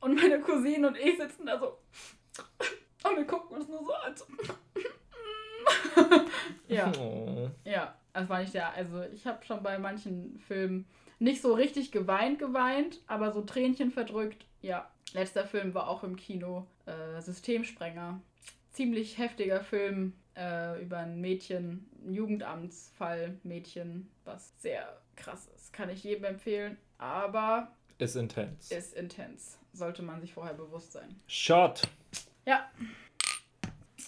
Und 0.00 0.14
meine 0.14 0.40
Cousine 0.40 0.88
und 0.88 0.96
ich 0.96 1.18
sitzen 1.18 1.44
da 1.44 1.58
so. 1.58 1.76
Und 3.04 3.16
wir 3.16 3.26
gucken 3.26 3.56
uns 3.56 3.68
nur 3.68 3.84
so 3.84 3.92
an. 3.94 4.14
Ja. 6.68 6.92
Oh. 6.98 7.50
Ja, 7.64 7.94
das 8.12 8.28
war 8.28 8.40
nicht 8.40 8.54
der. 8.54 8.72
Also, 8.74 9.02
ich 9.12 9.26
habe 9.26 9.44
schon 9.44 9.62
bei 9.62 9.78
manchen 9.78 10.38
Filmen 10.46 10.86
nicht 11.18 11.42
so 11.42 11.54
richtig 11.54 11.92
geweint, 11.92 12.38
geweint, 12.38 13.00
aber 13.06 13.32
so 13.32 13.42
Tränchen 13.42 13.90
verdrückt. 13.90 14.46
Ja, 14.62 14.90
letzter 15.12 15.46
Film 15.46 15.74
war 15.74 15.88
auch 15.88 16.02
im 16.04 16.16
Kino. 16.16 16.66
Äh, 16.86 17.20
Systemsprenger. 17.20 18.20
Ziemlich 18.72 19.18
heftiger 19.18 19.60
Film 19.62 20.14
äh, 20.36 20.80
über 20.82 20.98
ein 20.98 21.20
Mädchen, 21.20 21.88
ein 22.06 22.14
Jugendamtsfall 22.14 23.36
Mädchen, 23.42 24.08
was 24.24 24.52
sehr 24.60 25.00
krass 25.16 25.48
ist. 25.56 25.72
Kann 25.72 25.90
ich 25.90 26.04
jedem 26.04 26.24
empfehlen, 26.24 26.78
aber 26.98 27.72
Ist 27.98 28.16
intens. 28.16 28.70
ist 28.70 28.94
intens. 28.94 29.58
Sollte 29.72 30.02
man 30.02 30.20
sich 30.20 30.32
vorher 30.32 30.54
bewusst 30.54 30.92
sein. 30.92 31.20
Shot. 31.26 31.82
Ja. 32.46 32.70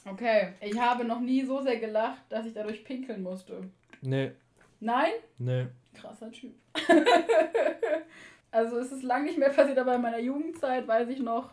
Okay, 0.05 0.55
ich 0.61 0.79
habe 0.79 1.05
noch 1.05 1.21
nie 1.21 1.45
so 1.45 1.63
sehr 1.63 1.79
gelacht, 1.79 2.23
dass 2.29 2.47
ich 2.47 2.55
dadurch 2.55 2.85
pinkeln 2.85 3.23
musste. 3.23 3.63
Nee, 4.01 4.33
Nein? 4.81 5.13
nee. 5.39 5.67
Krasser 5.95 6.33
Typ. 6.33 6.55
also 8.51 8.79
es 8.79 8.91
ist 8.91 9.05
lang 9.05 9.25
nicht 9.25 9.39
mehr 9.39 9.51
passiert, 9.51 9.79
aber 9.79 9.95
in 9.95 10.03
meiner 10.03 10.19
Jugendzeit 10.19 10.89
weiß 10.89 11.09
ich 11.09 11.21
noch. 11.21 11.51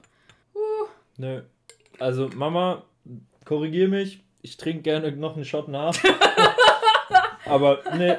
Uh, 0.56 0.88
Nö. 1.18 1.44
Also, 2.00 2.30
Mama, 2.30 2.84
korrigier 3.46 3.88
mich. 3.88 4.24
Ich 4.42 4.58
trinke 4.58 4.82
gerne 4.82 5.12
noch 5.12 5.36
einen 5.36 5.46
Shot 5.46 5.68
nach. 5.68 5.96
Aber 7.46 7.80
nee, 7.98 8.16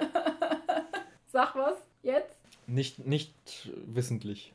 sag 1.26 1.54
was, 1.54 1.76
jetzt? 2.02 2.36
nicht, 2.66 3.06
nicht 3.06 3.32
wissentlich. 3.86 4.52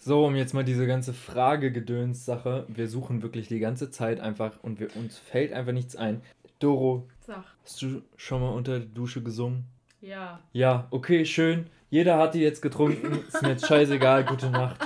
So, 0.00 0.24
um 0.26 0.36
jetzt 0.36 0.54
mal 0.54 0.64
diese 0.64 0.86
ganze 0.86 1.12
Frage-Gedöns-Sache. 1.12 2.66
Wir 2.68 2.88
suchen 2.88 3.22
wirklich 3.22 3.48
die 3.48 3.58
ganze 3.58 3.90
Zeit 3.90 4.20
einfach 4.20 4.52
und 4.62 4.78
wir, 4.78 4.94
uns 4.96 5.18
fällt 5.18 5.52
einfach 5.52 5.72
nichts 5.72 5.96
ein. 5.96 6.22
Doro, 6.60 7.08
Sag. 7.20 7.44
hast 7.64 7.82
du 7.82 8.02
schon 8.16 8.40
mal 8.40 8.50
unter 8.50 8.78
der 8.78 8.88
Dusche 8.88 9.22
gesungen? 9.22 9.64
Ja. 10.00 10.40
Ja, 10.52 10.86
okay, 10.90 11.24
schön. 11.24 11.66
Jeder 11.90 12.18
hat 12.18 12.34
die 12.34 12.40
jetzt 12.40 12.62
getrunken. 12.62 13.24
Ist 13.26 13.42
mir 13.42 13.50
jetzt 13.50 13.66
scheißegal. 13.66 14.24
Gute 14.24 14.50
Nacht. 14.50 14.76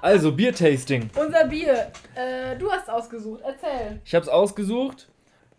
Also, 0.00 0.32
Biertasting. 0.32 1.10
Unser 1.14 1.46
Bier. 1.46 1.92
Äh, 2.14 2.56
du 2.56 2.70
hast 2.70 2.88
ausgesucht. 2.88 3.42
Erzähl. 3.44 4.00
Ich 4.04 4.14
habe 4.14 4.22
es 4.22 4.28
ausgesucht. 4.28 5.08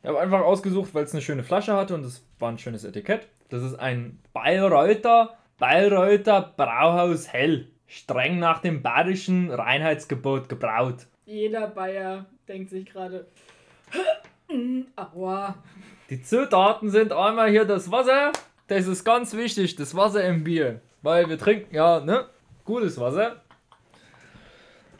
Ich 0.02 0.10
habe 0.10 0.20
einfach 0.20 0.42
ausgesucht, 0.42 0.94
weil 0.94 1.04
es 1.04 1.14
eine 1.14 1.22
schöne 1.22 1.44
Flasche 1.44 1.74
hatte 1.74 1.94
und 1.96 2.04
es 2.04 2.26
war 2.40 2.50
ein 2.50 2.58
schönes 2.58 2.84
Etikett. 2.84 3.28
Das 3.50 3.64
ist 3.64 3.76
ein 3.76 4.20
Bayreuther, 4.34 5.38
Bayreuther 5.60 6.54
Brauhaus 6.58 7.32
Hell. 7.32 7.68
Streng 7.88 8.40
nach 8.40 8.60
dem 8.60 8.82
bayerischen 8.82 9.52
Reinheitsgebot 9.52 10.50
gebraut. 10.50 11.08
Jeder 11.26 11.68
Bayer 11.68 12.26
denkt 12.48 12.70
sich 12.70 12.86
gerade. 12.86 13.28
Aua. 14.96 15.56
Die 16.10 16.22
Zutaten 16.22 16.90
sind 16.90 17.12
einmal 17.12 17.50
hier 17.50 17.66
das 17.66 17.92
Wasser. 17.92 18.32
Das 18.68 18.88
ist 18.88 19.04
ganz 19.04 19.34
wichtig, 19.36 19.76
das 19.76 19.96
Wasser 19.96 20.24
im 20.24 20.44
Bier. 20.44 20.82
Weil 21.02 21.30
wir 21.30 21.38
trinken 21.38 21.76
ja, 21.76 22.00
ne? 22.00 22.28
Gutes 22.66 23.00
Wasser. 23.00 23.42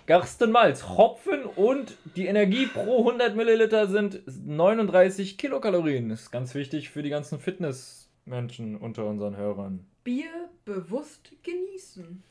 Gerstenmalz, 0.06 0.90
Hopfen 0.90 1.46
und 1.46 1.98
die 2.18 2.26
Energie 2.26 2.66
pro 2.66 3.00
100 3.00 3.38
Milliliter 3.38 3.88
sind 3.88 4.22
39 4.26 5.38
Kilokalorien. 5.38 6.10
Das 6.10 6.24
ist 6.24 6.32
ganz 6.32 6.54
wichtig 6.56 6.90
für 6.90 7.04
die 7.04 7.10
ganzen 7.10 7.40
Fitnessmenschen 7.40 8.76
unter 8.76 9.06
unseren 9.06 9.38
Hörern. 9.38 9.86
Bier 10.04 10.50
bewusst 10.66 11.32
genießen. 11.44 12.22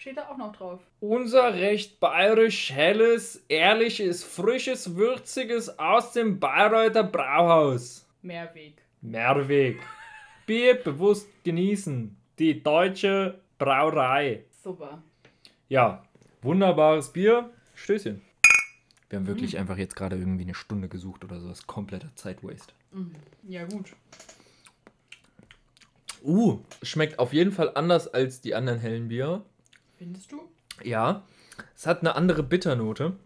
Steht 0.00 0.16
da 0.16 0.30
auch 0.30 0.38
noch 0.38 0.56
drauf. 0.56 0.80
Unser 1.00 1.52
recht 1.52 2.00
bayerisch 2.00 2.72
helles, 2.72 3.44
ehrliches, 3.48 4.24
frisches, 4.24 4.96
würziges 4.96 5.78
aus 5.78 6.12
dem 6.12 6.40
Bayreuther 6.40 7.04
Brauhaus. 7.04 8.08
Mehrweg. 8.22 8.80
Mehrweg. 9.02 9.78
Bier 10.46 10.82
bewusst 10.82 11.28
genießen. 11.44 12.16
Die 12.38 12.62
deutsche 12.62 13.42
Brauerei. 13.58 14.44
Super. 14.64 15.02
Ja, 15.68 16.02
wunderbares 16.40 17.12
Bier. 17.12 17.50
Stößchen. 17.74 18.22
Wir 19.10 19.18
haben 19.18 19.26
wirklich 19.26 19.58
einfach 19.58 19.76
jetzt 19.76 19.96
gerade 19.96 20.16
irgendwie 20.16 20.44
eine 20.44 20.54
Stunde 20.54 20.88
gesucht 20.88 21.24
oder 21.24 21.38
so. 21.40 21.48
Das 21.48 21.58
ist 21.58 21.66
kompletter 21.66 22.08
Zeitwaste. 22.14 22.72
Ja, 23.46 23.66
gut. 23.66 23.94
Uh, 26.22 26.60
schmeckt 26.82 27.18
auf 27.18 27.34
jeden 27.34 27.52
Fall 27.52 27.72
anders 27.74 28.08
als 28.08 28.40
die 28.40 28.54
anderen 28.54 28.78
hellen 28.78 29.08
Bier. 29.08 29.44
Findest 30.00 30.32
du? 30.32 30.48
Ja, 30.82 31.26
es 31.76 31.86
hat 31.86 32.00
eine 32.00 32.14
andere 32.14 32.42
Bitternote. 32.42 33.16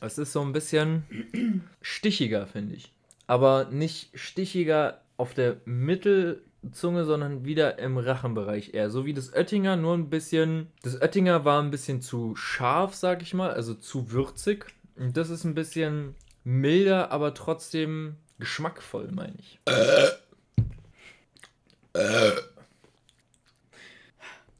Es 0.00 0.16
ist 0.16 0.32
so 0.32 0.40
ein 0.40 0.54
bisschen 0.54 1.62
stichiger, 1.82 2.46
finde 2.46 2.76
ich. 2.76 2.94
Aber 3.26 3.66
nicht 3.66 4.18
stichiger 4.18 5.02
auf 5.18 5.34
der 5.34 5.58
Mittelzunge, 5.66 7.04
sondern 7.04 7.44
wieder 7.44 7.78
im 7.78 7.98
Rachenbereich 7.98 8.72
eher. 8.72 8.88
So 8.88 9.04
wie 9.04 9.12
das 9.12 9.34
Oettinger, 9.34 9.76
nur 9.76 9.92
ein 9.92 10.08
bisschen. 10.08 10.68
Das 10.80 10.98
Oettinger 10.98 11.44
war 11.44 11.62
ein 11.62 11.70
bisschen 11.70 12.00
zu 12.00 12.34
scharf, 12.36 12.94
sag 12.94 13.20
ich 13.20 13.34
mal, 13.34 13.50
also 13.50 13.74
zu 13.74 14.10
würzig. 14.10 14.64
Und 14.96 15.18
das 15.18 15.28
ist 15.28 15.44
ein 15.44 15.54
bisschen 15.54 16.14
milder, 16.42 17.12
aber 17.12 17.34
trotzdem 17.34 18.16
geschmackvoll, 18.38 19.12
meine 19.12 19.36
ich. 19.38 19.58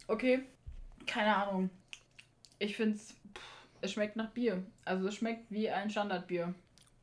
Okay. 0.09 0.43
Keine 1.07 1.37
Ahnung. 1.37 1.71
Ich 2.59 2.77
find's. 2.77 3.15
pff, 3.35 3.43
Es 3.81 3.93
schmeckt 3.93 4.17
nach 4.17 4.31
Bier. 4.31 4.63
Also 4.85 5.09
es 5.09 5.15
schmeckt 5.17 5.51
wie 5.51 5.69
ein 5.71 5.91
Standardbier. 5.91 6.55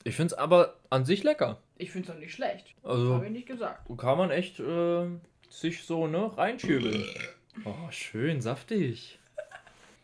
Ich 0.04 0.16
finde 0.16 0.34
es 0.34 0.40
aber 0.40 0.76
an 0.90 1.06
sich 1.06 1.24
lecker. 1.24 1.62
Ich 1.78 1.92
find's 1.92 2.08
doch 2.10 2.18
nicht 2.18 2.34
schlecht. 2.34 2.74
Also- 2.84 3.14
Habe 3.16 3.26
ich 3.26 3.32
nicht 3.32 3.48
gesagt. 3.48 3.88
Kann 3.98 4.18
man 4.18 4.32
echt 4.32 4.60
äh, 4.60 5.06
sich 5.50 5.84
so 5.84 6.08
ne, 6.08 6.36
reinschübeln. 6.38 7.06
Oh, 7.66 7.92
schön 7.92 8.42
saftig. 8.42 9.20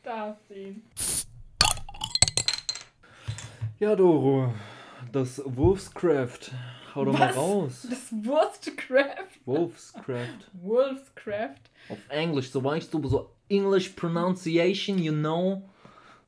Da 0.04 0.38
sie. 0.50 0.82
Ja, 3.80 3.96
Doro, 3.96 4.54
das 5.12 5.42
Wolfscraft. 5.46 6.52
Hau 6.96 7.06
doch 7.06 7.14
mal 7.14 7.30
Was? 7.30 7.36
raus. 7.38 7.88
Das 7.90 8.12
Wurstcraft. 8.12 9.46
Wolfscraft. 9.46 10.50
Wolfscraft. 10.54 11.62
Auf 11.90 11.98
Englisch, 12.10 12.50
so 12.52 12.64
weißt 12.64 12.92
du, 12.94 13.08
so 13.08 13.30
English 13.50 13.96
pronunciation, 13.96 15.00
you 15.00 15.12
know 15.12 15.64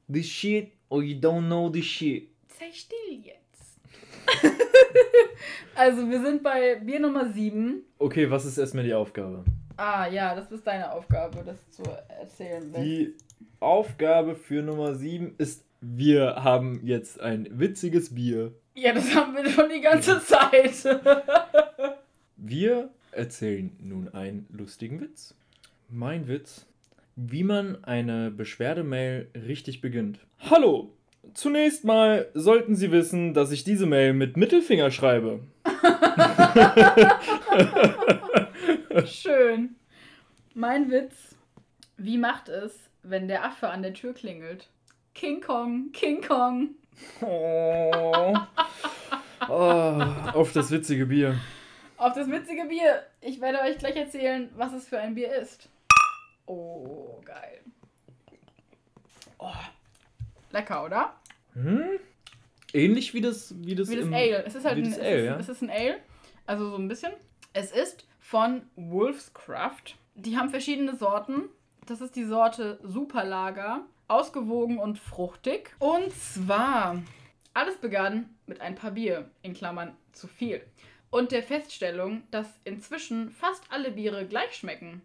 this 0.08 0.26
shit 0.26 0.74
or 0.90 1.04
you 1.04 1.16
don't 1.16 1.48
know 1.48 1.70
this 1.70 1.86
shit. 1.86 2.30
Sei 2.60 2.72
still 2.72 3.22
jetzt. 3.24 3.80
also 5.76 6.10
wir 6.10 6.22
sind 6.22 6.44
bei 6.44 6.76
Bier 6.76 7.00
Nummer 7.00 7.32
7. 7.32 7.84
Okay, 8.00 8.30
was 8.30 8.46
ist 8.46 8.58
erstmal 8.58 8.84
die 8.84 8.94
Aufgabe? 8.94 9.44
Ah 9.78 10.08
ja, 10.08 10.36
das 10.36 10.52
ist 10.52 10.66
deine 10.68 10.92
Aufgabe, 10.92 11.44
das 11.46 11.58
zu 11.72 11.84
erzählen. 12.10 12.74
Die 12.74 13.16
Aufgabe 13.60 14.36
für 14.36 14.62
Nummer 14.62 14.96
7 14.96 15.36
ist, 15.38 15.64
wir 15.82 16.44
haben 16.44 16.82
jetzt 16.84 17.22
ein 17.22 17.48
witziges 17.52 18.14
Bier. 18.14 18.54
Ja, 18.76 18.94
das 18.94 19.14
haben 19.16 19.36
wir 19.36 19.50
schon 19.50 19.70
die 19.70 19.82
ganze 19.82 20.22
Zeit. 20.22 20.84
Wir 22.42 22.90
erzählen 23.12 23.76
nun 23.80 24.08
einen 24.14 24.48
lustigen 24.50 25.02
Witz. 25.02 25.36
Mein 25.90 26.30
Witz, 26.30 26.66
wie 27.28 27.44
man 27.44 27.84
eine 27.84 28.32
Beschwerdemail 28.32 29.28
richtig 29.36 29.82
beginnt. 29.82 30.20
Hallo! 30.50 30.94
Zunächst 31.34 31.84
mal 31.84 32.28
sollten 32.34 32.76
Sie 32.76 32.92
wissen, 32.92 33.34
dass 33.34 33.52
ich 33.52 33.66
diese 33.66 33.86
Mail 33.86 34.14
mit 34.14 34.38
Mittelfinger 34.38 34.90
schreibe. 34.90 35.42
Schön. 39.06 39.76
Mein 40.54 40.90
Witz. 40.90 41.36
Wie 41.98 42.18
macht 42.18 42.48
es, 42.48 42.90
wenn 43.04 43.28
der 43.28 43.44
Affe 43.44 43.70
an 43.70 43.84
der 43.84 43.94
Tür 43.94 44.14
klingelt? 44.14 44.70
King 45.14 45.42
Kong, 45.42 45.92
King 45.92 46.22
Kong. 46.22 46.70
Oh. 47.22 48.34
Oh, 49.50 50.04
auf 50.34 50.54
das 50.54 50.72
witzige 50.72 51.06
Bier. 51.06 51.36
Auf 51.98 52.14
das 52.14 52.30
witzige 52.30 52.64
Bier. 52.66 53.04
Ich 53.20 53.42
werde 53.42 53.60
euch 53.60 53.78
gleich 53.78 53.98
erzählen, 53.98 54.50
was 54.56 54.74
es 54.74 54.88
für 54.88 55.00
ein 55.00 55.16
Bier 55.16 55.36
ist. 55.36 55.70
Oh, 56.50 57.22
geil. 57.26 57.62
Oh. 59.38 59.52
Lecker, 60.50 60.84
oder? 60.84 61.14
Hm? 61.54 62.00
Ähnlich 62.74 63.14
wie 63.14 63.22
das, 63.22 63.54
wie 63.64 63.76
das, 63.76 63.88
Wie 63.90 63.98
das 63.98 64.06
im- 64.06 64.14
Ale. 64.14 64.44
Es 64.46 64.56
ist 64.56 64.66
halt 64.66 64.78
ein, 64.78 64.86
es 64.86 65.00
Ale, 65.00 65.16
ist, 65.20 65.26
ja. 65.26 65.36
es 65.38 65.50
ist 65.50 65.62
ein 65.62 65.70
Ale. 65.70 66.00
Also 66.48 66.72
so 66.72 66.76
ein 66.78 66.88
bisschen. 66.88 67.12
Es 67.54 67.72
ist 67.72 68.08
von 68.20 68.64
Wolfscraft. 68.76 69.96
Die 70.16 70.38
haben 70.38 70.50
verschiedene 70.50 70.96
Sorten. 70.96 71.44
Das 71.86 72.02
ist 72.02 72.16
die 72.16 72.26
Sorte 72.26 72.80
Superlager. 72.84 73.86
Ausgewogen 74.08 74.80
und 74.80 74.98
fruchtig. 74.98 75.76
Und 75.78 76.12
zwar, 76.16 77.00
alles 77.54 77.78
begann 77.78 78.36
mit 78.48 78.60
ein 78.60 78.74
paar 78.74 78.92
Bier, 78.92 79.30
in 79.44 79.54
Klammern 79.54 79.96
zu 80.14 80.28
viel. 80.28 80.64
Und 81.12 81.32
der 81.32 81.44
Feststellung, 81.44 82.24
dass 82.32 82.48
inzwischen 82.64 83.30
fast 83.30 83.64
alle 83.70 83.92
Biere 83.92 84.26
gleich 84.26 84.56
schmecken. 84.56 85.04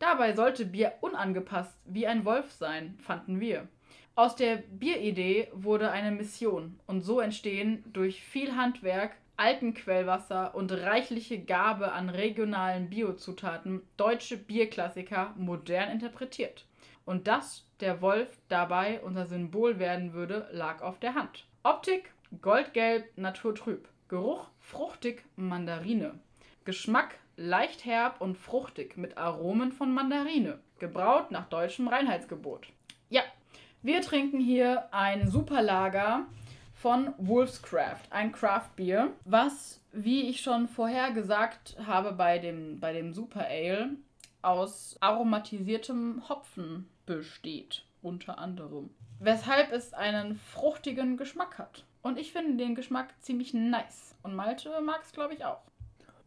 Dabei 0.00 0.34
sollte 0.34 0.64
Bier 0.64 0.94
unangepasst 1.02 1.78
wie 1.84 2.06
ein 2.06 2.24
Wolf 2.24 2.50
sein, 2.52 2.98
fanden 3.02 3.38
wir. 3.38 3.68
Aus 4.14 4.34
der 4.34 4.56
Bieridee 4.56 5.48
wurde 5.52 5.90
eine 5.90 6.10
Mission 6.10 6.80
und 6.86 7.02
so 7.02 7.20
entstehen 7.20 7.84
durch 7.92 8.22
viel 8.22 8.56
Handwerk, 8.56 9.12
Alpenquellwasser 9.36 10.54
und 10.54 10.72
reichliche 10.72 11.38
Gabe 11.38 11.92
an 11.92 12.08
regionalen 12.08 12.88
Biozutaten 12.88 13.82
deutsche 13.98 14.38
Bierklassiker 14.38 15.34
modern 15.36 15.90
interpretiert. 15.90 16.64
Und 17.04 17.28
dass 17.28 17.66
der 17.80 18.00
Wolf 18.00 18.38
dabei 18.48 19.00
unser 19.02 19.26
Symbol 19.26 19.78
werden 19.78 20.14
würde, 20.14 20.48
lag 20.50 20.80
auf 20.80 20.98
der 20.98 21.14
Hand. 21.14 21.46
Optik 21.62 22.12
goldgelb, 22.40 23.04
naturtrüb. 23.16 23.86
Geruch 24.08 24.48
fruchtig, 24.60 25.24
Mandarine. 25.36 26.18
Geschmack 26.64 27.16
leicht 27.40 27.86
herb 27.86 28.20
und 28.20 28.36
fruchtig 28.36 28.98
mit 28.98 29.16
Aromen 29.16 29.72
von 29.72 29.92
Mandarine. 29.92 30.58
Gebraut 30.78 31.30
nach 31.30 31.48
deutschem 31.48 31.88
Reinheitsgebot. 31.88 32.66
Ja, 33.08 33.22
wir 33.82 34.02
trinken 34.02 34.40
hier 34.40 34.92
ein 34.92 35.26
Superlager 35.26 36.26
von 36.74 37.14
Wolfscraft, 37.16 38.02
ein 38.10 38.32
Craft-Bier, 38.32 39.12
was, 39.24 39.80
wie 39.92 40.28
ich 40.28 40.42
schon 40.42 40.68
vorher 40.68 41.12
gesagt 41.12 41.76
habe 41.86 42.12
bei 42.12 42.38
dem, 42.38 42.78
bei 42.78 42.92
dem 42.92 43.14
Super 43.14 43.46
Ale, 43.48 43.96
aus 44.42 44.98
aromatisiertem 45.00 46.28
Hopfen 46.28 46.90
besteht, 47.06 47.84
unter 48.02 48.38
anderem. 48.38 48.90
Weshalb 49.18 49.72
es 49.72 49.94
einen 49.94 50.36
fruchtigen 50.36 51.16
Geschmack 51.16 51.58
hat. 51.58 51.84
Und 52.02 52.18
ich 52.18 52.32
finde 52.32 52.62
den 52.62 52.74
Geschmack 52.74 53.14
ziemlich 53.20 53.54
nice. 53.54 54.14
Und 54.22 54.34
Malte 54.34 54.78
mag 54.82 55.00
es, 55.02 55.12
glaube 55.12 55.34
ich, 55.34 55.44
auch. 55.44 55.69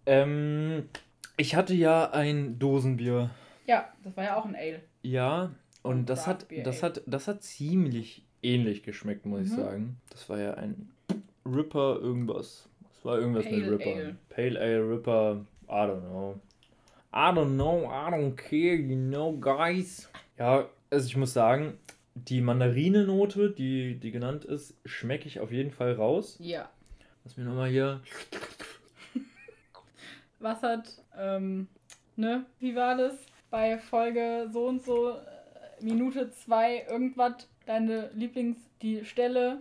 Ähm, 0.06 0.89
ich 1.38 1.56
hatte 1.56 1.74
ja 1.74 2.12
ein 2.12 2.60
Dosenbier. 2.60 3.30
Ja, 3.66 3.88
das 4.04 4.16
war 4.18 4.24
ja 4.24 4.36
auch 4.38 4.45
ein 4.45 4.56
Ale. 4.56 4.82
Ja, 5.04 5.51
und 5.82 5.99
Ein 5.99 6.06
das 6.06 6.28
hat, 6.28 6.45
das 6.64 6.84
Ale. 6.84 6.95
hat, 6.95 7.01
das 7.06 7.28
hat 7.28 7.43
ziemlich 7.43 8.24
ähnlich 8.41 8.84
geschmeckt, 8.84 9.26
muss 9.26 9.41
ich 9.45 9.51
Mhm. 9.51 9.56
sagen. 9.56 9.97
Das 10.10 10.30
war 10.30 10.39
ja 10.39 10.54
ein 10.56 10.91
Ripper 11.45 11.97
irgendwas. 12.01 12.68
Das 12.82 13.06
war 13.06 13.18
irgendwas 13.20 13.45
mit 13.45 13.54
Pale 13.64 13.72
Ripper. 13.72 13.95
Ale. 13.95 14.16
Pale 14.30 14.60
Ale, 14.60 14.89
Ripper, 14.89 15.45
I 15.68 15.72
don't 15.72 16.01
know. 16.01 16.39
I 17.16 17.32
don't 17.32 17.54
know, 17.56 17.84
I 17.86 18.10
don't 18.12 18.36
care, 18.36 18.76
you 18.76 18.95
know, 18.95 19.34
guys. 19.39 20.10
Ja, 20.38 20.68
also 20.89 21.06
ich 21.08 21.16
muss 21.16 21.34
sagen, 21.34 21.78
die 22.16 22.41
Mandarinenote, 22.41 23.51
die, 23.51 23.95
die 23.99 24.12
genannt 24.12 24.45
ist, 24.45 24.76
schmecke 24.86 25.28
ich 25.28 25.39
auf 25.39 25.51
jeden 25.51 25.72
Fall 25.72 25.93
raus. 25.93 26.38
Ja. 26.39 26.70
Lass 27.24 27.38
mir 27.38 27.43
nochmal 27.45 27.70
hier. 27.70 28.01
Was 30.44 30.62
hat, 30.62 30.89
ähm, 31.18 31.70
ne, 32.18 32.46
wie 32.60 32.76
war 32.76 32.98
das? 32.98 33.14
Bei 33.50 33.78
Folge 33.78 34.50
so 34.52 34.68
und 34.68 34.84
so, 34.84 35.12
äh, 35.12 35.16
Minute 35.80 36.32
2, 36.32 36.88
irgendwas, 36.89 37.48
deine 37.66 38.10
Lieblings, 38.14 38.58
die 38.82 39.06
Stelle. 39.06 39.60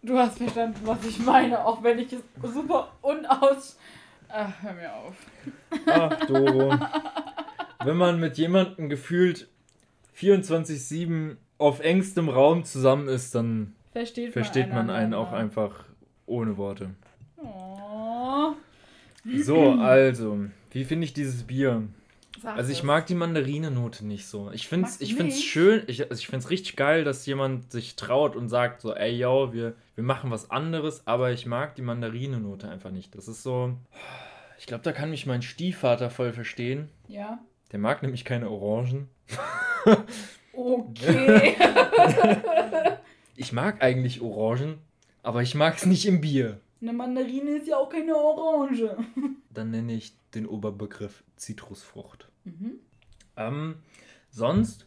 Du 0.00 0.16
hast 0.16 0.38
verstanden, 0.38 0.80
was 0.84 1.04
ich 1.04 1.18
meine, 1.18 1.62
auch 1.62 1.82
wenn 1.82 1.98
ich 1.98 2.10
es 2.10 2.22
super 2.40 2.90
unaus. 3.02 3.78
Ach, 4.30 4.62
hör 4.62 4.72
mir 4.72 4.94
auf. 4.94 5.14
Ach, 5.88 6.24
Doro. 6.24 6.74
Wenn 7.84 7.98
man 7.98 8.18
mit 8.18 8.38
jemandem 8.38 8.88
gefühlt 8.88 9.46
24-7 10.16 11.36
auf 11.58 11.80
engstem 11.80 12.30
Raum 12.30 12.64
zusammen 12.64 13.08
ist, 13.08 13.34
dann 13.34 13.74
Versteht, 13.92 14.32
versteht 14.32 14.72
man 14.72 14.88
einen 14.88 15.12
auch 15.12 15.32
einander. 15.32 15.38
einfach 15.38 15.87
ohne 16.28 16.56
Worte. 16.56 16.90
Oh. 17.36 18.52
So, 19.36 19.72
also, 19.72 20.46
wie 20.70 20.84
finde 20.84 21.04
ich 21.04 21.12
dieses 21.12 21.44
Bier? 21.44 21.82
Sag 22.40 22.56
Also 22.56 22.70
ich 22.70 22.78
es. 22.78 22.84
mag 22.84 23.06
die 23.06 23.14
Mandarinenote 23.14 24.06
nicht 24.06 24.26
so. 24.26 24.50
Ich 24.52 24.70
Magst 24.70 25.00
du 25.00 25.04
ich 25.04 25.14
find's 25.16 25.42
schön, 25.42 25.82
ich, 25.88 26.08
also 26.08 26.20
ich 26.20 26.28
find's 26.28 26.50
richtig 26.50 26.76
geil, 26.76 27.02
dass 27.04 27.26
jemand 27.26 27.72
sich 27.72 27.96
traut 27.96 28.36
und 28.36 28.48
sagt 28.48 28.80
so, 28.80 28.94
ey 28.94 29.16
yo, 29.16 29.52
wir, 29.52 29.74
wir 29.96 30.04
machen 30.04 30.30
was 30.30 30.50
anderes, 30.50 31.06
aber 31.06 31.32
ich 31.32 31.46
mag 31.46 31.74
die 31.74 31.82
Mandarinenote 31.82 32.68
einfach 32.68 32.90
nicht. 32.90 33.14
Das 33.16 33.26
ist 33.26 33.42
so, 33.42 33.74
ich 34.58 34.66
glaube, 34.66 34.84
da 34.84 34.92
kann 34.92 35.10
mich 35.10 35.26
mein 35.26 35.42
Stiefvater 35.42 36.10
voll 36.10 36.32
verstehen. 36.32 36.88
Ja. 37.08 37.40
Der 37.72 37.80
mag 37.80 38.02
nämlich 38.02 38.24
keine 38.24 38.48
Orangen. 38.50 39.08
Okay. 40.52 41.56
Ich 43.40 43.52
mag 43.52 43.84
eigentlich 43.84 44.20
Orangen, 44.20 44.78
aber 45.28 45.42
ich 45.42 45.54
mag's 45.54 45.84
nicht 45.84 46.06
im 46.06 46.22
Bier. 46.22 46.58
Eine 46.80 46.94
Mandarine 46.94 47.58
ist 47.58 47.68
ja 47.68 47.76
auch 47.76 47.90
keine 47.90 48.16
Orange. 48.16 48.96
Dann 49.52 49.70
nenne 49.70 49.92
ich 49.92 50.14
den 50.34 50.46
Oberbegriff 50.46 51.22
Zitrusfrucht. 51.36 52.28
Mhm. 52.44 52.78
Ähm, 53.36 53.74
sonst, 54.30 54.86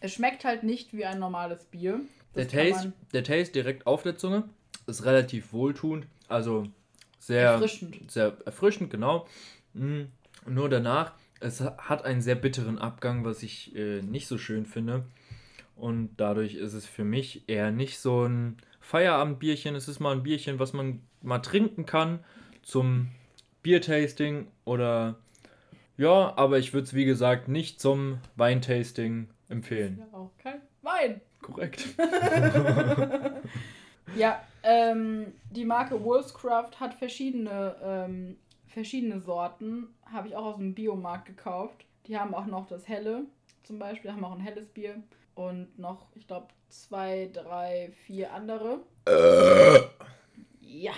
Es 0.00 0.14
schmeckt 0.14 0.44
halt 0.44 0.64
nicht 0.64 0.94
wie 0.94 1.04
ein 1.04 1.20
normales 1.20 1.64
Bier. 1.66 2.00
der 2.34 2.44
Das 2.46 2.52
Taste, 2.52 2.92
der 3.12 3.22
Taste 3.22 3.52
direkt 3.52 3.86
auf 3.86 4.02
der 4.02 4.16
Zunge 4.16 4.48
ist 4.88 5.04
relativ 5.04 5.52
wohltuend, 5.52 6.08
also 6.26 6.66
sehr 7.20 7.50
Erfrischend. 7.52 8.10
sehr 8.10 8.36
erfrischend, 8.44 8.90
genau. 8.90 9.28
Mm, 9.74 10.06
Nur 10.48 10.68
danach, 10.68 11.12
es 11.38 11.60
hat 11.60 12.04
einen 12.04 12.20
sehr 12.20 12.34
bitteren 12.34 12.78
Abgang, 12.78 13.24
was 13.24 13.44
ich 13.44 13.76
äh, 13.76 14.02
nicht 14.02 14.26
so 14.26 14.38
schön 14.38 14.66
finde. 14.66 15.04
Und 15.76 16.16
dadurch 16.16 16.54
ist 16.56 16.72
es 16.74 16.84
für 16.84 17.04
mich 17.04 17.44
eher 17.48 17.70
nicht 17.70 18.00
so 18.00 18.24
ein 18.26 18.56
Feierabendbierchen. 18.82 19.74
Es 19.74 19.88
ist 19.88 19.98
mal 19.98 20.12
ein 20.12 20.22
Bierchen, 20.22 20.58
was 20.58 20.72
man 20.72 21.00
mal 21.22 21.38
trinken 21.38 21.86
kann 21.86 22.20
zum 22.62 23.08
Biertasting 23.62 24.48
oder 24.64 25.16
ja, 25.96 26.32
aber 26.36 26.58
ich 26.58 26.74
würde 26.74 26.84
es 26.84 26.94
wie 26.94 27.04
gesagt 27.04 27.48
nicht 27.48 27.80
zum 27.80 28.18
Weintasting 28.36 29.28
empfehlen. 29.48 29.98
Ja, 29.98 30.18
auch 30.18 30.30
kein 30.38 30.60
Wein. 30.82 31.20
Korrekt. 31.40 31.86
Ja, 34.14 34.42
ähm, 34.62 35.32
die 35.50 35.64
Marke 35.64 36.02
Wolfscraft 36.04 36.80
hat 36.80 36.94
verschiedene, 36.94 37.76
ähm, 37.82 38.36
verschiedene 38.66 39.20
Sorten. 39.20 39.88
Habe 40.04 40.28
ich 40.28 40.36
auch 40.36 40.44
aus 40.44 40.56
dem 40.56 40.74
Biomarkt 40.74 41.26
gekauft. 41.26 41.86
Die 42.06 42.18
haben 42.18 42.34
auch 42.34 42.46
noch 42.46 42.66
das 42.66 42.88
helle, 42.88 43.24
zum 43.62 43.78
Beispiel, 43.78 44.12
haben 44.12 44.24
auch 44.24 44.34
ein 44.34 44.40
helles 44.40 44.68
Bier. 44.68 45.02
Und 45.34 45.78
noch, 45.78 46.06
ich 46.14 46.26
glaube, 46.26 46.48
zwei, 46.68 47.30
drei, 47.32 47.92
vier 48.06 48.32
andere. 48.32 48.80
Ja. 50.60 50.92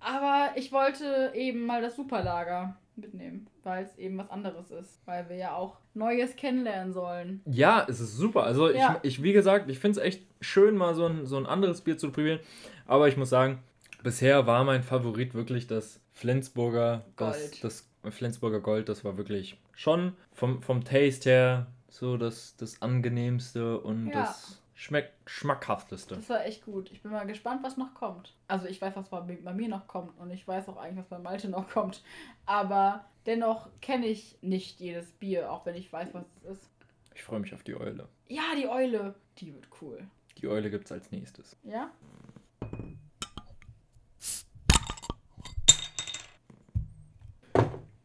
Aber 0.00 0.50
ich 0.56 0.72
wollte 0.72 1.32
eben 1.34 1.64
mal 1.64 1.80
das 1.80 1.96
Superlager 1.96 2.76
mitnehmen, 2.96 3.46
weil 3.62 3.84
es 3.84 3.96
eben 3.96 4.18
was 4.18 4.30
anderes 4.30 4.70
ist. 4.70 5.00
Weil 5.06 5.28
wir 5.28 5.36
ja 5.36 5.54
auch 5.54 5.78
Neues 5.94 6.34
kennenlernen 6.36 6.92
sollen. 6.92 7.40
Ja, 7.46 7.86
es 7.88 8.00
ist 8.00 8.16
super. 8.16 8.42
Also 8.44 8.70
Ja. 8.70 8.98
ich, 9.02 9.18
ich, 9.18 9.22
wie 9.22 9.32
gesagt, 9.32 9.70
ich 9.70 9.78
finde 9.78 10.00
es 10.00 10.06
echt 10.06 10.22
schön, 10.40 10.76
mal 10.76 10.94
so 10.94 11.06
ein, 11.06 11.24
so 11.26 11.36
ein 11.36 11.46
anderes 11.46 11.80
Bier 11.82 11.96
zu 11.98 12.10
probieren. 12.10 12.40
Aber 12.86 13.08
ich 13.08 13.16
muss 13.16 13.30
sagen, 13.30 13.60
bisher 14.02 14.46
war 14.46 14.64
mein 14.64 14.82
Favorit 14.82 15.34
wirklich 15.34 15.66
das 15.68 16.00
Flensburger 16.12 17.04
Das, 17.16 17.38
Gold. 17.52 17.64
das 17.64 17.88
Flensburger 18.10 18.60
Gold. 18.60 18.88
Das 18.88 19.04
war 19.04 19.16
wirklich 19.16 19.56
schon 19.74 20.14
vom, 20.32 20.62
vom 20.62 20.84
Taste 20.84 21.30
her 21.30 21.66
so 21.92 22.16
das, 22.16 22.56
das 22.56 22.80
angenehmste 22.80 23.78
und 23.80 24.06
Ja. 24.08 24.22
das 24.22 24.62
schmeckt 24.74 25.12
schmackhafteste. 25.30 26.16
Das 26.16 26.28
war 26.30 26.44
echt 26.46 26.64
gut. 26.64 26.90
Ich 26.90 27.02
bin 27.02 27.12
mal 27.12 27.26
gespannt, 27.26 27.62
was 27.62 27.76
noch 27.76 27.92
kommt. 27.94 28.34
Also 28.48 28.66
ich 28.66 28.80
weiß, 28.80 28.96
was 28.96 29.10
bei 29.10 29.20
bei 29.20 29.52
mir 29.52 29.68
noch 29.68 29.86
kommt 29.86 30.18
und 30.18 30.30
ich 30.30 30.48
weiß 30.48 30.68
auch 30.70 30.78
eigentlich, 30.78 30.98
was 31.00 31.08
bei 31.08 31.18
Malte 31.18 31.48
noch 31.50 31.68
kommt. 31.68 32.02
Aber 32.46 33.04
dennoch 33.26 33.68
kenne 33.80 34.06
ich 34.06 34.38
nicht 34.40 34.80
jedes 34.80 35.12
Bier, 35.12 35.52
auch 35.52 35.66
wenn 35.66 35.74
ich 35.76 35.92
weiß, 35.92 36.14
was 36.14 36.24
es 36.44 36.56
ist. 36.58 36.70
Ich 37.14 37.22
freue 37.22 37.40
mich 37.40 37.52
auf 37.54 37.62
die 37.62 37.76
Eule. 37.76 38.08
Ja, 38.26 38.54
die 38.56 38.66
Eule. 38.68 39.14
Die 39.38 39.54
wird 39.54 39.68
cool. 39.82 40.02
Die 40.38 40.48
Eule 40.48 40.70
gibt 40.70 40.86
es 40.86 40.92
als 40.92 41.10
nächstes. 41.10 41.56
Ja? 41.62 41.90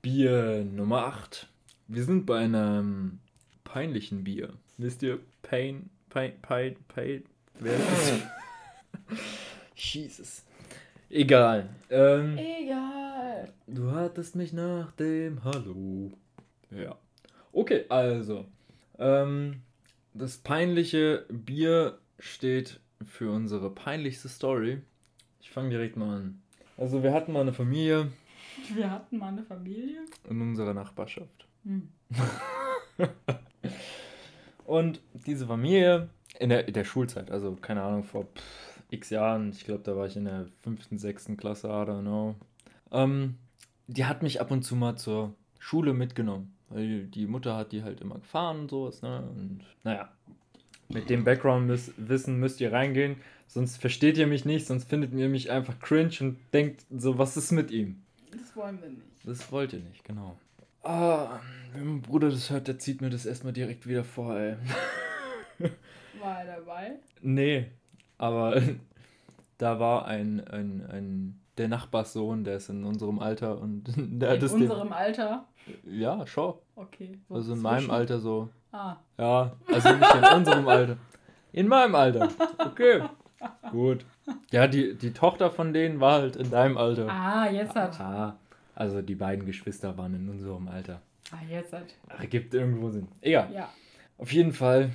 Bier 0.01 0.63
Nummer 0.63 1.05
8. 1.05 1.47
Wir 1.88 2.03
sind 2.03 2.25
bei 2.25 2.39
einem 2.39 3.19
peinlichen 3.68 4.24
Bier. 4.24 4.53
Wisst 4.78 5.03
ihr, 5.03 5.20
Pain, 5.41 5.89
Pain, 6.09 6.34
Pain, 6.41 6.78
Pain, 6.88 7.24
wer 7.59 7.76
ist 7.76 7.88
das? 7.89 9.20
Jesus. 9.76 10.43
Egal. 11.09 11.70
Ähm, 11.89 12.38
Egal. 12.38 13.53
du 13.68 13.91
hattest 13.91 14.36
mich 14.36 14.53
nach 14.53 14.91
dem 14.93 15.43
Hallo. 15.43 16.11
Ja. 16.72 16.97
Okay, 17.51 17.86
also. 17.89 18.45
Ähm, 18.99 19.61
das 20.13 20.38
peinliche 20.38 21.26
Bier 21.30 21.99
steht 22.20 22.80
für 23.05 23.32
unsere 23.32 23.70
peinlichste 23.70 24.30
Story. 24.30 24.82
Ich 25.41 25.51
fange 25.51 25.70
direkt 25.70 25.97
mal 25.97 26.18
an. 26.18 26.41
Also 26.78 27.03
wir 27.03 27.13
hatten 27.13 27.32
mal 27.34 27.41
eine 27.41 27.53
Familie 27.53 28.11
Wir 28.74 28.89
hatten 28.91 29.18
mal 29.18 29.28
eine 29.30 29.43
Familie. 29.43 29.99
in 30.30 30.41
unserer 30.41 30.74
Nachbarschaft. 30.74 31.47
Hm. 31.63 31.89
Und 34.68 35.01
diese 35.26 35.47
Familie 35.47 36.09
in 36.39 36.49
der, 36.49 36.68
in 36.68 36.74
der 36.74 36.84
Schulzeit, 36.84 37.32
also 37.32 37.55
keine 37.55 37.82
Ahnung, 37.82 38.03
vor 38.03 38.26
pff, 38.26 38.82
x 38.91 39.09
Jahren, 39.09 39.51
ich 39.51 39.63
glaube, 39.63 39.82
da 39.84 39.95
war 39.95 40.07
ich 40.07 40.18
in 40.18 40.26
der 40.26 40.45
fünften, 40.61 40.97
sechsten 40.97 41.38
Klasse, 41.38 41.68
I 41.70 41.72
don't 41.72 42.01
know. 42.01 42.36
Ähm, 42.91 43.36
die 43.88 44.05
hat 44.05 44.24
mich 44.24 44.41
ab 44.41 44.51
und 44.51 44.63
zu 44.63 44.76
mal 44.76 44.97
zur 44.97 45.34
Schule 45.57 45.93
mitgenommen. 45.93 46.53
Weil 46.70 47.05
die 47.05 47.28
Mutter 47.28 47.55
hat 47.55 47.72
die 47.72 47.84
halt 47.84 48.01
immer 48.01 48.15
gefahren 48.15 48.59
und 48.61 48.70
sowas, 48.70 49.01
ne? 49.01 49.24
Und 49.38 49.61
naja, 49.86 50.11
mit 50.89 51.09
dem 51.09 51.24
Background-Wissen 51.24 52.38
müsst 52.38 52.59
ihr 52.59 52.74
reingehen, 52.74 53.15
sonst 53.47 53.78
versteht 53.78 54.18
ihr 54.18 54.28
mich 54.28 54.43
nicht, 54.43 54.68
sonst 54.68 54.89
findet 54.89 55.13
ihr 55.13 55.30
mich 55.30 55.49
einfach 55.49 55.80
cringe 55.80 56.11
und 56.20 56.38
denkt 56.51 56.86
so, 56.91 57.18
was 57.18 57.38
ist 57.38 57.51
mit 57.51 57.72
ihm? 57.72 58.01
Das 58.32 58.53
wollen 58.57 58.82
wir 58.82 58.89
nicht. 58.89 59.01
Das 59.24 59.49
wollt 59.49 59.72
ihr 59.72 59.80
nicht, 59.80 60.03
genau. 60.03 60.38
Ah, 60.88 61.39
wenn 61.73 61.85
mein 61.85 62.01
Bruder 62.01 62.29
das 62.29 62.49
hört, 62.49 62.67
der 62.67 62.79
zieht 62.79 63.01
mir 63.01 63.09
das 63.09 63.25
erstmal 63.25 63.51
direkt 63.53 63.88
wieder 63.88 64.03
vor, 64.05 64.38
ey. 64.38 64.55
War 66.21 66.39
er 66.43 66.57
dabei? 66.57 66.91
Nee, 67.21 67.65
aber 68.17 68.61
da 69.57 69.79
war 69.79 70.05
ein, 70.05 70.45
ein, 70.47 70.85
ein 70.89 71.39
der 71.57 71.67
Nachbarssohn, 71.67 72.43
der 72.43 72.57
ist 72.57 72.69
in 72.69 72.83
unserem 72.83 73.19
Alter 73.19 73.59
und 73.59 73.83
der 73.97 74.29
In 74.29 74.35
hat 74.35 74.43
es 74.43 74.53
unserem 74.53 74.93
Alter? 74.93 75.45
Ja, 75.83 76.25
schon. 76.25 76.53
Okay. 76.75 77.17
so 77.27 77.35
Also 77.35 77.53
in 77.53 77.61
meinem 77.61 77.91
Alter 77.91 78.19
so. 78.19 78.49
Ah, 78.71 78.95
Ja, 79.17 79.51
also 79.67 79.89
nicht 79.93 80.15
in 80.15 80.23
unserem 80.35 80.67
Alter. 80.67 80.97
In 81.51 81.67
meinem 81.67 81.95
Alter. 81.95 82.29
Okay. 82.59 83.01
Gut. 83.71 84.05
Ja, 84.51 84.67
die, 84.67 84.95
die 84.95 85.11
Tochter 85.11 85.49
von 85.51 85.73
denen 85.73 85.99
war 85.99 86.21
halt 86.21 86.35
in 86.35 86.49
deinem 86.49 86.77
Alter. 86.77 87.09
ah 87.09 87.49
jetzt 87.49 87.75
hat. 87.75 87.99
Ah, 87.99 88.38
also 88.78 89.01
die 89.01 89.15
beiden 89.15 89.45
Geschwister 89.47 89.97
waren 89.97 90.13
in 90.13 90.30
unserem 90.30 90.67
Alter. 90.67 91.01
Ah, 91.32 91.38
jetzt 91.49 91.73
hat. 91.73 91.95
Ach, 92.09 92.23
gibt 92.30 92.53
irgendwo 92.53 92.91
Sinn. 92.91 93.07
Egal. 93.21 93.51
Ja. 93.51 93.69
Auf 94.19 94.32
jeden 94.32 94.53
Fall. 94.53 94.91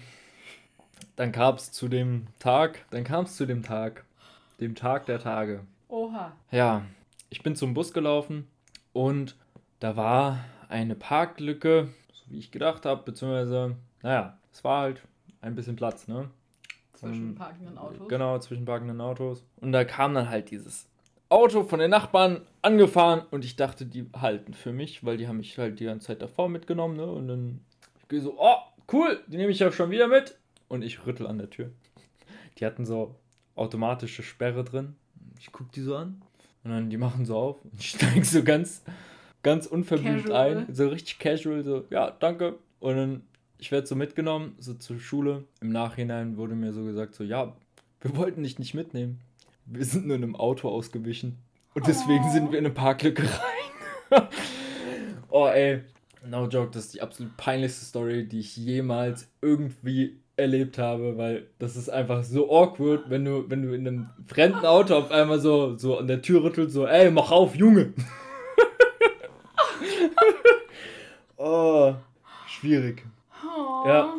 Dann 1.16 1.32
kam 1.32 1.56
es 1.56 1.72
zu 1.72 1.88
dem 1.88 2.28
Tag. 2.38 2.86
Dann 2.90 3.02
kam 3.02 3.24
es 3.24 3.36
zu 3.36 3.44
dem 3.44 3.64
Tag. 3.64 4.04
Dem 4.60 4.76
Tag 4.76 5.06
der 5.06 5.18
Tage. 5.18 5.64
Oha. 5.88 6.32
Ja, 6.52 6.86
ich 7.28 7.42
bin 7.42 7.56
zum 7.56 7.74
Bus 7.74 7.92
gelaufen 7.92 8.46
und 8.92 9.36
da 9.80 9.96
war 9.96 10.44
eine 10.68 10.94
Parklücke, 10.94 11.88
so 12.12 12.30
wie 12.30 12.38
ich 12.38 12.52
gedacht 12.52 12.86
habe, 12.86 13.02
beziehungsweise, 13.02 13.76
naja, 14.02 14.38
es 14.52 14.62
war 14.62 14.82
halt 14.82 15.02
ein 15.40 15.56
bisschen 15.56 15.74
Platz, 15.74 16.06
ne? 16.06 16.30
Zwischen 16.92 17.34
parkenden 17.34 17.76
Autos. 17.78 18.08
Genau, 18.08 18.38
zwischen 18.38 18.64
parkenden 18.64 19.00
Autos. 19.00 19.44
Und 19.56 19.72
da 19.72 19.84
kam 19.84 20.14
dann 20.14 20.30
halt 20.30 20.52
dieses 20.52 20.86
Auto 21.32 21.64
von 21.64 21.80
den 21.80 21.90
Nachbarn 21.90 22.42
angefahren 22.60 23.22
und 23.30 23.44
ich 23.44 23.56
dachte, 23.56 23.86
die 23.86 24.06
halten 24.14 24.54
für 24.54 24.72
mich, 24.72 25.04
weil 25.04 25.16
die 25.16 25.26
haben 25.26 25.38
mich 25.38 25.58
halt 25.58 25.80
die 25.80 25.84
ganze 25.84 26.08
Zeit 26.08 26.22
davor 26.22 26.48
mitgenommen, 26.48 26.96
ne? 26.96 27.06
Und 27.06 27.28
dann 27.28 27.60
ich 28.00 28.08
gehe 28.08 28.20
so, 28.20 28.36
oh, 28.38 28.56
cool, 28.92 29.20
die 29.26 29.38
nehme 29.38 29.50
ich 29.50 29.58
ja 29.58 29.72
schon 29.72 29.90
wieder 29.90 30.08
mit. 30.08 30.36
Und 30.68 30.82
ich 30.82 31.04
rüttel 31.06 31.26
an 31.26 31.38
der 31.38 31.50
Tür. 31.50 31.70
Die 32.58 32.66
hatten 32.66 32.84
so 32.84 33.16
automatische 33.54 34.22
Sperre 34.22 34.64
drin. 34.64 34.94
Ich 35.38 35.52
guck 35.52 35.72
die 35.72 35.80
so 35.80 35.96
an 35.96 36.22
und 36.64 36.70
dann 36.70 36.90
die 36.90 36.96
machen 36.96 37.24
so 37.26 37.36
auf 37.36 37.64
und 37.64 37.78
ich 37.78 37.90
steige 37.90 38.24
so 38.24 38.42
ganz, 38.42 38.82
ganz 39.42 39.66
unverblümt 39.66 40.26
Casual. 40.26 40.56
ein. 40.58 40.74
So 40.74 40.88
richtig 40.88 41.18
casual, 41.18 41.64
so, 41.64 41.84
ja, 41.90 42.10
danke. 42.10 42.58
Und 42.80 42.96
dann, 42.96 43.22
ich 43.58 43.72
werde 43.72 43.86
so 43.86 43.96
mitgenommen, 43.96 44.54
so 44.58 44.74
zur 44.74 44.98
Schule. 44.98 45.44
Im 45.60 45.70
Nachhinein 45.70 46.36
wurde 46.36 46.54
mir 46.54 46.72
so 46.72 46.84
gesagt, 46.84 47.14
so, 47.14 47.24
ja, 47.24 47.54
wir 48.00 48.16
wollten 48.16 48.42
dich 48.42 48.58
nicht 48.58 48.74
mitnehmen. 48.74 49.20
Wir 49.66 49.84
sind 49.84 50.06
nur 50.06 50.16
in 50.16 50.22
einem 50.22 50.36
Auto 50.36 50.68
ausgewichen. 50.68 51.38
Und 51.74 51.86
deswegen 51.86 52.24
Oh. 52.26 52.32
sind 52.32 52.52
wir 52.52 52.58
in 52.58 52.66
eine 52.66 52.74
Parklücke 52.74 53.22
rein. 53.22 54.28
oh, 55.30 55.46
ey. 55.46 55.82
No 56.28 56.46
joke, 56.46 56.70
das 56.72 56.84
ist 56.86 56.94
die 56.94 57.02
absolut 57.02 57.36
peinlichste 57.36 57.84
Story, 57.84 58.28
die 58.28 58.40
ich 58.40 58.56
jemals 58.56 59.28
irgendwie 59.40 60.20
erlebt 60.36 60.78
habe, 60.78 61.16
weil 61.18 61.48
das 61.58 61.76
ist 61.76 61.88
einfach 61.88 62.22
so 62.24 62.48
awkward, 62.50 63.10
wenn 63.10 63.24
du, 63.24 63.48
wenn 63.50 63.62
du 63.62 63.74
in 63.74 63.86
einem 63.88 64.10
fremden 64.26 64.64
Auto 64.64 64.94
auf 64.94 65.10
einmal 65.10 65.40
so, 65.40 65.76
so 65.76 65.98
an 65.98 66.06
der 66.06 66.22
Tür 66.22 66.44
rüttelst, 66.44 66.74
so, 66.74 66.86
ey, 66.86 67.10
mach 67.10 67.30
auf, 67.32 67.56
Junge. 67.56 67.92
oh, 71.36 71.94
schwierig. 72.46 73.04
Oh. 73.44 73.84
Ja. 73.86 74.14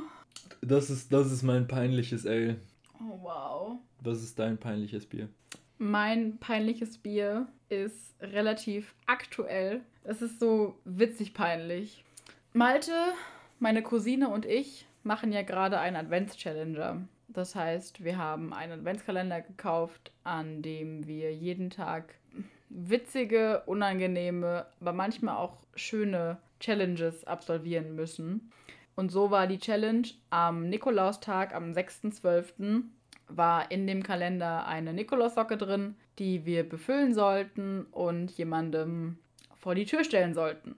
Das 0.61 0.89
ist, 0.89 1.11
das 1.11 1.31
ist 1.31 1.43
mein 1.43 1.67
peinliches 1.67 2.25
Ale. 2.25 2.57
Oh, 2.99 3.19
wow. 3.21 3.71
Was 4.05 4.21
ist 4.21 4.37
dein 4.37 4.57
peinliches 4.57 5.05
Bier? 5.05 5.29
Mein 5.77 6.37
peinliches 6.37 6.97
Bier 6.97 7.47
ist 7.69 8.15
relativ 8.19 8.93
aktuell. 9.05 9.79
Es 10.03 10.21
ist 10.21 10.41
so 10.41 10.77
witzig 10.83 11.33
peinlich. 11.33 12.03
Malte, 12.51 12.91
meine 13.59 13.81
Cousine 13.81 14.27
und 14.27 14.45
ich 14.45 14.85
machen 15.03 15.31
ja 15.31 15.41
gerade 15.41 15.79
einen 15.79 15.95
Advents-Challenger. 15.95 17.07
Das 17.29 17.55
heißt, 17.55 18.03
wir 18.03 18.17
haben 18.17 18.53
einen 18.53 18.79
Adventskalender 18.79 19.39
gekauft, 19.39 20.11
an 20.25 20.61
dem 20.61 21.07
wir 21.07 21.33
jeden 21.33 21.69
Tag 21.69 22.15
witzige, 22.67 23.63
unangenehme, 23.67 24.65
aber 24.81 24.91
manchmal 24.91 25.37
auch 25.37 25.57
schöne 25.75 26.37
Challenges 26.59 27.23
absolvieren 27.23 27.95
müssen. 27.95 28.51
Und 28.95 29.11
so 29.11 29.31
war 29.31 29.47
die 29.47 29.59
Challenge 29.59 30.07
am 30.29 30.67
Nikolaustag, 30.67 31.55
am 31.55 31.71
6.12., 31.71 32.83
war 33.27 33.71
in 33.71 33.87
dem 33.87 34.03
Kalender 34.03 34.67
eine 34.67 34.93
Nikolaussocke 34.93 35.57
drin, 35.57 35.95
die 36.19 36.45
wir 36.45 36.67
befüllen 36.67 37.13
sollten 37.13 37.85
und 37.91 38.31
jemandem 38.31 39.17
vor 39.55 39.75
die 39.75 39.85
Tür 39.85 40.03
stellen 40.03 40.33
sollten. 40.33 40.75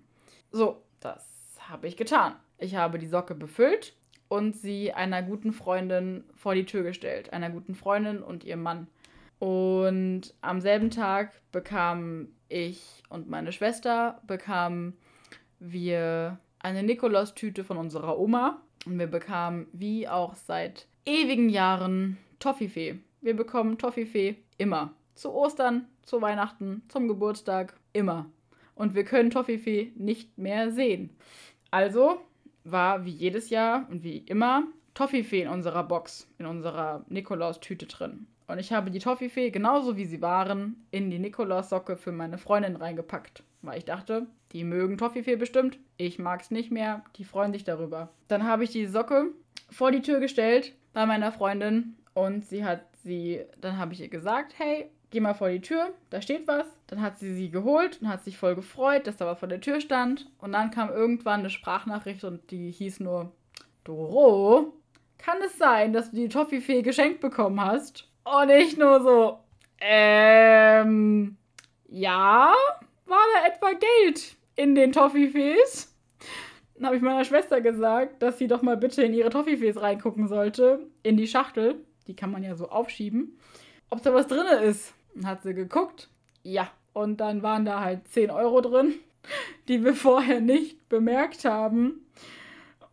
So, 0.51 0.81
das 0.99 1.25
habe 1.59 1.87
ich 1.87 1.97
getan. 1.97 2.35
Ich 2.57 2.75
habe 2.75 2.99
die 2.99 3.07
Socke 3.07 3.35
befüllt 3.35 3.95
und 4.27 4.55
sie 4.55 4.93
einer 4.93 5.21
guten 5.21 5.51
Freundin 5.51 6.23
vor 6.35 6.55
die 6.55 6.65
Tür 6.65 6.83
gestellt. 6.83 7.33
Einer 7.33 7.49
guten 7.49 7.75
Freundin 7.75 8.21
und 8.21 8.43
ihrem 8.43 8.63
Mann. 8.63 8.87
Und 9.39 10.33
am 10.41 10.61
selben 10.61 10.89
Tag 10.89 11.33
bekamen 11.51 12.33
ich 12.47 13.03
und 13.09 13.29
meine 13.29 13.51
Schwester 13.51 14.21
bekamen 14.25 14.95
wir 15.59 16.39
eine 16.66 16.82
Nikolaustüte 16.82 17.63
von 17.63 17.78
unserer 17.78 18.18
Oma. 18.18 18.59
Und 18.88 18.97
wir 18.97 19.07
bekamen, 19.07 19.68
wie 19.72 20.07
auch 20.07 20.34
seit 20.34 20.88
ewigen 21.05 21.49
Jahren, 21.49 22.18
Toffifee. 22.39 22.99
Wir 23.22 23.36
bekommen 23.36 23.78
Toffifee 23.78 24.36
immer. 24.57 24.93
Zu 25.13 25.32
Ostern, 25.32 25.88
zu 26.03 26.22
Weihnachten, 26.22 26.82
zum 26.88 27.07
Geburtstag, 27.07 27.76
immer. 27.93 28.26
Und 28.74 28.95
wir 28.95 29.03
können 29.03 29.30
Toffifee 29.30 29.93
nicht 29.95 30.38
mehr 30.38 30.72
sehen. 30.72 31.11
Also 31.70 32.18
war 32.63 33.05
wie 33.05 33.11
jedes 33.11 33.51
Jahr 33.51 33.88
und 33.91 34.03
wie 34.03 34.18
immer 34.18 34.63
Toffifee 34.95 35.43
in 35.43 35.49
unserer 35.49 35.84
Box, 35.84 36.28
in 36.39 36.47
unserer 36.47 37.05
Nikolaustüte 37.09 37.86
drin. 37.86 38.28
Und 38.47 38.57
ich 38.59 38.74
habe 38.74 38.89
die 38.89 38.99
Toffifee, 38.99 39.51
genauso 39.51 39.97
wie 39.97 40.05
sie 40.05 40.22
waren, 40.22 40.88
in 40.91 41.11
die 41.11 41.20
Nikolaussocke 41.20 41.95
für 41.95 42.11
meine 42.11 42.38
Freundin 42.38 42.76
reingepackt. 42.76 43.43
Weil 43.66 43.80
ich 43.80 43.86
dachte, 43.86 44.28
die 44.51 44.63
mögen 44.63 44.97
Toffifee 44.97 45.36
bestimmt. 45.36 45.78
Ich 45.97 46.20
mag 46.20 46.41
es 46.41 46.51
nicht 46.51 46.72
mehr. 46.72 47.03
Die 47.18 47.26
freuen 47.26 47.53
sich 47.53 47.63
darüber. 47.63 48.09
Dann 48.28 48.45
habe 48.45 48.63
ich 48.63 48.70
die 48.70 48.86
Socke 48.86 49.32
vor 49.70 49.91
die 49.91 50.01
Tür 50.01 50.20
gestellt 50.20 50.74
bei 50.93 51.05
meiner 51.05 51.32
Freundin 51.32 51.97
und 52.13 52.45
sie 52.45 52.63
hat 52.63 52.82
sie, 53.03 53.41
dann 53.59 53.78
habe 53.78 53.93
ich 53.93 54.01
ihr 54.01 54.07
gesagt, 54.07 54.53
hey, 54.57 54.89
geh 55.09 55.20
mal 55.20 55.34
vor 55.34 55.49
die 55.49 55.61
Tür, 55.61 55.93
da 56.09 56.22
steht 56.22 56.47
was. 56.47 56.66
Dann 56.88 57.01
hat 57.01 57.20
sie 57.20 57.34
sie 57.34 57.49
geholt 57.49 58.01
und 58.01 58.07
hat 58.07 58.24
sich 58.24 58.38
voll 58.38 58.55
gefreut, 58.55 59.07
dass 59.07 59.18
da 59.18 59.26
was 59.26 59.39
vor 59.39 59.47
der 59.49 59.61
Tür 59.61 59.82
stand. 59.82 60.30
Und 60.39 60.53
dann 60.53 60.72
kam 60.72 60.89
irgendwann 60.89 61.41
eine 61.41 61.49
Sprachnachricht 61.49 62.24
und 62.24 62.51
die 62.51 62.72
hieß 62.72 62.99
nur, 62.99 63.32
Doro, 63.84 64.74
kann 65.18 65.38
es 65.45 65.57
sein, 65.57 65.93
dass 65.93 66.11
du 66.11 66.18
die 66.18 66.30
Toffifee 66.30 66.82
geschenkt 66.82 67.22
bekommen 67.22 67.59
hast? 67.59 68.07
Und 68.24 68.49
ich 68.49 68.78
nur 68.78 69.01
so, 69.01 69.39
ähm, 69.80 71.38
ja, 71.88 72.53
war 73.05 73.19
da 73.33 73.47
etwa 73.47 73.71
Geld 73.71 74.35
in 74.55 74.75
den 74.75 74.91
Toffifees? 74.91 75.93
Dann 76.75 76.87
habe 76.87 76.97
ich 76.97 77.01
meiner 77.01 77.23
Schwester 77.23 77.61
gesagt, 77.61 78.21
dass 78.21 78.37
sie 78.37 78.47
doch 78.47 78.61
mal 78.61 78.77
bitte 78.77 79.03
in 79.03 79.13
ihre 79.13 79.29
Toffifees 79.29 79.81
reingucken 79.81 80.27
sollte, 80.27 80.87
in 81.03 81.15
die 81.17 81.27
Schachtel. 81.27 81.85
Die 82.07 82.15
kann 82.15 82.31
man 82.31 82.43
ja 82.43 82.55
so 82.55 82.69
aufschieben. 82.69 83.37
Ob 83.89 84.01
da 84.01 84.13
was 84.13 84.27
drin 84.27 84.45
ist. 84.63 84.93
Dann 85.13 85.27
hat 85.27 85.43
sie 85.43 85.53
geguckt. 85.53 86.09
Ja. 86.43 86.69
Und 86.93 87.19
dann 87.19 87.43
waren 87.43 87.65
da 87.65 87.81
halt 87.81 88.07
10 88.07 88.31
Euro 88.31 88.61
drin, 88.61 88.93
die 89.67 89.83
wir 89.83 89.93
vorher 89.93 90.39
nicht 90.39 90.87
bemerkt 90.87 91.45
haben. 91.45 92.05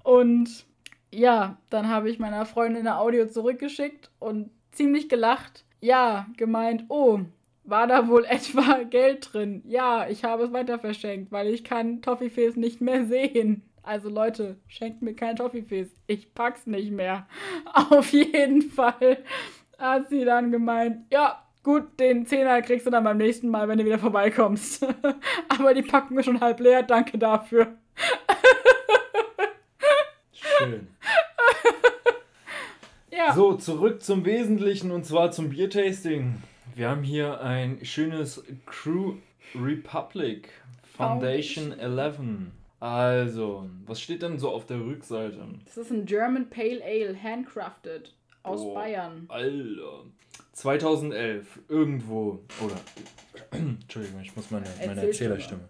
Und 0.02 0.66
ja, 1.12 1.58
dann 1.70 1.88
habe 1.88 2.10
ich 2.10 2.18
meiner 2.18 2.46
Freundin 2.46 2.86
eine 2.86 2.98
Audio 2.98 3.26
zurückgeschickt 3.26 4.10
und 4.18 4.50
ziemlich 4.72 5.08
gelacht. 5.08 5.64
Ja, 5.80 6.26
gemeint, 6.36 6.84
oh, 6.88 7.20
war 7.64 7.86
da 7.86 8.08
wohl 8.08 8.24
etwa 8.28 8.82
Geld 8.84 9.32
drin? 9.32 9.62
Ja, 9.66 10.08
ich 10.08 10.24
habe 10.24 10.44
es 10.44 10.52
weiter 10.52 10.78
verschenkt, 10.78 11.32
weil 11.32 11.48
ich 11.48 11.64
kann 11.64 12.02
Toffifees 12.02 12.56
nicht 12.56 12.80
mehr 12.80 13.04
sehen. 13.06 13.62
Also 13.82 14.08
Leute, 14.08 14.56
schenkt 14.68 15.02
mir 15.02 15.14
kein 15.14 15.36
Toffifees. 15.36 15.88
Ich 16.06 16.34
pack's 16.34 16.66
nicht 16.66 16.92
mehr. 16.92 17.26
Auf 17.90 18.12
jeden 18.12 18.62
Fall 18.62 19.18
hat 19.78 20.08
sie 20.08 20.24
dann 20.24 20.52
gemeint, 20.52 21.06
ja, 21.10 21.42
gut, 21.64 21.98
den 21.98 22.26
Zehner 22.26 22.62
kriegst 22.62 22.86
du 22.86 22.90
dann 22.90 23.04
beim 23.04 23.16
nächsten 23.18 23.48
Mal, 23.48 23.66
wenn 23.68 23.78
du 23.78 23.84
wieder 23.84 23.98
vorbeikommst. 23.98 24.86
Aber 25.48 25.74
die 25.74 25.82
packen 25.82 26.16
wir 26.16 26.22
schon 26.22 26.40
halb 26.40 26.60
leer, 26.60 26.84
danke 26.84 27.18
dafür. 27.18 27.76
Schön. 30.32 30.86
Ja. 33.10 33.34
So, 33.34 33.54
zurück 33.54 34.02
zum 34.02 34.24
Wesentlichen 34.24 34.90
und 34.90 35.04
zwar 35.04 35.32
zum 35.32 35.50
Biertasting. 35.50 36.42
Wir 36.74 36.88
haben 36.88 37.02
hier 37.02 37.40
ein 37.40 37.84
schönes 37.84 38.42
Crew 38.66 39.16
Republic 39.54 40.48
Foundation 40.96 41.72
11. 41.78 42.18
Also, 42.80 43.68
was 43.86 44.00
steht 44.00 44.22
denn 44.22 44.38
so 44.38 44.50
auf 44.50 44.66
der 44.66 44.80
Rückseite? 44.80 45.38
Das 45.66 45.76
ist 45.76 45.90
ein 45.90 46.06
German 46.06 46.48
Pale 46.50 46.82
Ale, 46.82 47.16
handcrafted. 47.20 48.14
Aus 48.42 48.60
Oh. 48.60 48.74
Bayern. 48.74 49.26
Alter. 49.28 50.04
2011, 50.52 51.60
irgendwo. 51.68 52.40
Oder. 52.60 52.74
Entschuldigung, 53.52 54.20
ich 54.20 54.34
muss 54.34 54.50
meine, 54.50 54.66
meine. 54.84 55.00
Erzählerstimme. 55.06 55.68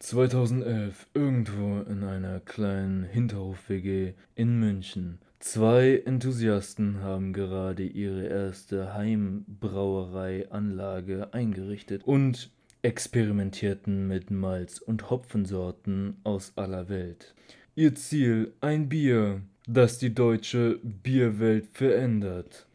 2011 0.00 1.06
irgendwo 1.14 1.80
in 1.82 2.02
einer 2.04 2.40
kleinen 2.40 3.04
Hinterhof-WG 3.04 4.14
in 4.34 4.58
München. 4.58 5.20
Zwei 5.40 6.02
Enthusiasten 6.04 7.00
haben 7.00 7.32
gerade 7.32 7.84
ihre 7.84 8.26
erste 8.26 8.94
Heimbrauereianlage 8.94 11.32
eingerichtet 11.32 12.02
und 12.04 12.50
experimentierten 12.82 14.08
mit 14.08 14.32
Malz- 14.32 14.80
und 14.80 15.10
Hopfensorten 15.10 16.16
aus 16.24 16.54
aller 16.56 16.88
Welt. 16.88 17.36
Ihr 17.76 17.94
Ziel 17.94 18.52
ein 18.60 18.88
Bier, 18.88 19.42
das 19.68 19.98
die 19.98 20.12
deutsche 20.12 20.80
Bierwelt 20.82 21.68
verändert. 21.72 22.66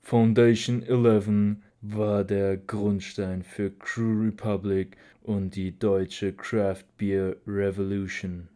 Foundation 0.00 0.84
11 0.84 1.56
war 1.80 2.22
der 2.22 2.56
Grundstein 2.56 3.42
für 3.42 3.70
Crew 3.70 4.26
Republic 4.26 4.96
und 5.22 5.56
die 5.56 5.76
deutsche 5.76 6.32
Craft 6.32 6.84
Beer 6.98 7.34
Revolution. 7.46 8.48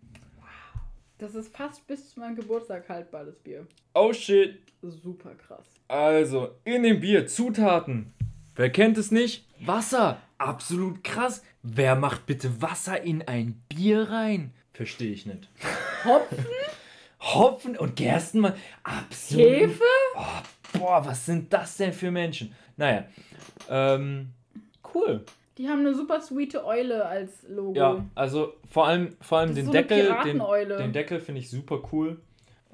Das 1.19 1.35
ist 1.35 1.57
fast 1.57 1.87
bis 1.87 2.11
zu 2.11 2.21
meinem 2.21 2.37
Geburtstag 2.37 2.89
haltbar, 2.89 3.25
das 3.25 3.39
Bier. 3.39 3.67
Oh 3.95 4.13
shit. 4.13 4.59
Super 4.83 5.35
krass. 5.35 5.65
Also, 5.89 6.51
in 6.65 6.83
dem 6.83 7.01
Bier 7.01 7.27
Zutaten. 7.27 8.13
Wer 8.55 8.71
kennt 8.71 8.99
es 8.99 9.11
nicht? 9.11 9.47
Wasser. 9.61 10.21
Absolut 10.39 11.03
krass. 11.03 11.43
Wer 11.63 11.97
macht 11.97 12.27
bitte 12.27 12.61
Wasser 12.61 13.01
in 13.01 13.27
ein 13.27 13.63
Bier 13.69 14.11
rein? 14.11 14.53
Verstehe 14.75 15.13
ich 15.13 15.25
nicht. 15.25 15.49
Hopfen, 16.05 16.45
Hopfen 17.21 17.77
und 17.79 17.97
Gerstenmalz. 17.97 18.59
Absolut. 18.83 19.47
Hefe? 19.47 19.85
Oh, 20.17 20.79
boah, 20.79 21.07
was 21.07 21.25
sind 21.25 21.51
das 21.51 21.79
denn 21.79 21.95
für 21.95 22.11
Menschen? 22.11 22.55
Naja. 22.77 23.07
Ähm, 23.71 24.33
cool. 24.95 25.25
Die 25.59 25.69
haben 25.69 25.81
eine 25.81 25.95
super 25.95 26.21
sweete 26.21 26.65
Eule 26.67 27.07
als 27.07 27.45
Logo. 27.49 27.79
Ja, 27.79 28.05
also 28.15 28.53
vor 28.71 28.87
allem, 28.87 29.17
vor 29.21 29.39
allem 29.39 29.49
Das 29.51 29.57
ist 29.59 29.63
den 29.63 29.67
so 29.67 29.73
Deckel. 29.73 29.99
Den, 29.99 30.07
Pirateneule. 30.09 30.77
den 30.77 30.93
Deckel 30.93 31.21
finde 31.21 31.41
ich 31.41 31.49
super 31.51 31.83
cool. 31.93 32.21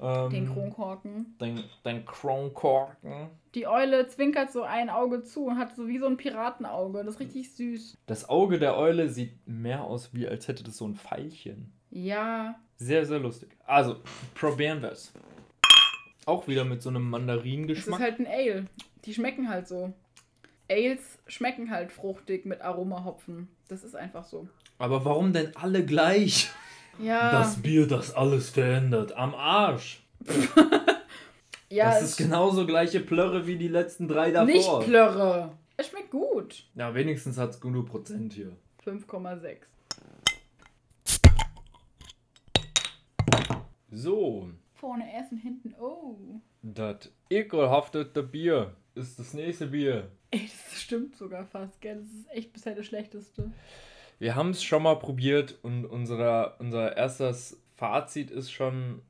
Ähm, 0.01 0.29
Den 0.31 0.51
Kronkorken. 0.53 1.37
Den, 1.39 1.63
den 1.85 2.03
Kronkorken. 2.05 3.29
Die 3.55 3.67
Eule 3.67 4.07
zwinkert 4.07 4.51
so 4.51 4.63
ein 4.63 4.89
Auge 4.89 5.23
zu 5.23 5.45
und 5.45 5.57
hat 5.57 5.75
so 5.75 5.87
wie 5.87 5.97
so 5.97 6.07
ein 6.07 6.17
Piratenauge. 6.17 7.03
Das 7.05 7.13
ist 7.15 7.19
richtig 7.21 7.53
süß. 7.55 7.97
Das 8.05 8.27
Auge 8.27 8.59
der 8.59 8.77
Eule 8.77 9.07
sieht 9.07 9.31
mehr 9.47 9.83
aus, 9.83 10.13
wie 10.13 10.27
als 10.27 10.47
hätte 10.49 10.63
das 10.63 10.75
so 10.77 10.85
ein 10.87 10.95
Pfeilchen. 10.95 11.71
Ja. 11.89 12.55
Sehr, 12.75 13.05
sehr 13.05 13.19
lustig. 13.19 13.49
Also, 13.65 13.97
probieren 14.35 14.81
wir 14.81 14.91
es. 14.91 15.13
Auch 16.25 16.47
wieder 16.47 16.65
mit 16.65 16.81
so 16.81 16.89
einem 16.89 17.03
Es 17.03 17.05
ist 17.07 17.11
Mandarinengeschmack. 17.11 17.99
halt 18.01 18.19
ein 18.19 18.27
Ale. 18.27 18.65
Die 19.05 19.13
schmecken 19.13 19.47
halt 19.49 19.67
so. 19.67 19.93
Ales 20.73 21.19
schmecken 21.27 21.69
halt 21.69 21.91
fruchtig 21.91 22.45
mit 22.45 22.61
Aromahopfen. 22.61 23.47
Das 23.67 23.83
ist 23.83 23.95
einfach 23.95 24.25
so. 24.25 24.47
Aber 24.79 25.05
warum 25.05 25.31
denn 25.33 25.55
alle 25.55 25.85
gleich? 25.85 26.49
Ja, 26.99 27.31
Das 27.31 27.61
Bier, 27.61 27.87
das 27.87 28.13
alles 28.13 28.49
verändert. 28.49 29.15
Am 29.15 29.33
Arsch. 29.35 30.03
ja 31.69 31.85
das 31.91 32.01
es 32.01 32.09
ist 32.11 32.17
genauso 32.17 32.65
gleiche 32.65 32.99
Plörre 32.99 33.47
wie 33.47 33.57
die 33.57 33.67
letzten 33.67 34.07
drei 34.07 34.31
davor. 34.31 34.45
nicht 34.45 34.79
Plörre. 34.81 35.51
Es 35.77 35.87
schmeckt 35.87 36.11
gut. 36.11 36.65
Ja, 36.75 36.93
wenigstens 36.93 37.37
hat 37.37 37.51
es 37.51 37.61
genug 37.61 37.87
Prozent 37.87 38.33
hier. 38.33 38.55
5,6. 38.85 39.57
So, 43.91 44.49
Vorne 44.73 45.05
essen, 45.15 45.37
hinten. 45.37 45.75
Oh. 45.79 46.17
das 46.61 47.09
ekelhafteste 47.29 48.23
Bier 48.23 48.75
ist 48.95 49.19
das 49.19 49.33
nächste 49.33 49.67
Bier. 49.67 50.09
Ey, 50.31 50.49
das 50.69 50.81
stimmt 50.81 51.15
sogar 51.15 51.45
fast, 51.45 51.79
gell? 51.81 51.97
Das 51.97 52.05
ist 52.05 52.31
echt 52.31 52.53
bisher 52.53 52.75
das 52.75 52.85
Schlechteste. 52.85 53.51
Wir 54.19 54.35
haben 54.35 54.51
es 54.51 54.63
schon 54.63 54.83
mal 54.83 54.95
probiert 54.95 55.57
und 55.63 55.85
unser, 55.85 56.59
unser 56.59 56.95
erstes 56.95 57.59
Fazit 57.75 58.31
ist 58.31 58.51
schon. 58.51 59.01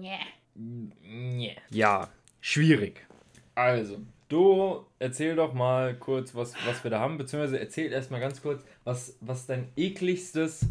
Nee. 0.00 0.18
Nee. 0.54 1.56
Ja, 1.70 2.08
schwierig. 2.40 3.06
Also, 3.54 3.98
du 4.28 4.86
erzähl 4.98 5.36
doch 5.36 5.52
mal 5.52 5.94
kurz, 5.96 6.34
was, 6.34 6.54
was 6.66 6.84
wir 6.84 6.90
da 6.90 7.00
haben, 7.00 7.18
beziehungsweise 7.18 7.58
erzähl 7.58 7.92
erstmal 7.92 8.20
ganz 8.20 8.42
kurz, 8.42 8.64
was, 8.84 9.16
was 9.20 9.46
dein 9.46 9.68
ekligstes, 9.76 10.66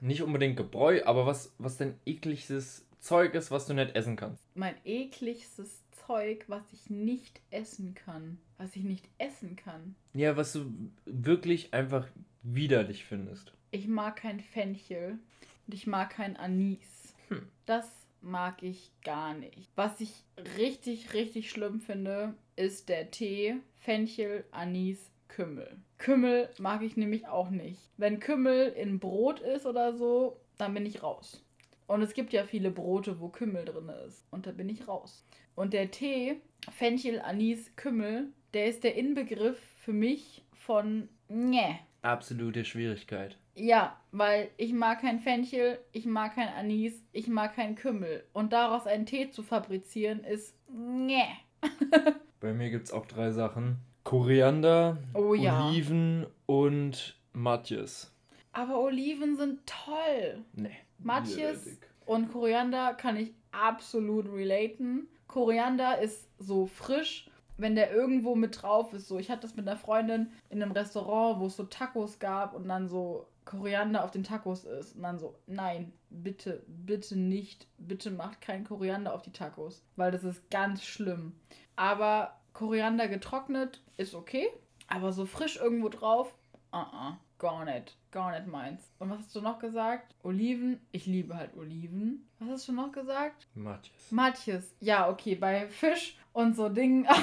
nicht 0.00 0.22
unbedingt 0.22 0.56
Gebräu, 0.56 1.02
aber 1.04 1.26
was, 1.26 1.54
was 1.58 1.76
dein 1.76 1.98
ekligstes 2.04 2.84
Zeug 2.98 3.34
ist, 3.34 3.50
was 3.50 3.66
du 3.66 3.74
nicht 3.74 3.94
essen 3.94 4.16
kannst. 4.16 4.42
Mein 4.54 4.74
ekligstes 4.84 5.81
Zeug, 6.12 6.44
was 6.46 6.62
ich 6.74 6.90
nicht 6.90 7.40
essen 7.50 7.94
kann. 7.94 8.38
Was 8.58 8.76
ich 8.76 8.84
nicht 8.84 9.08
essen 9.16 9.56
kann. 9.56 9.94
Ja, 10.12 10.36
was 10.36 10.52
du 10.52 10.70
wirklich 11.06 11.72
einfach 11.72 12.06
widerlich 12.42 13.04
findest. 13.06 13.54
Ich 13.70 13.88
mag 13.88 14.16
kein 14.16 14.40
Fenchel 14.40 15.18
und 15.66 15.74
ich 15.74 15.86
mag 15.86 16.10
kein 16.10 16.36
Anis. 16.36 17.14
Hm. 17.28 17.48
Das 17.64 17.88
mag 18.20 18.62
ich 18.62 18.90
gar 19.02 19.32
nicht. 19.32 19.70
Was 19.74 20.00
ich 20.00 20.12
richtig, 20.58 21.14
richtig 21.14 21.50
schlimm 21.50 21.80
finde, 21.80 22.34
ist 22.56 22.90
der 22.90 23.10
Tee 23.10 23.56
Fenchel, 23.78 24.44
Anis, 24.50 25.10
Kümmel. 25.28 25.78
Kümmel 25.96 26.50
mag 26.58 26.82
ich 26.82 26.98
nämlich 26.98 27.26
auch 27.26 27.48
nicht. 27.48 27.80
Wenn 27.96 28.20
Kümmel 28.20 28.68
in 28.68 28.98
Brot 28.98 29.40
ist 29.40 29.64
oder 29.64 29.96
so, 29.96 30.38
dann 30.58 30.74
bin 30.74 30.84
ich 30.84 31.02
raus. 31.02 31.42
Und 31.86 32.02
es 32.02 32.14
gibt 32.14 32.32
ja 32.32 32.44
viele 32.44 32.70
Brote, 32.70 33.20
wo 33.20 33.28
Kümmel 33.28 33.64
drin 33.64 33.90
ist. 34.06 34.26
Und 34.30 34.46
da 34.46 34.52
bin 34.52 34.68
ich 34.68 34.88
raus. 34.88 35.24
Und 35.54 35.72
der 35.72 35.90
Tee, 35.90 36.40
Fenchel, 36.70 37.20
Anis, 37.20 37.74
Kümmel, 37.76 38.28
der 38.54 38.66
ist 38.66 38.84
der 38.84 38.96
Inbegriff 38.96 39.58
für 39.84 39.92
mich 39.92 40.44
von 40.52 41.08
Nä. 41.28 41.78
Absolute 42.02 42.64
Schwierigkeit. 42.64 43.36
Ja, 43.54 44.00
weil 44.12 44.50
ich 44.56 44.72
mag 44.72 45.00
kein 45.02 45.20
Fenchel, 45.20 45.78
ich 45.92 46.06
mag 46.06 46.34
kein 46.34 46.48
Anis, 46.48 47.02
ich 47.12 47.28
mag 47.28 47.54
kein 47.54 47.74
Kümmel. 47.74 48.24
Und 48.32 48.52
daraus 48.52 48.86
einen 48.86 49.06
Tee 49.06 49.30
zu 49.30 49.42
fabrizieren 49.42 50.24
ist 50.24 50.54
Nä. 50.68 51.24
Bei 52.40 52.52
mir 52.52 52.70
gibt 52.70 52.86
es 52.86 52.92
auch 52.92 53.06
drei 53.06 53.30
Sachen. 53.30 53.76
Koriander, 54.04 54.98
Oh 55.14 55.34
ja. 55.34 55.68
Oliven 55.68 56.26
und 56.46 57.16
Matjes. 57.32 58.12
Aber 58.52 58.80
Oliven 58.80 59.36
sind 59.36 59.60
toll. 59.66 60.44
Nee. 60.54 60.76
Matjes 61.04 61.78
und 62.06 62.32
Koriander 62.32 62.94
kann 62.94 63.16
ich 63.16 63.32
absolut 63.50 64.32
relaten. 64.32 65.08
Koriander 65.26 65.98
ist 65.98 66.28
so 66.38 66.66
frisch, 66.66 67.30
wenn 67.56 67.74
der 67.74 67.92
irgendwo 67.92 68.34
mit 68.34 68.62
drauf 68.62 68.92
ist. 68.92 69.08
So, 69.08 69.18
ich 69.18 69.30
hatte 69.30 69.42
das 69.42 69.56
mit 69.56 69.66
einer 69.66 69.76
Freundin 69.76 70.32
in 70.50 70.62
einem 70.62 70.72
Restaurant, 70.72 71.40
wo 71.40 71.46
es 71.46 71.56
so 71.56 71.64
Tacos 71.64 72.18
gab 72.18 72.54
und 72.54 72.68
dann 72.68 72.88
so 72.88 73.26
Koriander 73.44 74.04
auf 74.04 74.10
den 74.10 74.24
Tacos 74.24 74.64
ist. 74.64 74.96
Und 74.96 75.02
dann 75.02 75.18
so, 75.18 75.36
nein, 75.46 75.92
bitte, 76.10 76.62
bitte 76.66 77.18
nicht. 77.18 77.66
Bitte 77.78 78.10
macht 78.10 78.40
kein 78.40 78.64
Koriander 78.64 79.14
auf 79.14 79.22
die 79.22 79.32
Tacos, 79.32 79.82
weil 79.96 80.10
das 80.10 80.24
ist 80.24 80.50
ganz 80.50 80.82
schlimm. 80.82 81.32
Aber 81.76 82.38
Koriander 82.52 83.08
getrocknet 83.08 83.82
ist 83.96 84.14
okay, 84.14 84.48
aber 84.86 85.12
so 85.12 85.24
frisch 85.24 85.56
irgendwo 85.56 85.88
drauf, 85.88 86.34
uh 86.74 87.14
gar 87.38 87.64
nicht. 87.64 87.96
Gar 88.12 88.38
nicht 88.38 88.46
meins. 88.46 88.92
Und 88.98 89.10
was 89.10 89.18
hast 89.20 89.34
du 89.34 89.40
noch 89.40 89.58
gesagt? 89.58 90.14
Oliven. 90.22 90.78
Ich 90.92 91.06
liebe 91.06 91.34
halt 91.34 91.56
Oliven. 91.56 92.28
Was 92.38 92.50
hast 92.50 92.68
du 92.68 92.72
noch 92.72 92.92
gesagt? 92.92 93.48
Matjes. 93.54 94.10
Matjes. 94.12 94.74
Ja, 94.80 95.08
okay, 95.08 95.34
bei 95.34 95.66
Fisch 95.66 96.18
und 96.34 96.54
so 96.54 96.68
Dingen. 96.68 97.08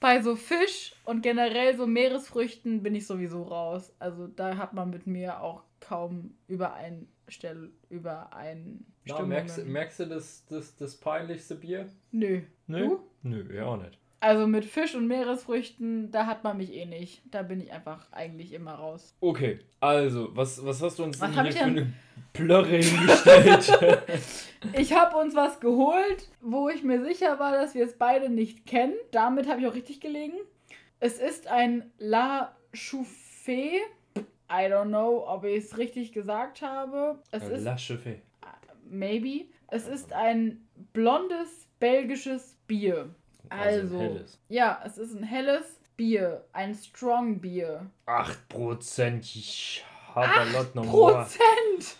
bei 0.00 0.22
so 0.22 0.34
Fisch 0.34 0.94
und 1.04 1.20
generell 1.20 1.76
so 1.76 1.86
Meeresfrüchten 1.86 2.82
bin 2.82 2.94
ich 2.94 3.06
sowieso 3.06 3.42
raus. 3.42 3.92
Also 3.98 4.26
da 4.26 4.56
hat 4.56 4.72
man 4.72 4.88
mit 4.88 5.06
mir 5.06 5.42
auch 5.42 5.64
kaum 5.80 6.34
Übereinstell 6.48 7.70
Übereinstimmungen. 7.90 8.86
Na, 9.06 9.22
merkst, 9.26 9.66
merkst 9.66 10.00
du 10.00 10.06
das, 10.06 10.46
das, 10.46 10.74
das 10.76 10.96
peinlichste 10.96 11.54
Bier? 11.54 11.86
Nö. 12.12 12.40
Du? 12.66 13.00
Nö, 13.22 13.54
ja 13.54 13.66
auch 13.66 13.76
nicht. 13.76 13.98
Also 14.22 14.46
mit 14.46 14.64
Fisch 14.64 14.94
und 14.94 15.08
Meeresfrüchten, 15.08 16.12
da 16.12 16.26
hat 16.26 16.44
man 16.44 16.56
mich 16.56 16.72
eh 16.72 16.84
nicht. 16.86 17.22
Da 17.32 17.42
bin 17.42 17.60
ich 17.60 17.72
einfach 17.72 18.06
eigentlich 18.12 18.52
immer 18.52 18.74
raus. 18.74 19.16
Okay, 19.20 19.58
also, 19.80 20.28
was, 20.36 20.64
was 20.64 20.80
hast 20.80 21.00
du 21.00 21.02
uns 21.02 21.20
Was 21.20 21.34
denn 21.34 21.42
hier 21.42 21.52
für 21.52 21.64
eine 21.64 21.92
Plörre 22.32 22.76
hingestellt? 22.76 23.72
Ich 24.74 24.92
habe 24.92 25.16
uns 25.16 25.34
was 25.34 25.58
geholt, 25.58 26.28
wo 26.40 26.68
ich 26.68 26.84
mir 26.84 27.02
sicher 27.02 27.40
war, 27.40 27.50
dass 27.50 27.74
wir 27.74 27.84
es 27.84 27.98
beide 27.98 28.28
nicht 28.28 28.64
kennen. 28.64 28.94
Damit 29.10 29.48
habe 29.48 29.60
ich 29.60 29.66
auch 29.66 29.74
richtig 29.74 30.00
gelegen. 30.00 30.34
Es 31.00 31.18
ist 31.18 31.48
ein 31.48 31.90
La 31.98 32.54
Chouffé. 32.72 33.78
I 34.48 34.68
don't 34.70 34.86
know, 34.86 35.26
ob 35.26 35.42
ich 35.42 35.64
es 35.64 35.78
richtig 35.78 36.12
gesagt 36.12 36.62
habe. 36.62 37.18
Es 37.32 37.48
ist 37.48 37.64
La 37.64 37.74
Chauffé. 37.74 38.18
maybe. 38.88 39.46
Es 39.66 39.88
ist 39.88 40.12
ein 40.12 40.64
blondes 40.92 41.66
belgisches 41.80 42.56
Bier. 42.68 43.12
Also, 43.48 43.98
helles. 44.00 44.38
ja, 44.48 44.80
es 44.84 44.98
ist 44.98 45.14
ein 45.14 45.22
helles 45.22 45.80
Bier, 45.96 46.44
ein 46.52 46.74
Strong 46.74 47.40
Bier. 47.40 47.86
8% 48.06 49.20
ich 49.20 49.84
habe 50.14 50.50
Lot 50.52 50.74
nochmal. 50.74 51.24
Prozent! 51.24 51.96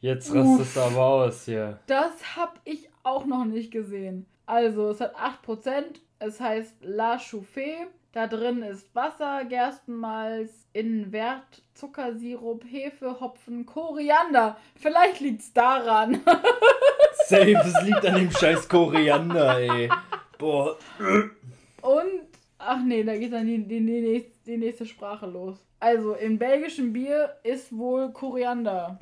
Jetzt 0.00 0.30
Uff. 0.30 0.36
rastest 0.36 0.76
du 0.76 0.80
aber 0.80 1.00
aus 1.00 1.44
hier. 1.44 1.78
Das 1.86 2.36
habe 2.36 2.58
ich 2.64 2.90
auch 3.02 3.24
noch 3.24 3.44
nicht 3.44 3.70
gesehen. 3.70 4.26
Also, 4.46 4.90
es 4.90 5.00
hat 5.00 5.14
8%. 5.16 5.84
Es 6.18 6.40
heißt 6.40 6.74
La 6.82 7.16
Chauffé. 7.16 7.86
Da 8.12 8.28
drin 8.28 8.62
ist 8.62 8.94
Wasser, 8.94 9.44
Gerstenmalz, 9.44 10.50
Innenwert, 10.72 11.62
Zuckersirup, 11.74 12.64
Hefe, 12.64 13.18
Hopfen, 13.20 13.66
Koriander. 13.66 14.56
Vielleicht 14.76 15.20
liegt's 15.20 15.52
daran. 15.52 16.20
Safe, 17.26 17.52
es 17.52 17.82
liegt 17.82 18.06
an 18.06 18.14
dem 18.14 18.30
scheiß 18.30 18.68
Koriander, 18.68 19.58
ey. 19.58 19.88
Boah. 20.38 20.76
Und, 21.82 22.22
ach 22.58 22.82
nee, 22.84 23.04
da 23.04 23.16
geht 23.16 23.32
dann 23.32 23.46
die, 23.46 23.58
die, 23.58 23.84
die, 23.84 24.00
nächste, 24.00 24.32
die 24.46 24.56
nächste 24.56 24.86
Sprache 24.86 25.26
los. 25.26 25.56
Also, 25.80 26.14
im 26.14 26.38
belgischen 26.38 26.92
Bier 26.92 27.36
ist 27.42 27.76
wohl 27.76 28.12
Koriander. 28.12 28.98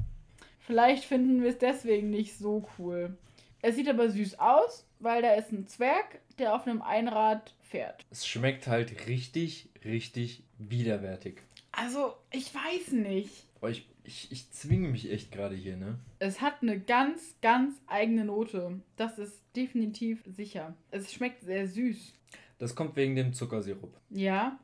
Vielleicht 0.60 1.04
finden 1.04 1.42
wir 1.42 1.50
es 1.50 1.58
deswegen 1.58 2.10
nicht 2.10 2.36
so 2.38 2.68
cool. 2.78 3.16
Es 3.60 3.76
sieht 3.76 3.88
aber 3.88 4.10
süß 4.10 4.40
aus, 4.40 4.84
weil 4.98 5.22
da 5.22 5.34
ist 5.34 5.52
ein 5.52 5.66
Zwerg, 5.68 6.20
der 6.38 6.54
auf 6.54 6.66
einem 6.66 6.82
Einrad 6.82 7.54
fährt. 7.62 8.04
Es 8.10 8.26
schmeckt 8.26 8.66
halt 8.66 9.06
richtig, 9.06 9.68
richtig 9.84 10.42
widerwärtig. 10.58 11.42
Also, 11.70 12.14
ich 12.30 12.52
weiß 12.54 12.92
nicht. 12.92 13.30
Ich, 13.68 13.86
ich, 14.04 14.30
ich 14.32 14.50
zwinge 14.50 14.88
mich 14.88 15.10
echt 15.10 15.30
gerade 15.32 15.54
hier, 15.54 15.76
ne? 15.76 15.98
Es 16.18 16.40
hat 16.40 16.62
eine 16.62 16.78
ganz, 16.80 17.36
ganz 17.40 17.74
eigene 17.86 18.24
Note. 18.24 18.80
Das 18.96 19.18
ist 19.18 19.40
definitiv 19.56 20.22
sicher. 20.26 20.74
Es 20.90 21.12
schmeckt 21.12 21.42
sehr 21.42 21.66
süß. 21.68 22.12
Das 22.58 22.74
kommt 22.74 22.96
wegen 22.96 23.14
dem 23.16 23.32
Zuckersirup. 23.32 23.96
Ja, 24.10 24.58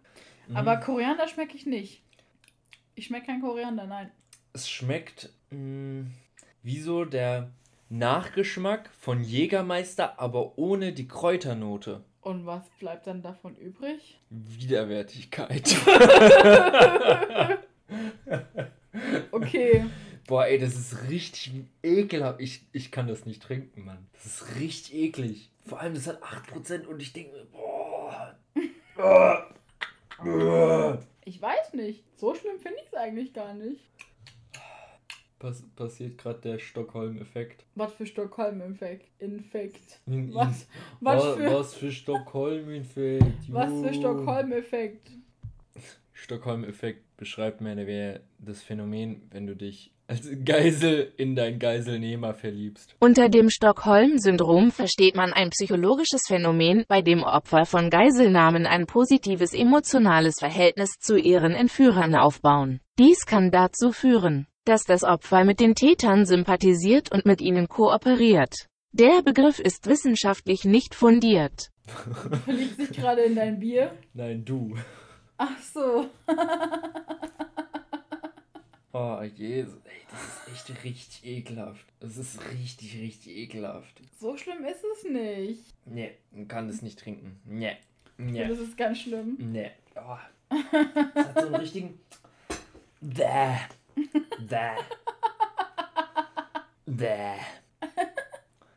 Mhm. 0.49 0.57
aber 0.57 0.77
Koriander 0.79 1.29
schmecke 1.29 1.57
ich 1.57 1.67
nicht. 1.67 2.03
Ich 2.95 3.07
schmecke 3.07 3.27
kein 3.27 3.41
Koriander, 3.43 3.87
nein. 3.87 4.11
es 4.55 4.69
schmeckt 4.69 5.31
mh, 5.51 6.07
wie 6.63 6.81
so 6.81 7.05
der 7.05 7.51
Nachgeschmack 7.91 8.91
von 8.99 9.23
Jägermeister, 9.23 10.19
aber 10.19 10.59
ohne 10.59 10.93
die 10.93 11.07
Kräuternote. 11.07 12.03
Und 12.23 12.45
was 12.47 12.69
bleibt 12.81 13.07
dann 13.07 13.23
davon 13.23 13.57
übrig? 13.57 14.19
Widerwärtigkeit. 14.31 15.77
Okay. 19.49 19.85
Boah, 20.27 20.47
ey, 20.47 20.59
das 20.59 20.75
ist 20.75 21.09
richtig 21.09 21.53
ekelhaft. 21.83 22.41
Ich, 22.41 22.67
ich 22.73 22.91
kann 22.91 23.07
das 23.09 23.25
nicht 23.25 23.43
trinken, 23.43 23.85
Mann. 23.87 24.07
Das 24.13 24.27
ist 24.27 24.57
richtig 24.57 24.95
eklig. 24.95 25.51
Vor 25.67 25.81
allem, 25.81 25.95
das 25.95 26.07
hat 26.07 26.23
8% 26.23 26.85
und 26.87 27.01
ich 27.01 27.13
denke 27.15 27.33
mir, 27.37 27.45
boah. 27.47 28.37
boah. 30.23 30.99
Ich 31.25 31.41
weiß 31.41 31.75
nicht. 31.75 32.05
So 32.17 32.35
schlimm 32.35 32.59
finde 32.61 32.79
ich 32.81 32.87
es 32.89 32.95
eigentlich 32.95 33.33
gar 33.33 33.55
nicht. 33.55 33.81
Pass, 35.39 35.63
passiert 35.77 36.19
gerade 36.19 36.41
der 36.41 36.59
Stockholm-Effekt. 36.59 37.65
Was 37.77 37.93
für 37.95 38.07
Stockholm-Infekt. 38.07 39.09
Infekt. 39.21 40.01
In- 40.07 40.35
Was, 40.35 40.67
was 41.01 41.23
Wa- 41.23 41.35
für, 41.37 41.55
was 41.55 41.75
für 41.75 41.93
Stockholm-Effekt. 41.93 43.25
was 43.49 43.71
für. 43.71 43.95
Stockholm-Effekt. 43.95 45.11
Stockholm-Effekt 46.13 47.05
beschreibt 47.19 47.61
mehr 47.61 47.75
oder 47.75 47.87
weniger 47.87 48.21
das 48.39 48.63
Phänomen, 48.63 49.29
wenn 49.31 49.47
du 49.47 49.55
dich 49.55 49.93
als 50.07 50.27
Geisel 50.45 51.13
in 51.19 51.37
dein 51.37 51.59
Geiselnehmer 51.59 52.33
verliebst. 52.33 52.97
Unter 52.99 53.29
dem 53.29 53.51
Stockholm-Syndrom 53.51 54.71
versteht 54.71 55.15
man 55.15 55.35
ein 55.35 55.51
psychologisches 55.51 56.23
Phänomen, 56.27 56.87
bei 56.89 57.03
dem 57.03 57.23
Opfer 57.23 57.67
von 57.67 57.91
Geiselnahmen 57.91 58.65
ein 58.65 58.87
positives 58.87 59.53
emotionales 59.53 60.37
Verhältnis 60.39 60.93
zu 60.99 61.19
ihren 61.19 61.53
Entführern 61.53 62.15
aufbauen. 62.15 62.81
Dies 62.99 63.27
kann 63.27 63.51
dazu 63.51 63.93
führen, 63.93 64.47
dass 64.65 64.85
das 64.85 65.05
Opfer 65.05 65.45
mit 65.45 65.61
den 65.61 65.75
Tätern 65.75 66.25
sympathisiert 66.25 67.13
und 67.13 67.27
mit 67.27 67.43
ihnen 67.43 67.69
kooperiert. 67.69 68.69
Der 68.93 69.23
Begriff 69.23 69.59
ist 69.59 69.87
wissenschaftlich 69.87 70.65
nicht 70.65 70.95
fundiert. 70.95 71.69
Verliebt 72.45 72.77
sich 72.77 72.93
gerade 72.93 73.23
in 73.23 73.35
dein 73.35 73.61
Bier? 73.61 73.93
Nein, 74.15 74.45
du. 74.45 74.75
Ach 75.39 75.63
so. 75.63 76.11
Oh, 79.01 79.23
Jesus, 79.23 79.75
ey, 79.85 80.01
das 80.11 80.23
ist 80.25 80.73
echt 80.73 80.85
richtig 80.85 81.27
ekelhaft. 81.27 81.85
Das 82.01 82.17
ist 82.17 82.41
richtig, 82.51 82.99
richtig 82.99 83.37
ekelhaft. 83.37 84.01
So 84.19 84.37
schlimm 84.37 84.65
ist 84.65 84.83
es 84.83 85.05
nicht. 85.05 85.63
Nee, 85.85 86.13
man 86.33 86.49
kann 86.49 86.67
das 86.67 86.83
nicht 86.83 86.99
trinken. 86.99 87.39
Nee. 87.45 87.77
Nee. 88.17 88.49
das 88.49 88.59
ist 88.59 88.77
ganz 88.77 88.99
schlimm. 88.99 89.37
Nee. 89.39 89.71
Oh. 89.95 90.17
Das 90.51 91.27
hat 91.29 91.41
so 91.41 91.47
einen 91.47 91.55
richtigen. 91.57 92.01
Bäh. 93.01 93.59
Bäh. 94.41 94.75
Bäh. 96.87 97.37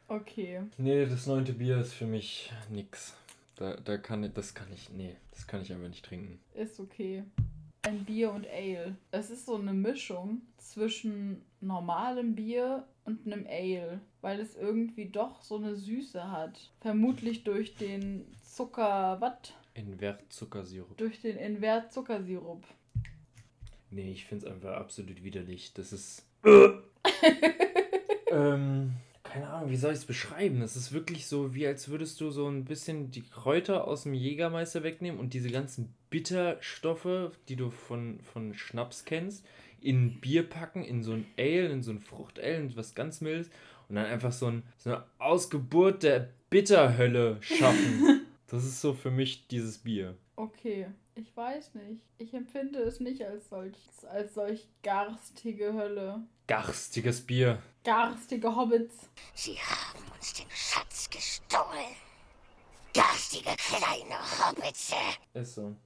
Okay. 0.08 0.62
Nee, 0.78 1.06
das 1.06 1.26
neunte 1.26 1.54
Bier 1.54 1.78
ist 1.78 1.94
für 1.94 2.06
mich 2.06 2.52
nix. 2.70 3.16
Da, 3.62 3.76
da 3.76 3.96
kann 3.98 4.24
ich, 4.24 4.34
das 4.34 4.56
kann 4.56 4.74
ich, 4.74 4.90
nee, 4.90 5.16
das 5.30 5.46
kann 5.46 5.62
ich 5.62 5.72
einfach 5.72 5.88
nicht 5.88 6.04
trinken. 6.04 6.40
Ist 6.56 6.80
okay. 6.80 7.24
Ein 7.84 8.04
Bier 8.06 8.32
und 8.32 8.48
Ale. 8.48 8.96
Es 9.12 9.30
ist 9.30 9.46
so 9.46 9.56
eine 9.56 9.72
Mischung 9.72 10.42
zwischen 10.58 11.44
normalem 11.60 12.34
Bier 12.34 12.88
und 13.06 13.28
einem 13.28 13.46
Ale, 13.46 14.02
weil 14.22 14.40
es 14.40 14.56
irgendwie 14.56 15.10
doch 15.10 15.44
so 15.44 15.58
eine 15.58 15.76
Süße 15.76 16.32
hat. 16.32 16.72
Vermutlich 16.80 17.44
durch 17.44 17.76
den 17.76 18.26
Zucker, 18.42 19.18
was? 19.22 19.54
Invertzuckersirup. 19.76 20.98
Durch 20.98 21.22
den 21.22 21.38
Invert-Zuckersirup. 21.38 22.64
Nee, 23.92 24.12
ich 24.12 24.26
find's 24.26 24.44
einfach 24.44 24.74
absolut 24.74 25.24
widerlich. 25.24 25.72
Das 25.76 25.94
ist. 25.94 26.26
ähm, 28.32 28.94
keine 29.32 29.48
Ahnung, 29.50 29.70
wie 29.70 29.78
soll 29.78 29.94
ich 29.94 30.00
es 30.00 30.06
beschreiben? 30.06 30.60
Das 30.60 30.76
ist 30.76 30.92
wirklich 30.92 31.26
so, 31.26 31.56
wie 31.56 31.66
als 31.66 31.88
würdest 31.88 32.20
du 32.20 32.32
so 32.32 32.48
ein 32.48 32.66
bisschen 32.66 33.12
die 33.12 33.22
Kräuter 33.22 33.88
aus 33.88 34.04
dem 34.04 34.14
Jägermeister 34.14 34.84
wegnehmen 34.84 35.20
und 35.20 35.34
diese 35.34 35.50
ganzen 35.50 35.94
Bitterstoffe, 36.10 37.32
die 37.48 37.56
du 37.56 37.70
von, 37.70 38.20
von 38.22 38.54
Schnaps 38.54 39.06
kennst, 39.06 39.46
in 39.80 40.20
Bier 40.20 40.48
packen, 40.48 40.84
in 40.84 41.02
so 41.02 41.14
ein 41.14 41.26
Ale, 41.38 41.70
in 41.70 41.82
so 41.82 41.92
ein 41.92 42.00
Fruchtale, 42.00 42.58
in 42.58 42.76
was 42.76 42.94
ganz 42.94 43.22
Mildes 43.22 43.50
und 43.88 43.96
dann 43.96 44.06
einfach 44.06 44.34
so, 44.34 44.48
ein, 44.48 44.64
so 44.78 44.92
eine 44.92 45.04
Ausgeburt 45.18 46.04
der 46.04 46.28
Bitterhölle 46.50 47.38
schaffen. 47.42 48.26
das 48.48 48.66
ist 48.66 48.82
so 48.82 48.94
für 48.94 49.12
mich 49.12 49.48
dieses 49.48 49.78
Bier. 49.78 50.18
Okay. 50.36 50.88
Ich 51.16 51.36
weiß 51.36 51.76
nicht. 51.76 52.02
Ich 52.18 52.34
empfinde 52.34 52.80
es 52.80 53.00
nicht 53.00 53.24
als 53.24 53.50
solch, 53.50 53.76
als 54.10 54.34
solch 54.34 54.68
garstige 54.82 55.74
Hölle. 55.74 56.22
Garstiges 56.52 57.22
Bier. 57.22 57.60
Garstige 57.86 58.54
Hobbits. 58.54 59.08
Sie 59.34 59.56
haben 59.56 60.04
uns 60.14 60.34
den 60.34 60.48
Schatz 60.54 61.10
gestohlen. 61.10 61.96
Garstige 62.94 63.56
kleine 63.56 64.20
Hobbitze. 64.20 64.96
Ist 65.34 65.56
so. 65.56 65.78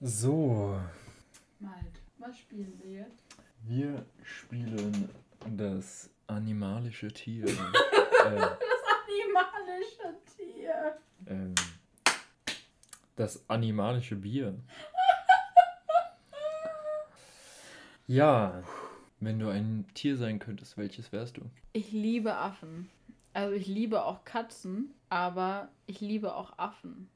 So, 0.00 0.80
Malt, 1.60 2.00
was 2.18 2.36
spielen 2.58 2.80
wir 2.82 3.06
wir 3.64 4.04
spielen 4.24 5.08
das 5.56 6.10
animalische 6.26 7.08
Tier. 7.08 7.44
äh, 7.46 7.50
Das 8.40 8.56
animalische 9.06 10.16
Tier. 10.36 10.98
ähm, 11.26 11.54
das 13.16 13.48
animalische 13.48 14.16
Bier. 14.16 14.54
Ja, 18.10 18.62
wenn 19.20 19.38
du 19.38 19.50
ein 19.50 19.84
Tier 19.92 20.16
sein 20.16 20.38
könntest, 20.38 20.78
welches 20.78 21.12
wärst 21.12 21.36
du? 21.36 21.42
Ich 21.74 21.92
liebe 21.92 22.34
Affen. 22.36 22.88
Also 23.34 23.54
ich 23.54 23.66
liebe 23.66 24.02
auch 24.02 24.24
Katzen, 24.24 24.94
aber 25.10 25.68
ich 25.86 26.00
liebe 26.00 26.34
auch 26.34 26.58
Affen. 26.58 27.10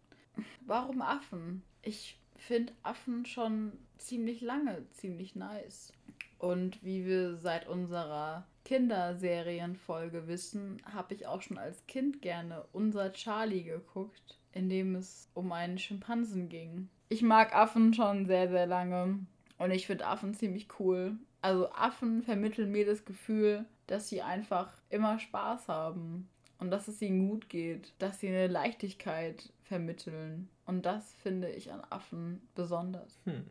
Warum 0.66 1.00
Affen? 1.00 1.62
Ich 1.80 2.18
finde 2.36 2.74
Affen 2.82 3.24
schon 3.24 3.72
ziemlich 4.06 4.40
lange 4.40 4.88
ziemlich 4.90 5.34
nice. 5.34 5.92
Und 6.38 6.82
wie 6.82 7.04
wir 7.06 7.36
seit 7.36 7.68
unserer 7.68 8.46
Kinderserienfolge 8.64 10.26
wissen, 10.26 10.82
habe 10.92 11.14
ich 11.14 11.26
auch 11.26 11.42
schon 11.42 11.58
als 11.58 11.86
Kind 11.86 12.20
gerne 12.22 12.64
unser 12.72 13.12
Charlie 13.12 13.62
geguckt, 13.62 14.38
in 14.52 14.68
dem 14.68 14.94
es 14.96 15.30
um 15.34 15.52
einen 15.52 15.78
Schimpansen 15.78 16.48
ging. 16.48 16.88
Ich 17.08 17.22
mag 17.22 17.54
Affen 17.54 17.94
schon 17.94 18.26
sehr, 18.26 18.48
sehr 18.48 18.66
lange. 18.66 19.20
Und 19.58 19.70
ich 19.70 19.86
finde 19.86 20.06
Affen 20.06 20.34
ziemlich 20.34 20.68
cool. 20.80 21.16
Also 21.40 21.70
Affen 21.70 22.22
vermitteln 22.22 22.72
mir 22.72 22.86
das 22.86 23.04
Gefühl, 23.04 23.64
dass 23.86 24.08
sie 24.08 24.22
einfach 24.22 24.72
immer 24.90 25.18
Spaß 25.18 25.68
haben 25.68 26.28
und 26.58 26.70
dass 26.70 26.88
es 26.88 27.02
ihnen 27.02 27.28
gut 27.28 27.48
geht, 27.48 27.92
dass 27.98 28.20
sie 28.20 28.28
eine 28.28 28.46
Leichtigkeit 28.46 29.52
vermitteln. 29.62 30.48
Und 30.66 30.86
das 30.86 31.14
finde 31.14 31.50
ich 31.50 31.72
an 31.72 31.82
Affen 31.90 32.40
besonders. 32.54 33.20
Hm. 33.24 33.44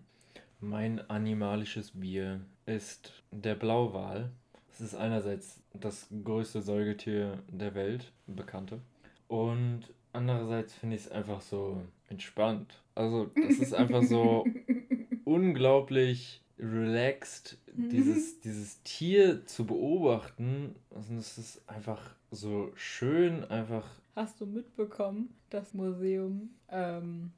Mein 0.64 0.99
animalisches 1.09 1.91
Bier 1.99 2.39
ist 2.68 3.24
der 3.32 3.55
Blauwal. 3.55 4.30
Es 4.72 4.80
ist 4.80 4.93
einerseits 4.93 5.59
das 5.74 6.07
größte 6.24 6.62
Säugetier 6.62 7.39
der 7.49 7.74
Welt, 7.74 8.12
bekannte. 8.28 8.80
Und 9.28 9.91
andererseits 10.14 10.76
finde 10.76 10.97
ich 10.97 11.05
es 11.05 11.12
einfach 11.12 11.41
so 11.41 11.82
entspannt. 12.09 12.80
Also, 12.93 13.32
das 13.36 13.57
ist 13.57 13.74
einfach 13.74 14.03
so 14.03 14.45
unglaublich 15.26 16.43
relaxed, 16.59 17.57
dieses, 17.74 18.39
dieses 18.41 18.84
Tier 18.84 19.47
zu 19.47 19.66
beobachten. 19.66 20.76
Und 20.91 21.18
es 21.18 21.39
ist 21.39 21.68
einfach 21.68 22.16
so 22.30 22.72
schön, 22.76 23.43
einfach 23.45 23.89
Hast 24.16 24.41
du 24.41 24.45
mitbekommen, 24.45 25.34
dass 25.49 25.74
Museum 25.74 26.49
ähm, 26.70 27.32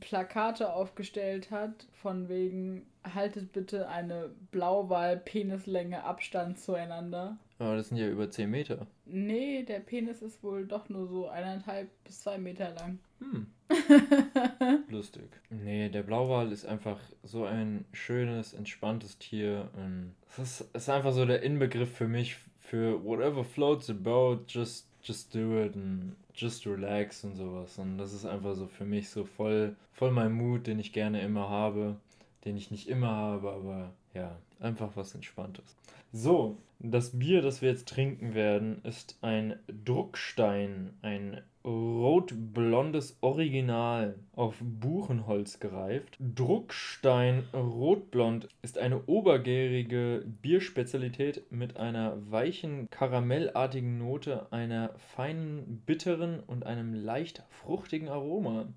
Plakate 0.00 0.72
aufgestellt 0.72 1.50
hat, 1.50 1.86
von 1.92 2.28
wegen, 2.28 2.86
haltet 3.14 3.52
bitte 3.52 3.88
eine 3.88 4.30
Blauwal-Penislänge 4.50 6.04
Abstand 6.04 6.58
zueinander? 6.58 7.38
Aber 7.58 7.76
das 7.76 7.88
sind 7.88 7.96
ja 7.96 8.08
über 8.08 8.30
10 8.30 8.50
Meter. 8.50 8.86
Nee, 9.06 9.62
der 9.62 9.80
Penis 9.80 10.20
ist 10.20 10.42
wohl 10.42 10.66
doch 10.66 10.88
nur 10.88 11.06
so 11.06 11.28
eineinhalb 11.28 11.88
bis 12.04 12.20
zwei 12.20 12.38
Meter 12.38 12.74
lang. 12.74 12.98
Hm. 13.20 13.46
Lustig. 14.90 15.28
Nee, 15.50 15.88
der 15.88 16.02
Blauwal 16.02 16.52
ist 16.52 16.66
einfach 16.66 17.00
so 17.22 17.44
ein 17.44 17.84
schönes, 17.92 18.52
entspanntes 18.52 19.18
Tier. 19.18 19.70
Und 19.74 20.14
Es 20.30 20.38
ist, 20.38 20.74
ist 20.74 20.90
einfach 20.90 21.12
so 21.12 21.24
der 21.24 21.42
Inbegriff 21.42 21.90
für 21.96 22.08
mich 22.08 22.36
für 22.58 23.02
whatever 23.04 23.44
floats 23.44 23.88
your 23.88 23.96
boat, 23.96 24.50
just, 24.52 24.88
just 25.06 25.34
do 25.34 25.62
it 25.62 25.76
and 25.76 26.16
just 26.34 26.66
relax 26.66 27.24
und 27.24 27.36
sowas. 27.36 27.78
Und 27.78 27.98
das 27.98 28.12
ist 28.12 28.26
einfach 28.26 28.54
so 28.54 28.66
für 28.66 28.84
mich 28.84 29.08
so 29.08 29.24
voll, 29.24 29.76
voll 29.92 30.10
mein 30.10 30.32
Mut, 30.32 30.66
den 30.66 30.78
ich 30.78 30.92
gerne 30.92 31.22
immer 31.22 31.48
habe, 31.48 31.96
den 32.44 32.56
ich 32.56 32.70
nicht 32.70 32.88
immer 32.88 33.10
habe, 33.10 33.52
aber 33.52 33.92
ja, 34.14 34.36
einfach 34.60 34.90
was 34.96 35.14
Entspanntes. 35.14 35.76
So, 36.12 36.56
das 36.78 37.18
Bier, 37.18 37.42
das 37.42 37.62
wir 37.62 37.70
jetzt 37.70 37.88
trinken 37.88 38.34
werden, 38.34 38.80
ist 38.82 39.18
ein 39.22 39.58
Druckstein, 39.84 40.94
ein 41.02 41.42
rotblondes 41.66 43.18
Original 43.20 44.14
auf 44.34 44.54
Buchenholz 44.60 45.58
gereift. 45.58 46.16
Druckstein 46.20 47.42
Rotblond 47.52 48.48
ist 48.62 48.78
eine 48.78 49.04
obergärige 49.06 50.24
Bierspezialität 50.42 51.50
mit 51.50 51.76
einer 51.76 52.30
weichen 52.30 52.88
karamellartigen 52.90 53.98
Note, 53.98 54.46
einer 54.52 54.94
feinen 55.14 55.82
bitteren 55.84 56.40
und 56.40 56.64
einem 56.64 56.94
leicht 56.94 57.42
fruchtigen 57.50 58.08
Aroma. 58.08 58.68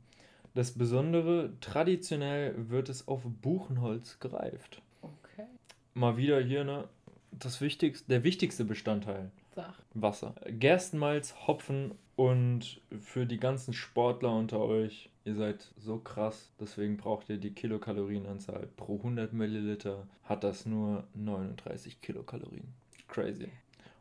Das 0.55 0.71
Besondere, 0.71 1.53
traditionell 1.61 2.55
wird 2.69 2.89
es 2.89 3.07
auf 3.07 3.21
Buchenholz 3.23 4.19
gereift. 4.19 4.81
Okay. 5.03 5.45
Mal 5.93 6.17
wieder 6.17 6.41
hier 6.41 6.63
ne, 6.63 6.85
das 7.31 7.61
wichtigste, 7.61 8.09
der 8.09 8.23
wichtigste 8.23 8.65
Bestandteil. 8.65 9.29
Sag. 9.59 9.75
Wasser. 9.93 10.35
Gerstenmalz, 10.47 11.35
Hopfen 11.47 11.93
und 12.15 12.81
für 12.99 13.25
die 13.25 13.39
ganzen 13.39 13.73
Sportler 13.73 14.33
unter 14.33 14.59
euch, 14.59 15.09
ihr 15.25 15.35
seid 15.35 15.73
so 15.77 15.97
krass, 15.97 16.51
deswegen 16.59 16.97
braucht 16.97 17.29
ihr 17.29 17.37
die 17.37 17.53
Kilokalorienanzahl 17.53 18.67
pro 18.77 18.97
100 18.97 19.33
Milliliter, 19.33 20.07
hat 20.23 20.43
das 20.43 20.65
nur 20.65 21.05
39 21.13 22.01
Kilokalorien. 22.01 22.73
Crazy. 23.07 23.49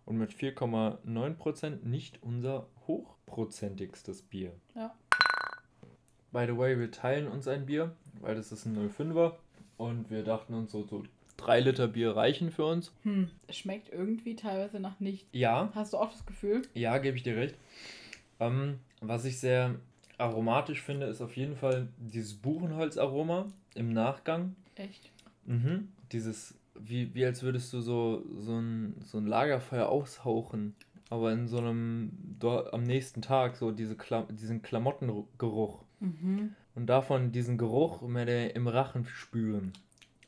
Und 0.04 0.18
mit 0.18 0.32
4,9% 0.32 1.84
nicht 1.84 2.22
unser 2.22 2.66
hochprozentigstes 2.86 4.22
Bier. 4.22 4.52
Ja. 4.74 4.94
By 6.32 6.46
the 6.46 6.56
way, 6.56 6.78
wir 6.78 6.90
teilen 6.90 7.26
uns 7.28 7.48
ein 7.48 7.66
Bier, 7.66 7.94
weil 8.20 8.34
das 8.34 8.52
ist 8.52 8.66
ein 8.66 8.76
05er 8.76 9.34
und 9.76 10.10
wir 10.10 10.22
dachten 10.22 10.54
uns 10.54 10.72
so, 10.72 10.82
so 10.82 11.04
drei 11.38 11.60
Liter 11.60 11.88
Bier 11.88 12.14
reichen 12.14 12.50
für 12.50 12.66
uns. 12.66 12.92
Hm, 13.04 13.30
es 13.46 13.56
schmeckt 13.56 13.90
irgendwie 13.90 14.36
teilweise 14.36 14.78
nach 14.78 15.00
nichts. 15.00 15.26
Ja, 15.32 15.70
Hast 15.74 15.94
du 15.94 15.96
auch 15.96 16.10
das 16.12 16.26
Gefühl? 16.26 16.62
ja, 16.74 16.98
gebe 16.98 17.16
ich 17.16 17.22
dir 17.22 17.36
recht. 17.36 17.54
Ähm, 18.38 18.78
was 19.00 19.24
ich 19.24 19.40
sehr 19.40 19.76
aromatisch 20.18 20.82
finde, 20.82 21.06
ist 21.06 21.22
auf 21.22 21.36
jeden 21.36 21.56
Fall 21.56 21.88
dieses 21.96 22.34
Buchenholzaroma 22.34 23.46
im 23.74 23.92
Nachgang. 23.92 24.54
Echt? 24.74 25.10
Mhm. 25.46 25.88
Dieses, 26.12 26.54
wie, 26.78 27.14
wie 27.14 27.24
als 27.24 27.42
würdest 27.42 27.72
du 27.72 27.80
so, 27.80 28.24
so, 28.38 28.58
ein, 28.58 28.94
so 29.04 29.18
ein 29.18 29.26
Lagerfeuer 29.26 29.88
aushauchen, 29.88 30.74
aber 31.08 31.32
in 31.32 31.46
so 31.48 31.58
einem, 31.58 32.10
dort 32.38 32.74
am 32.74 32.82
nächsten 32.82 33.22
Tag, 33.22 33.56
so 33.56 33.70
diese 33.70 33.96
Kla 33.96 34.22
diesen 34.30 34.60
Klamottengeruch. 34.62 35.84
Mhm. 36.00 36.54
Und 36.74 36.86
davon 36.86 37.32
diesen 37.32 37.58
Geruch 37.58 38.02
mehr 38.02 38.54
im 38.54 38.68
Rachen 38.68 39.04
spüren 39.06 39.72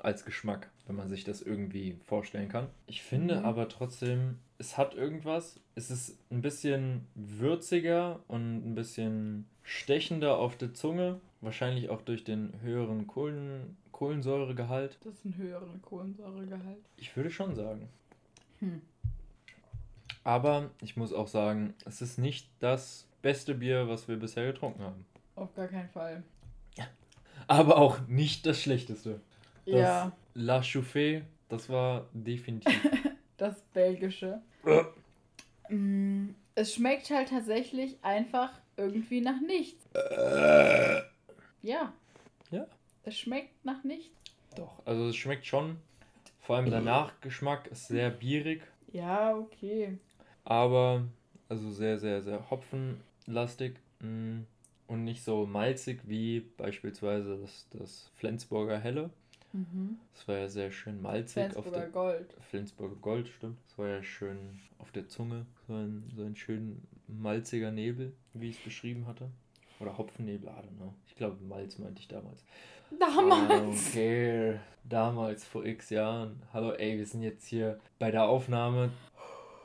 als 0.05 0.25
Geschmack, 0.25 0.71
wenn 0.87 0.97
man 0.97 1.09
sich 1.09 1.25
das 1.25 1.43
irgendwie 1.43 1.97
vorstellen 2.07 2.49
kann. 2.49 2.69
Ich 2.87 3.03
finde 3.03 3.39
Mhm. 3.41 3.45
aber 3.45 3.69
trotzdem, 3.69 4.39
es 4.59 4.77
hat 4.77 4.95
irgendwas. 4.95 5.61
Es 5.75 5.91
ist 5.91 6.19
ein 6.31 6.43
bisschen 6.43 7.07
würziger 7.15 8.21
und 8.29 8.67
ein 8.67 8.75
bisschen 8.75 9.47
stechender 9.63 10.37
auf 10.39 10.57
der 10.57 10.75
Zunge. 10.75 11.21
Wahrscheinlich 11.41 11.89
auch 11.89 12.03
durch 12.03 12.25
den 12.25 12.53
höheren 12.63 13.07
Kohlen, 13.07 13.77
Kohlensäuregehalt. 13.93 14.99
Das 15.05 15.15
ist 15.15 15.25
ein 15.25 15.37
höherer 15.37 15.79
Kohlensäuregehalt. 15.83 16.85
Ich 16.97 17.15
würde 17.17 17.31
schon 17.31 17.55
sagen. 17.55 17.89
Hm. 18.61 18.83
Aber 20.25 20.71
ich 20.83 20.97
muss 20.97 21.13
auch 21.13 21.29
sagen, 21.29 21.75
es 21.87 22.03
ist 22.03 22.19
nicht 22.19 22.49
das 22.61 23.07
beste 23.23 23.55
Bier, 23.55 23.89
was 23.89 24.07
wir 24.09 24.17
bisher 24.17 24.47
getrunken 24.53 24.83
haben. 24.83 25.07
Auf 25.35 25.55
gar 25.55 25.69
keinen 25.69 25.89
Fall. 25.89 26.23
Aber 27.47 27.79
auch 27.79 28.07
nicht 28.07 28.45
das 28.45 28.61
schlechteste. 28.61 29.21
Das 29.67 29.75
Ja, 29.75 30.13
La 30.35 30.61
Chauffée, 30.63 31.23
das 31.49 31.69
war 31.69 32.07
definitiv. 32.13 32.73
das 33.37 33.61
Belgische. 33.73 34.41
Mm, 35.69 36.31
es 36.55 36.75
schmeckt 36.75 37.11
halt 37.11 37.29
tatsächlich 37.29 37.97
einfach 38.03 38.53
irgendwie 38.77 39.21
nach 39.21 39.41
nichts. 39.41 39.85
Ja. 41.63 41.93
Ja. 42.51 42.67
Es 43.05 43.19
schmeckt 43.19 43.65
nach 43.65 43.85
nichts. 43.85 44.11
Doch, 44.57 44.85
also 44.85 45.09
es 45.09 45.17
schmeckt 45.17 45.47
schon. 45.47 45.77
Vor 46.41 46.57
allem 46.57 46.71
der 46.71 46.81
Nachgeschmack 46.81 47.69
ist 47.69 47.87
sehr 47.87 48.11
bierig, 48.11 48.63
Ja, 48.93 49.37
okay. 49.37 49.99
aber 50.45 51.05
also 51.49 51.71
sehr, 51.71 51.99
sehr, 51.99 52.23
sehr 52.23 52.51
hopfenlastig 52.51 53.77
mm, 54.01 54.41
und 54.89 55.05
nicht 55.05 55.23
so 55.23 55.47
malzig 55.47 56.01
wie 56.05 56.41
beispielsweise 56.41 57.39
das, 57.39 57.69
das 57.71 58.11
Flensburger 58.17 58.79
Helle. 58.79 59.11
Mhm. 59.53 59.99
Das 60.15 60.29
war 60.29 60.37
ja 60.39 60.49
sehr 60.49 60.71
schön 60.71 61.01
malzig 61.03 61.45
auf 61.57 61.65
Flensburger 61.65 61.79
der 61.81 61.89
Gold. 61.89 62.35
Flensburger 62.49 62.97
Gold, 62.97 63.29
stimmt. 63.29 63.59
Das 63.67 63.79
war 63.79 63.89
ja 63.89 64.03
schön 64.03 64.61
auf 64.79 64.91
der 64.93 65.09
Zunge, 65.09 65.47
so 65.67 65.75
ein, 65.75 66.11
so 66.15 66.23
ein 66.25 66.37
schön 66.37 66.83
malziger 67.09 67.71
Nebel, 67.71 68.13
wie 68.35 68.51
ich 68.51 68.59
es 68.59 68.65
beschrieben 68.65 69.07
hatte. 69.07 69.29
Oder 69.81 69.97
Hopfennebel, 69.97 70.49
I 70.49 70.53
don't 70.53 70.77
know. 70.77 70.95
Ich 71.09 71.17
glaube, 71.17 71.43
Malz 71.43 71.79
meinte 71.79 72.01
ich 72.01 72.09
damals. 72.09 72.45
Damals. 72.99 73.89
Okay, 73.89 74.59
damals 74.85 75.45
vor 75.45 75.65
x 75.65 75.91
Jahren. 75.91 76.43
Hallo, 76.53 76.73
ey, 76.73 76.99
wir 76.99 77.07
sind 77.07 77.23
jetzt 77.23 77.47
hier 77.47 77.79
bei 77.99 78.11
der 78.11 78.25
Aufnahme. 78.25 78.91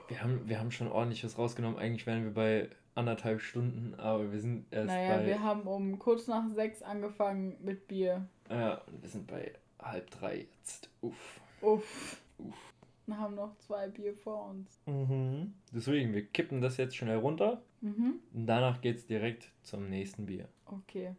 Wir 0.08 0.22
haben, 0.22 0.42
wir 0.48 0.60
haben 0.60 0.72
schon 0.72 0.88
ordentlich 0.88 1.24
was 1.26 1.38
rausgenommen. 1.38 1.78
Eigentlich 1.80 2.06
wären 2.06 2.24
wir 2.24 2.34
bei 2.34 2.70
anderthalb 2.94 3.42
Stunden, 3.42 3.96
aber 4.00 4.32
wir 4.32 4.40
sind 4.40 4.66
erst 4.72 4.88
Naja, 4.88 5.18
bei. 5.18 5.26
wir 5.26 5.44
haben 5.44 5.62
um 5.64 6.00
kurz 6.00 6.28
nach 6.28 6.44
sechs 6.54 6.82
angefangen 6.82 7.58
mit 7.62 7.88
Bier. 7.88 8.28
ja, 8.50 8.82
wir 9.02 9.10
sind 9.10 9.28
bei 9.28 9.52
halb 9.86 10.10
drei 10.12 10.48
jetzt. 10.60 10.90
Uff. 11.02 11.40
Uff. 11.62 12.22
Uff. 12.38 12.74
Wir 13.08 13.18
haben 13.20 13.36
noch 13.36 13.56
zwei 13.60 13.88
Bier 13.88 14.16
vor 14.16 14.50
uns. 14.50 14.82
Mhm. 14.88 15.54
Deswegen, 15.72 16.14
wir 16.14 16.26
kippen 16.26 16.60
das 16.60 16.78
jetzt 16.78 16.96
schnell 16.96 17.18
runter. 17.18 17.62
Mhm. 17.82 18.20
Und 18.34 18.48
danach 18.48 18.82
geht's 18.82 19.06
direkt 19.06 19.52
zum 19.62 19.90
nächsten 19.90 20.26
Bier. 20.26 20.50
Okay. 20.66 21.16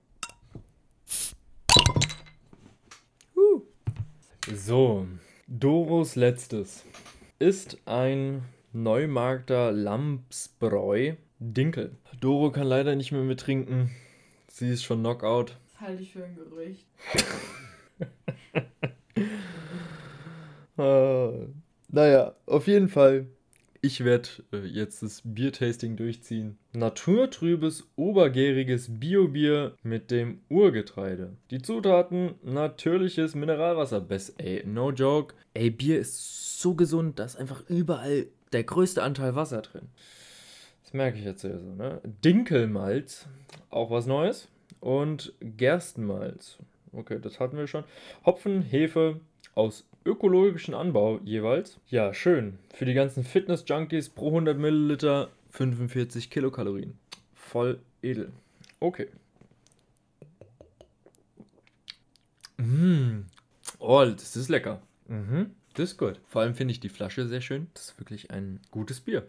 So, 4.54 5.06
Doros 5.48 6.16
letztes 6.16 6.84
ist 7.38 7.78
ein 7.84 8.42
Neumarkter 8.72 9.72
Lamsbräu 9.72 11.14
Dinkel. 11.38 11.96
Doro 12.20 12.50
kann 12.50 12.66
leider 12.66 12.96
nicht 12.96 13.12
mehr 13.12 13.22
mittrinken. 13.22 13.90
Sie 14.48 14.70
ist 14.70 14.84
schon 14.84 15.00
Knockout. 15.00 15.56
Das 15.72 15.80
halte 15.80 16.02
ich 16.02 16.12
für 16.12 16.24
ein 16.24 16.34
Gerücht. 16.34 16.86
Ah, 20.78 21.30
naja, 21.88 22.34
auf 22.44 22.66
jeden 22.66 22.90
Fall. 22.90 23.28
Ich 23.80 24.04
werde 24.04 24.28
äh, 24.52 24.66
jetzt 24.66 25.02
das 25.02 25.22
Biertasting 25.24 25.96
durchziehen. 25.96 26.58
Naturtrübes, 26.72 27.88
obergäriges 27.96 28.98
Biobier 28.98 29.74
mit 29.82 30.10
dem 30.10 30.40
Urgetreide. 30.48 31.36
Die 31.50 31.62
Zutaten: 31.62 32.34
natürliches 32.42 33.34
Mineralwasser. 33.34 34.00
Best, 34.00 34.34
ey, 34.38 34.64
no 34.66 34.90
joke. 34.90 35.34
Ey, 35.54 35.70
Bier 35.70 36.00
ist 36.00 36.60
so 36.60 36.74
gesund, 36.74 37.18
da 37.18 37.24
ist 37.24 37.36
einfach 37.36 37.62
überall 37.68 38.26
der 38.52 38.64
größte 38.64 39.02
Anteil 39.02 39.34
Wasser 39.34 39.62
drin. 39.62 39.88
Das 40.82 40.92
merke 40.92 41.18
ich 41.18 41.24
jetzt 41.24 41.42
ja 41.44 41.58
so, 41.58 41.72
ne? 41.74 42.00
Dinkelmalz, 42.24 43.26
auch 43.70 43.90
was 43.90 44.06
Neues. 44.06 44.48
Und 44.80 45.32
Gerstenmalz. 45.40 46.58
Okay, 46.96 47.18
das 47.20 47.40
hatten 47.40 47.58
wir 47.58 47.66
schon. 47.66 47.84
Hopfen, 48.24 48.62
Hefe 48.62 49.20
aus 49.54 49.86
ökologischen 50.04 50.74
Anbau 50.74 51.20
jeweils. 51.24 51.78
Ja, 51.88 52.14
schön. 52.14 52.58
Für 52.72 52.86
die 52.86 52.94
ganzen 52.94 53.22
Fitness-Junkies 53.22 54.08
pro 54.08 54.28
100 54.28 54.56
Milliliter 54.56 55.30
45 55.50 56.30
Kilokalorien. 56.30 56.98
Voll 57.34 57.80
edel. 58.02 58.32
Okay. 58.80 59.08
Mmh. 62.56 63.24
Oh, 63.78 64.04
das 64.04 64.36
ist 64.36 64.48
lecker. 64.48 64.80
Mhm. 65.08 65.50
Das 65.74 65.90
ist 65.90 65.98
gut. 65.98 66.20
Vor 66.26 66.40
allem 66.40 66.54
finde 66.54 66.72
ich 66.72 66.80
die 66.80 66.88
Flasche 66.88 67.26
sehr 67.26 67.42
schön. 67.42 67.66
Das 67.74 67.90
ist 67.90 67.98
wirklich 67.98 68.30
ein 68.30 68.60
gutes 68.70 69.00
Bier. 69.00 69.26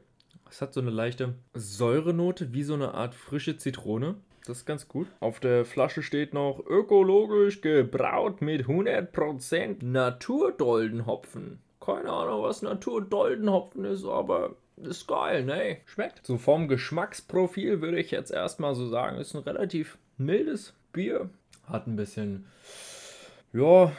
Es 0.50 0.62
hat 0.62 0.74
so 0.74 0.80
eine 0.80 0.92
leichte 0.92 1.36
Säurenote, 1.54 2.54
wie 2.54 2.64
so 2.64 2.76
eine 2.76 2.94
Art 2.94 3.14
frische 3.14 3.58
Zitrone. 3.58 4.16
Das 4.48 4.60
ist 4.60 4.66
ganz 4.66 4.88
gut. 4.88 5.08
Auf 5.20 5.42
der 5.42 5.66
Flasche 5.66 6.02
steht 6.02 6.34
noch 6.34 6.66
ökologisch 6.66 7.60
gebraut 7.60 8.42
mit 8.42 8.66
100% 8.66 9.84
Naturdoldenhopfen. 9.84 11.60
Keine 11.82 12.10
Ahnung, 12.10 12.44
was 12.44 12.62
Naturdoldenhopfen 12.62 13.84
ist, 13.84 14.06
aber 14.06 14.56
ist 14.78 15.06
geil, 15.06 15.44
ne? 15.44 15.78
Schmeckt. 15.86 16.26
So 16.26 16.38
vom 16.38 16.70
Geschmacksprofil 16.70 17.82
würde 17.82 18.00
ich 18.00 18.12
jetzt 18.12 18.32
erstmal 18.32 18.74
so 18.74 18.88
sagen, 18.88 19.18
ist 19.18 19.36
ein 19.36 19.44
relativ 19.44 19.98
mildes 20.18 20.74
Bier. 20.94 21.30
Hat 21.66 21.86
ein 21.86 21.98
bisschen, 21.98 22.46
ja, 23.52 23.92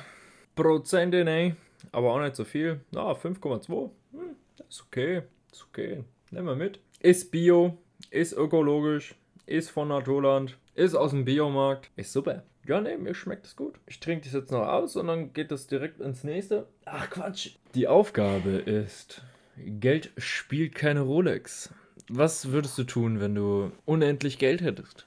Prozente, 0.57 1.25
ne? 1.25 1.57
Aber 1.93 2.15
auch 2.15 2.21
nicht 2.21 2.37
so 2.37 2.45
viel. 2.45 2.81
Na, 2.91 3.13
5,2. 3.13 3.91
Hm, 4.13 4.37
ist 4.67 4.83
okay. 4.87 5.23
Ist 5.53 5.67
okay. 5.69 6.05
Nehmen 6.31 6.47
wir 6.47 6.57
mit. 6.57 6.81
Ist 7.01 7.31
Bio, 7.31 7.77
ist 8.11 8.33
ökologisch, 8.33 9.15
ist 9.49 9.71
von 9.71 9.89
Naturland, 9.89 10.57
ist 10.75 10.95
aus 10.95 11.11
dem 11.11 11.25
Biomarkt. 11.25 11.91
Ist 11.97 12.13
super. 12.13 12.43
Ja, 12.67 12.81
ne, 12.81 12.99
mir 12.99 13.15
schmeckt 13.15 13.47
es 13.47 13.57
gut. 13.57 13.77
Ich 13.87 13.99
trinke 13.99 14.25
das 14.25 14.35
jetzt 14.35 14.53
noch 14.53 14.67
aus 14.67 14.97
und 14.97 15.07
dann 15.07 15.33
geht 15.33 15.51
das 15.51 15.67
direkt 15.67 16.01
ins 16.01 16.23
nächste. 16.23 16.67
Ach 16.85 17.09
Quatsch. 17.09 17.53
Die 17.75 17.89
Aufgabe 17.89 18.51
ist, 18.51 19.23
Geld 19.57 20.11
spielt 20.19 20.75
keine 20.75 21.01
Rolex. 21.01 21.71
Was 22.09 22.53
würdest 22.53 22.77
du 22.79 22.85
tun, 22.85 23.21
wenn 23.21 23.35
du 23.35 23.73
unendlich 23.85 24.39
Geld 24.39 24.61
hättest? 24.61 25.07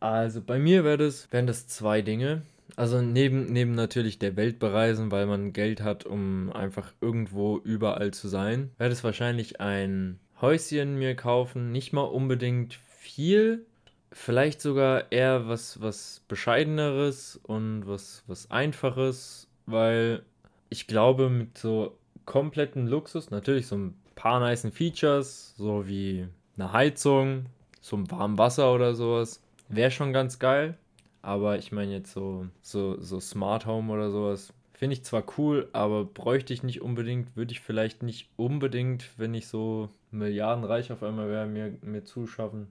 Also 0.00 0.40
bei 0.42 0.58
mir 0.58 0.84
wäre 0.84 0.98
das, 0.98 1.30
wären 1.32 1.46
das 1.46 1.66
zwei 1.66 2.02
Dinge. 2.02 2.42
Also 2.76 3.00
neben, 3.00 3.52
neben 3.52 3.74
natürlich 3.74 4.18
der 4.18 4.36
Welt 4.36 4.58
bereisen, 4.58 5.10
weil 5.10 5.26
man 5.26 5.54
Geld 5.54 5.82
hat, 5.82 6.04
um 6.04 6.52
einfach 6.52 6.92
irgendwo 7.00 7.58
überall 7.58 8.12
zu 8.12 8.28
sein, 8.28 8.70
wäre 8.76 8.90
das 8.90 9.02
wahrscheinlich 9.02 9.60
ein 9.60 10.18
Häuschen 10.40 10.98
mir 10.98 11.14
kaufen. 11.14 11.72
Nicht 11.72 11.94
mal 11.94 12.02
unbedingt 12.02 12.74
viel. 13.06 13.64
Vielleicht 14.12 14.60
sogar 14.60 15.10
eher 15.12 15.48
was, 15.48 15.80
was 15.80 16.22
Bescheideneres 16.28 17.40
und 17.42 17.86
was, 17.86 18.22
was 18.26 18.50
Einfaches, 18.50 19.48
weil 19.66 20.22
ich 20.68 20.86
glaube, 20.86 21.28
mit 21.28 21.58
so 21.58 21.96
kompletten 22.24 22.86
Luxus, 22.86 23.30
natürlich 23.30 23.66
so 23.66 23.76
ein 23.76 23.94
paar 24.14 24.40
nice 24.40 24.66
Features, 24.72 25.54
so 25.56 25.86
wie 25.86 26.26
eine 26.56 26.72
Heizung 26.72 27.46
zum 27.80 28.10
warmen 28.10 28.38
Wasser 28.38 28.72
oder 28.74 28.94
sowas. 28.94 29.42
Wäre 29.68 29.90
schon 29.90 30.12
ganz 30.12 30.38
geil. 30.38 30.76
Aber 31.22 31.58
ich 31.58 31.72
meine 31.72 31.92
jetzt 31.92 32.12
so, 32.12 32.46
so, 32.62 33.00
so 33.00 33.18
Smart 33.18 33.66
Home 33.66 33.92
oder 33.92 34.10
sowas. 34.10 34.52
Finde 34.72 34.94
ich 34.94 35.04
zwar 35.04 35.24
cool, 35.38 35.68
aber 35.72 36.04
bräuchte 36.04 36.52
ich 36.52 36.62
nicht 36.62 36.82
unbedingt, 36.82 37.34
würde 37.34 37.52
ich 37.52 37.60
vielleicht 37.60 38.02
nicht 38.02 38.28
unbedingt, 38.36 39.08
wenn 39.16 39.34
ich 39.34 39.48
so 39.48 39.88
milliardenreich 40.10 40.92
auf 40.92 41.02
einmal 41.02 41.28
wäre, 41.28 41.46
mir, 41.46 41.72
mir 41.82 42.04
zuschaffen. 42.04 42.68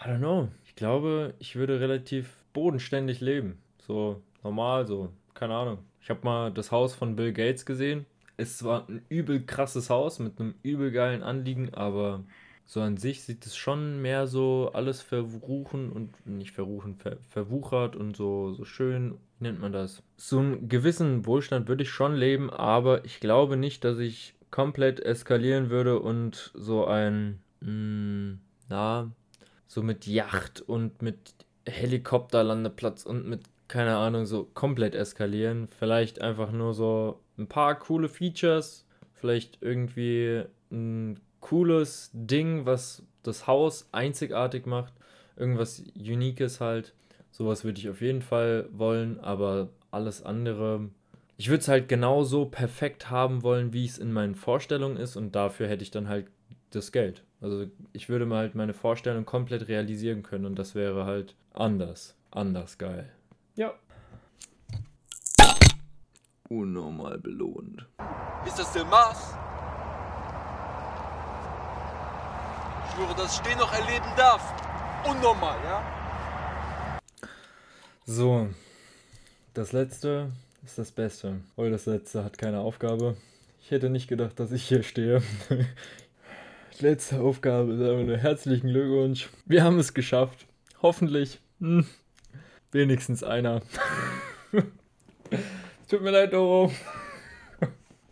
I 0.00 0.08
don't 0.08 0.18
know. 0.18 0.48
Ich 0.64 0.74
glaube, 0.74 1.34
ich 1.38 1.56
würde 1.56 1.80
relativ 1.80 2.44
bodenständig 2.52 3.20
leben. 3.20 3.58
So 3.78 4.22
normal, 4.42 4.86
so, 4.86 5.12
keine 5.34 5.54
Ahnung. 5.54 5.78
Ich 6.00 6.10
habe 6.10 6.20
mal 6.24 6.52
das 6.52 6.72
Haus 6.72 6.94
von 6.94 7.16
Bill 7.16 7.32
Gates 7.32 7.64
gesehen. 7.64 8.06
Ist 8.36 8.58
zwar 8.58 8.88
ein 8.88 9.02
übel 9.08 9.44
krasses 9.44 9.90
Haus 9.90 10.18
mit 10.18 10.40
einem 10.40 10.54
übel 10.62 10.90
geilen 10.90 11.22
Anliegen, 11.22 11.72
aber 11.74 12.24
so 12.66 12.80
an 12.80 12.96
sich 12.96 13.22
sieht 13.22 13.46
es 13.46 13.56
schon 13.56 14.00
mehr 14.02 14.26
so 14.26 14.70
alles 14.72 15.02
verruchen 15.02 15.90
und 15.90 16.26
nicht 16.26 16.52
verruchen, 16.52 16.96
ver, 16.96 17.18
verwuchert 17.30 17.94
und 17.94 18.16
so, 18.16 18.52
so 18.54 18.64
schön, 18.64 19.18
wie 19.38 19.44
nennt 19.44 19.60
man 19.60 19.72
das? 19.72 20.02
So 20.16 20.38
einen 20.38 20.68
gewissen 20.68 21.26
Wohlstand 21.26 21.68
würde 21.68 21.82
ich 21.82 21.90
schon 21.90 22.14
leben, 22.14 22.50
aber 22.50 23.04
ich 23.04 23.20
glaube 23.20 23.56
nicht, 23.56 23.84
dass 23.84 23.98
ich 23.98 24.34
komplett 24.50 25.00
eskalieren 25.00 25.70
würde 25.70 26.00
und 26.00 26.52
so 26.54 26.86
ein, 26.86 27.40
mh, 27.60 27.66
hm, 27.68 28.40
na, 28.68 29.10
so 29.66 29.82
mit 29.82 30.06
Yacht 30.06 30.60
und 30.60 31.02
mit 31.02 31.34
Helikopterlandeplatz 31.66 33.04
und 33.04 33.26
mit, 33.26 33.42
keine 33.68 33.96
Ahnung, 33.96 34.26
so 34.26 34.48
komplett 34.54 34.94
eskalieren. 34.94 35.68
Vielleicht 35.68 36.20
einfach 36.20 36.52
nur 36.52 36.74
so 36.74 37.20
ein 37.38 37.48
paar 37.48 37.78
coole 37.78 38.08
Features, 38.08 38.86
vielleicht 39.14 39.58
irgendwie 39.60 40.44
ein 40.70 41.20
cooles 41.40 42.10
Ding, 42.12 42.66
was 42.66 43.02
das 43.22 43.46
Haus 43.46 43.88
einzigartig 43.92 44.66
macht. 44.66 44.92
Irgendwas 45.36 45.82
Uniques 45.96 46.60
halt. 46.60 46.94
Sowas 47.30 47.64
würde 47.64 47.80
ich 47.80 47.88
auf 47.88 48.00
jeden 48.00 48.22
Fall 48.22 48.68
wollen, 48.72 49.18
aber 49.18 49.70
alles 49.90 50.22
andere. 50.22 50.88
Ich 51.36 51.48
würde 51.48 51.62
es 51.62 51.68
halt 51.68 51.88
genauso 51.88 52.44
perfekt 52.44 53.10
haben 53.10 53.42
wollen, 53.42 53.72
wie 53.72 53.84
es 53.84 53.98
in 53.98 54.12
meinen 54.12 54.36
Vorstellungen 54.36 54.96
ist 54.96 55.16
und 55.16 55.34
dafür 55.34 55.68
hätte 55.68 55.82
ich 55.82 55.90
dann 55.90 56.08
halt 56.08 56.28
das 56.70 56.92
Geld. 56.92 57.24
Also 57.44 57.66
ich 57.92 58.08
würde 58.08 58.24
mal 58.24 58.38
halt 58.38 58.54
meine 58.54 58.72
Vorstellung 58.72 59.26
komplett 59.26 59.68
realisieren 59.68 60.22
können 60.22 60.46
und 60.46 60.58
das 60.58 60.74
wäre 60.74 61.04
halt 61.04 61.34
anders. 61.52 62.14
Anders 62.30 62.78
geil. 62.78 63.12
Ja. 63.54 63.74
Unnormal 66.48 67.18
belohnt. 67.18 67.86
Ist 68.46 68.58
das 68.58 68.72
der 68.72 68.86
Mars? 68.86 69.34
Ich 72.86 72.94
schwöre, 72.94 73.14
dass 73.14 73.34
ich 73.34 73.40
den 73.42 73.58
noch 73.58 73.74
erleben 73.74 74.10
darf. 74.16 74.42
Unnormal, 75.06 75.58
ja? 75.66 76.98
So. 78.06 78.48
Das 79.52 79.72
letzte 79.72 80.32
ist 80.64 80.78
das 80.78 80.92
Beste. 80.92 81.42
Weil 81.56 81.70
das 81.70 81.84
letzte 81.84 82.24
hat 82.24 82.38
keine 82.38 82.60
Aufgabe. 82.60 83.18
Ich 83.60 83.70
hätte 83.70 83.90
nicht 83.90 84.08
gedacht, 84.08 84.40
dass 84.40 84.50
ich 84.50 84.66
hier 84.66 84.82
stehe. 84.82 85.22
Letzte 86.80 87.20
Aufgabe 87.20 87.74
ist 87.74 87.80
einfach 87.80 88.04
nur 88.04 88.16
herzlichen 88.16 88.68
Glückwunsch. 88.68 89.28
Wir 89.46 89.62
haben 89.62 89.78
es 89.78 89.94
geschafft. 89.94 90.46
Hoffentlich. 90.82 91.40
Hm. 91.60 91.86
Wenigstens 92.72 93.22
einer. 93.22 93.62
Tut 95.88 96.02
mir 96.02 96.10
leid, 96.10 96.32
Doro. 96.32 96.72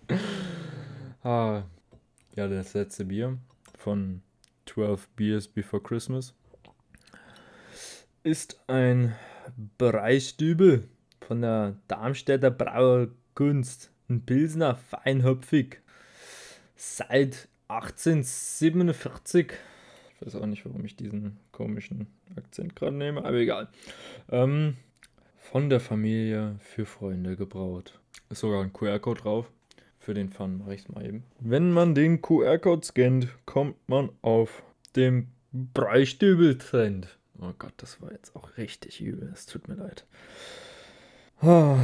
ah. 1.24 1.64
Ja, 2.36 2.48
das 2.48 2.74
letzte 2.74 3.04
Bier 3.04 3.36
von 3.76 4.22
12 4.66 5.08
Beers 5.16 5.48
Before 5.48 5.82
Christmas 5.82 6.32
ist 8.22 8.60
ein 8.68 9.14
Breistübel 9.76 10.88
von 11.26 11.42
der 11.42 11.76
Darmstädter 11.88 12.52
Brauerkunst. 12.52 13.90
Ein 14.08 14.24
Pilsner 14.24 14.76
feinhopfig. 14.76 15.80
Seit 16.76 17.48
1847. 17.76 19.52
Ich 20.20 20.26
weiß 20.26 20.36
auch 20.36 20.46
nicht, 20.46 20.64
warum 20.66 20.84
ich 20.84 20.96
diesen 20.96 21.38
komischen 21.52 22.06
Akzent 22.36 22.76
gerade 22.76 22.96
nehme, 22.96 23.24
aber 23.24 23.38
egal. 23.38 23.68
Ähm, 24.30 24.76
von 25.38 25.70
der 25.70 25.80
Familie 25.80 26.56
für 26.60 26.86
Freunde 26.86 27.36
gebraut. 27.36 27.98
Ist 28.30 28.40
sogar 28.40 28.62
ein 28.62 28.72
QR-Code 28.72 29.20
drauf. 29.20 29.50
Für 29.98 30.14
den 30.14 30.30
Fun 30.30 30.58
mache 30.58 30.74
ich 30.74 30.82
es 30.82 30.88
mal 30.88 31.04
eben. 31.04 31.24
Wenn 31.40 31.72
man 31.72 31.94
den 31.94 32.22
QR-Code 32.22 32.84
scannt, 32.84 33.28
kommt 33.46 33.76
man 33.88 34.10
auf 34.22 34.62
dem 34.96 35.28
Breistübel-Trend. 35.52 37.08
Oh 37.40 37.52
Gott, 37.58 37.74
das 37.78 38.00
war 38.00 38.12
jetzt 38.12 38.34
auch 38.36 38.56
richtig 38.56 39.00
übel. 39.00 39.30
Es 39.32 39.46
tut 39.46 39.68
mir 39.68 39.74
leid. 39.74 40.04
Ah, 41.40 41.76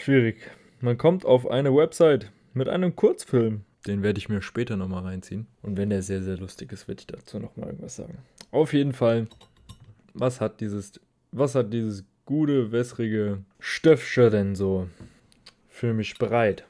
schwierig. 0.00 0.36
Man 0.80 0.98
kommt 0.98 1.24
auf 1.24 1.48
eine 1.48 1.74
Website 1.74 2.30
mit 2.52 2.68
einem 2.68 2.96
Kurzfilm. 2.96 3.64
Den 3.86 4.02
werde 4.02 4.18
ich 4.18 4.28
mir 4.28 4.40
später 4.40 4.76
nochmal 4.76 5.02
reinziehen. 5.02 5.46
Und 5.62 5.76
wenn 5.76 5.90
der 5.90 6.02
sehr, 6.02 6.22
sehr 6.22 6.38
lustig 6.38 6.72
ist, 6.72 6.88
werde 6.88 7.00
ich 7.00 7.06
dazu 7.06 7.38
nochmal 7.38 7.68
irgendwas 7.68 7.96
sagen. 7.96 8.18
Auf 8.50 8.72
jeden 8.72 8.92
Fall, 8.92 9.26
was 10.14 10.40
hat 10.40 10.60
dieses, 10.60 11.00
was 11.32 11.54
hat 11.54 11.72
dieses 11.72 12.04
gute, 12.24 12.72
wässrige 12.72 13.42
Stöffsche 13.58 14.30
denn 14.30 14.54
so 14.54 14.88
für 15.68 15.92
mich 15.92 16.16
bereit? 16.16 16.64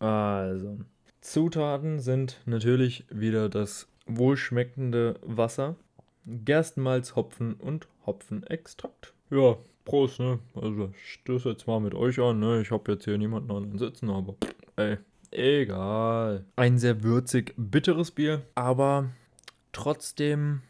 Also, 0.00 0.78
Zutaten 1.20 2.00
sind 2.00 2.40
natürlich 2.46 3.04
wieder 3.10 3.48
das 3.48 3.86
wohlschmeckende 4.06 5.20
Wasser, 5.22 5.76
Gerstenmalz, 6.26 7.14
Hopfen 7.14 7.54
und 7.54 7.86
Hopfenextrakt. 8.06 9.12
Ja, 9.30 9.56
Prost, 9.84 10.18
ne? 10.18 10.38
Also, 10.54 10.90
ich 10.94 11.12
stöße 11.12 11.50
jetzt 11.50 11.66
mal 11.66 11.80
mit 11.80 11.94
euch 11.94 12.18
an, 12.18 12.40
ne? 12.40 12.60
Ich 12.60 12.70
habe 12.70 12.92
jetzt 12.92 13.04
hier 13.04 13.18
niemanden 13.18 13.50
anderen 13.50 13.78
sitzen, 13.78 14.10
aber 14.10 14.34
ey, 14.76 14.98
Egal. 15.30 16.44
Ein 16.56 16.78
sehr 16.78 17.02
würzig 17.02 17.54
bitteres 17.56 18.10
Bier, 18.10 18.42
aber 18.54 19.10
trotzdem, 19.72 20.62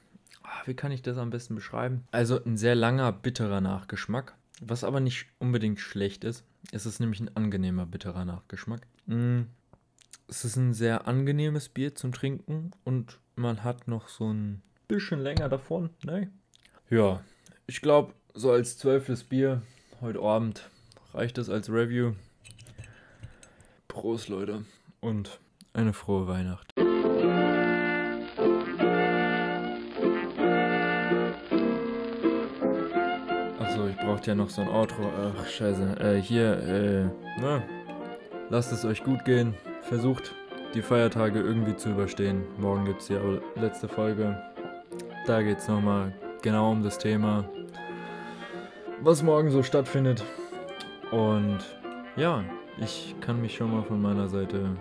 ah, 0.42 0.62
wie 0.66 0.74
kann 0.74 0.92
ich 0.92 1.02
das 1.02 1.16
am 1.16 1.30
besten 1.30 1.54
beschreiben? 1.54 2.04
Also 2.10 2.42
ein 2.44 2.56
sehr 2.56 2.74
langer 2.74 3.12
bitterer 3.12 3.60
Nachgeschmack, 3.60 4.34
was 4.60 4.84
aber 4.84 5.00
nicht 5.00 5.26
unbedingt 5.38 5.80
schlecht 5.80 6.24
ist. 6.24 6.44
Es 6.72 6.86
ist 6.86 7.00
nämlich 7.00 7.20
ein 7.20 7.34
angenehmer 7.36 7.86
bitterer 7.86 8.24
Nachgeschmack. 8.24 8.86
Mm, 9.06 9.42
es 10.28 10.44
ist 10.44 10.56
ein 10.56 10.74
sehr 10.74 11.08
angenehmes 11.08 11.68
Bier 11.68 11.94
zum 11.94 12.12
Trinken 12.12 12.72
und 12.84 13.18
man 13.36 13.64
hat 13.64 13.88
noch 13.88 14.08
so 14.08 14.30
ein 14.30 14.62
bisschen 14.88 15.20
länger 15.20 15.48
davon. 15.48 15.90
Ne? 16.04 16.30
Ja, 16.90 17.22
ich 17.66 17.80
glaube, 17.80 18.12
so 18.34 18.50
als 18.50 18.76
zwölftes 18.76 19.24
Bier 19.24 19.62
heute 20.00 20.20
Abend 20.20 20.68
reicht 21.14 21.38
es 21.38 21.48
als 21.48 21.70
Review. 21.70 22.12
Prost, 24.00 24.30
Leute. 24.30 24.64
Und 25.00 25.40
eine 25.74 25.92
frohe 25.92 26.26
Weihnacht. 26.26 26.72
Achso, 33.58 33.88
ich 33.88 33.96
brauchte 33.98 34.30
ja 34.30 34.34
noch 34.34 34.48
so 34.48 34.62
ein 34.62 34.68
Outro. 34.68 35.02
Ach, 35.36 35.46
scheiße. 35.46 36.00
Äh, 36.00 36.22
hier, 36.22 36.62
äh, 36.62 37.10
na, 37.42 37.62
lasst 38.48 38.72
es 38.72 38.86
euch 38.86 39.04
gut 39.04 39.26
gehen. 39.26 39.54
Versucht, 39.82 40.34
die 40.72 40.80
Feiertage 40.80 41.38
irgendwie 41.38 41.76
zu 41.76 41.90
überstehen. 41.90 42.44
Morgen 42.56 42.86
gibt 42.86 43.02
es 43.02 43.08
die 43.08 43.18
letzte 43.60 43.86
Folge. 43.86 44.42
Da 45.26 45.42
geht 45.42 45.58
es 45.58 45.68
nochmal 45.68 46.14
genau 46.40 46.72
um 46.72 46.82
das 46.82 46.96
Thema, 46.96 47.44
was 49.02 49.22
morgen 49.22 49.50
so 49.50 49.62
stattfindet. 49.62 50.24
Und 51.10 51.58
ja, 52.16 52.42
ich 52.80 53.14
kann 53.20 53.40
mich 53.40 53.54
schon 53.54 53.70
mal 53.72 53.82
von 53.82 54.00
meiner 54.00 54.28
Seite 54.28 54.76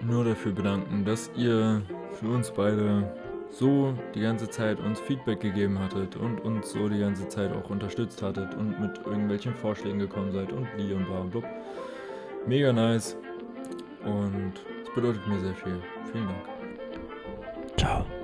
nur 0.00 0.24
dafür 0.24 0.52
bedanken, 0.52 1.04
dass 1.04 1.30
ihr 1.36 1.82
für 2.12 2.28
uns 2.28 2.50
beide 2.50 3.12
so 3.50 3.94
die 4.14 4.20
ganze 4.20 4.48
Zeit 4.48 4.78
uns 4.80 5.00
Feedback 5.00 5.40
gegeben 5.40 5.78
hattet 5.78 6.16
und 6.16 6.40
uns 6.40 6.70
so 6.70 6.88
die 6.88 7.00
ganze 7.00 7.28
Zeit 7.28 7.52
auch 7.52 7.68
unterstützt 7.68 8.22
hattet 8.22 8.54
und 8.54 8.80
mit 8.80 8.98
irgendwelchen 9.04 9.54
Vorschlägen 9.54 9.98
gekommen 9.98 10.32
seid 10.32 10.52
und 10.52 10.66
die 10.78 10.92
und 10.92 11.06
bla 11.06 11.18
und 11.18 11.30
blub. 11.30 11.44
Mega 12.46 12.72
nice 12.72 13.16
und 14.04 14.52
es 14.82 14.94
bedeutet 14.94 15.26
mir 15.26 15.40
sehr 15.40 15.54
viel. 15.54 15.80
Vielen 16.12 16.28
Dank. 16.28 16.48
Ciao. 17.76 18.19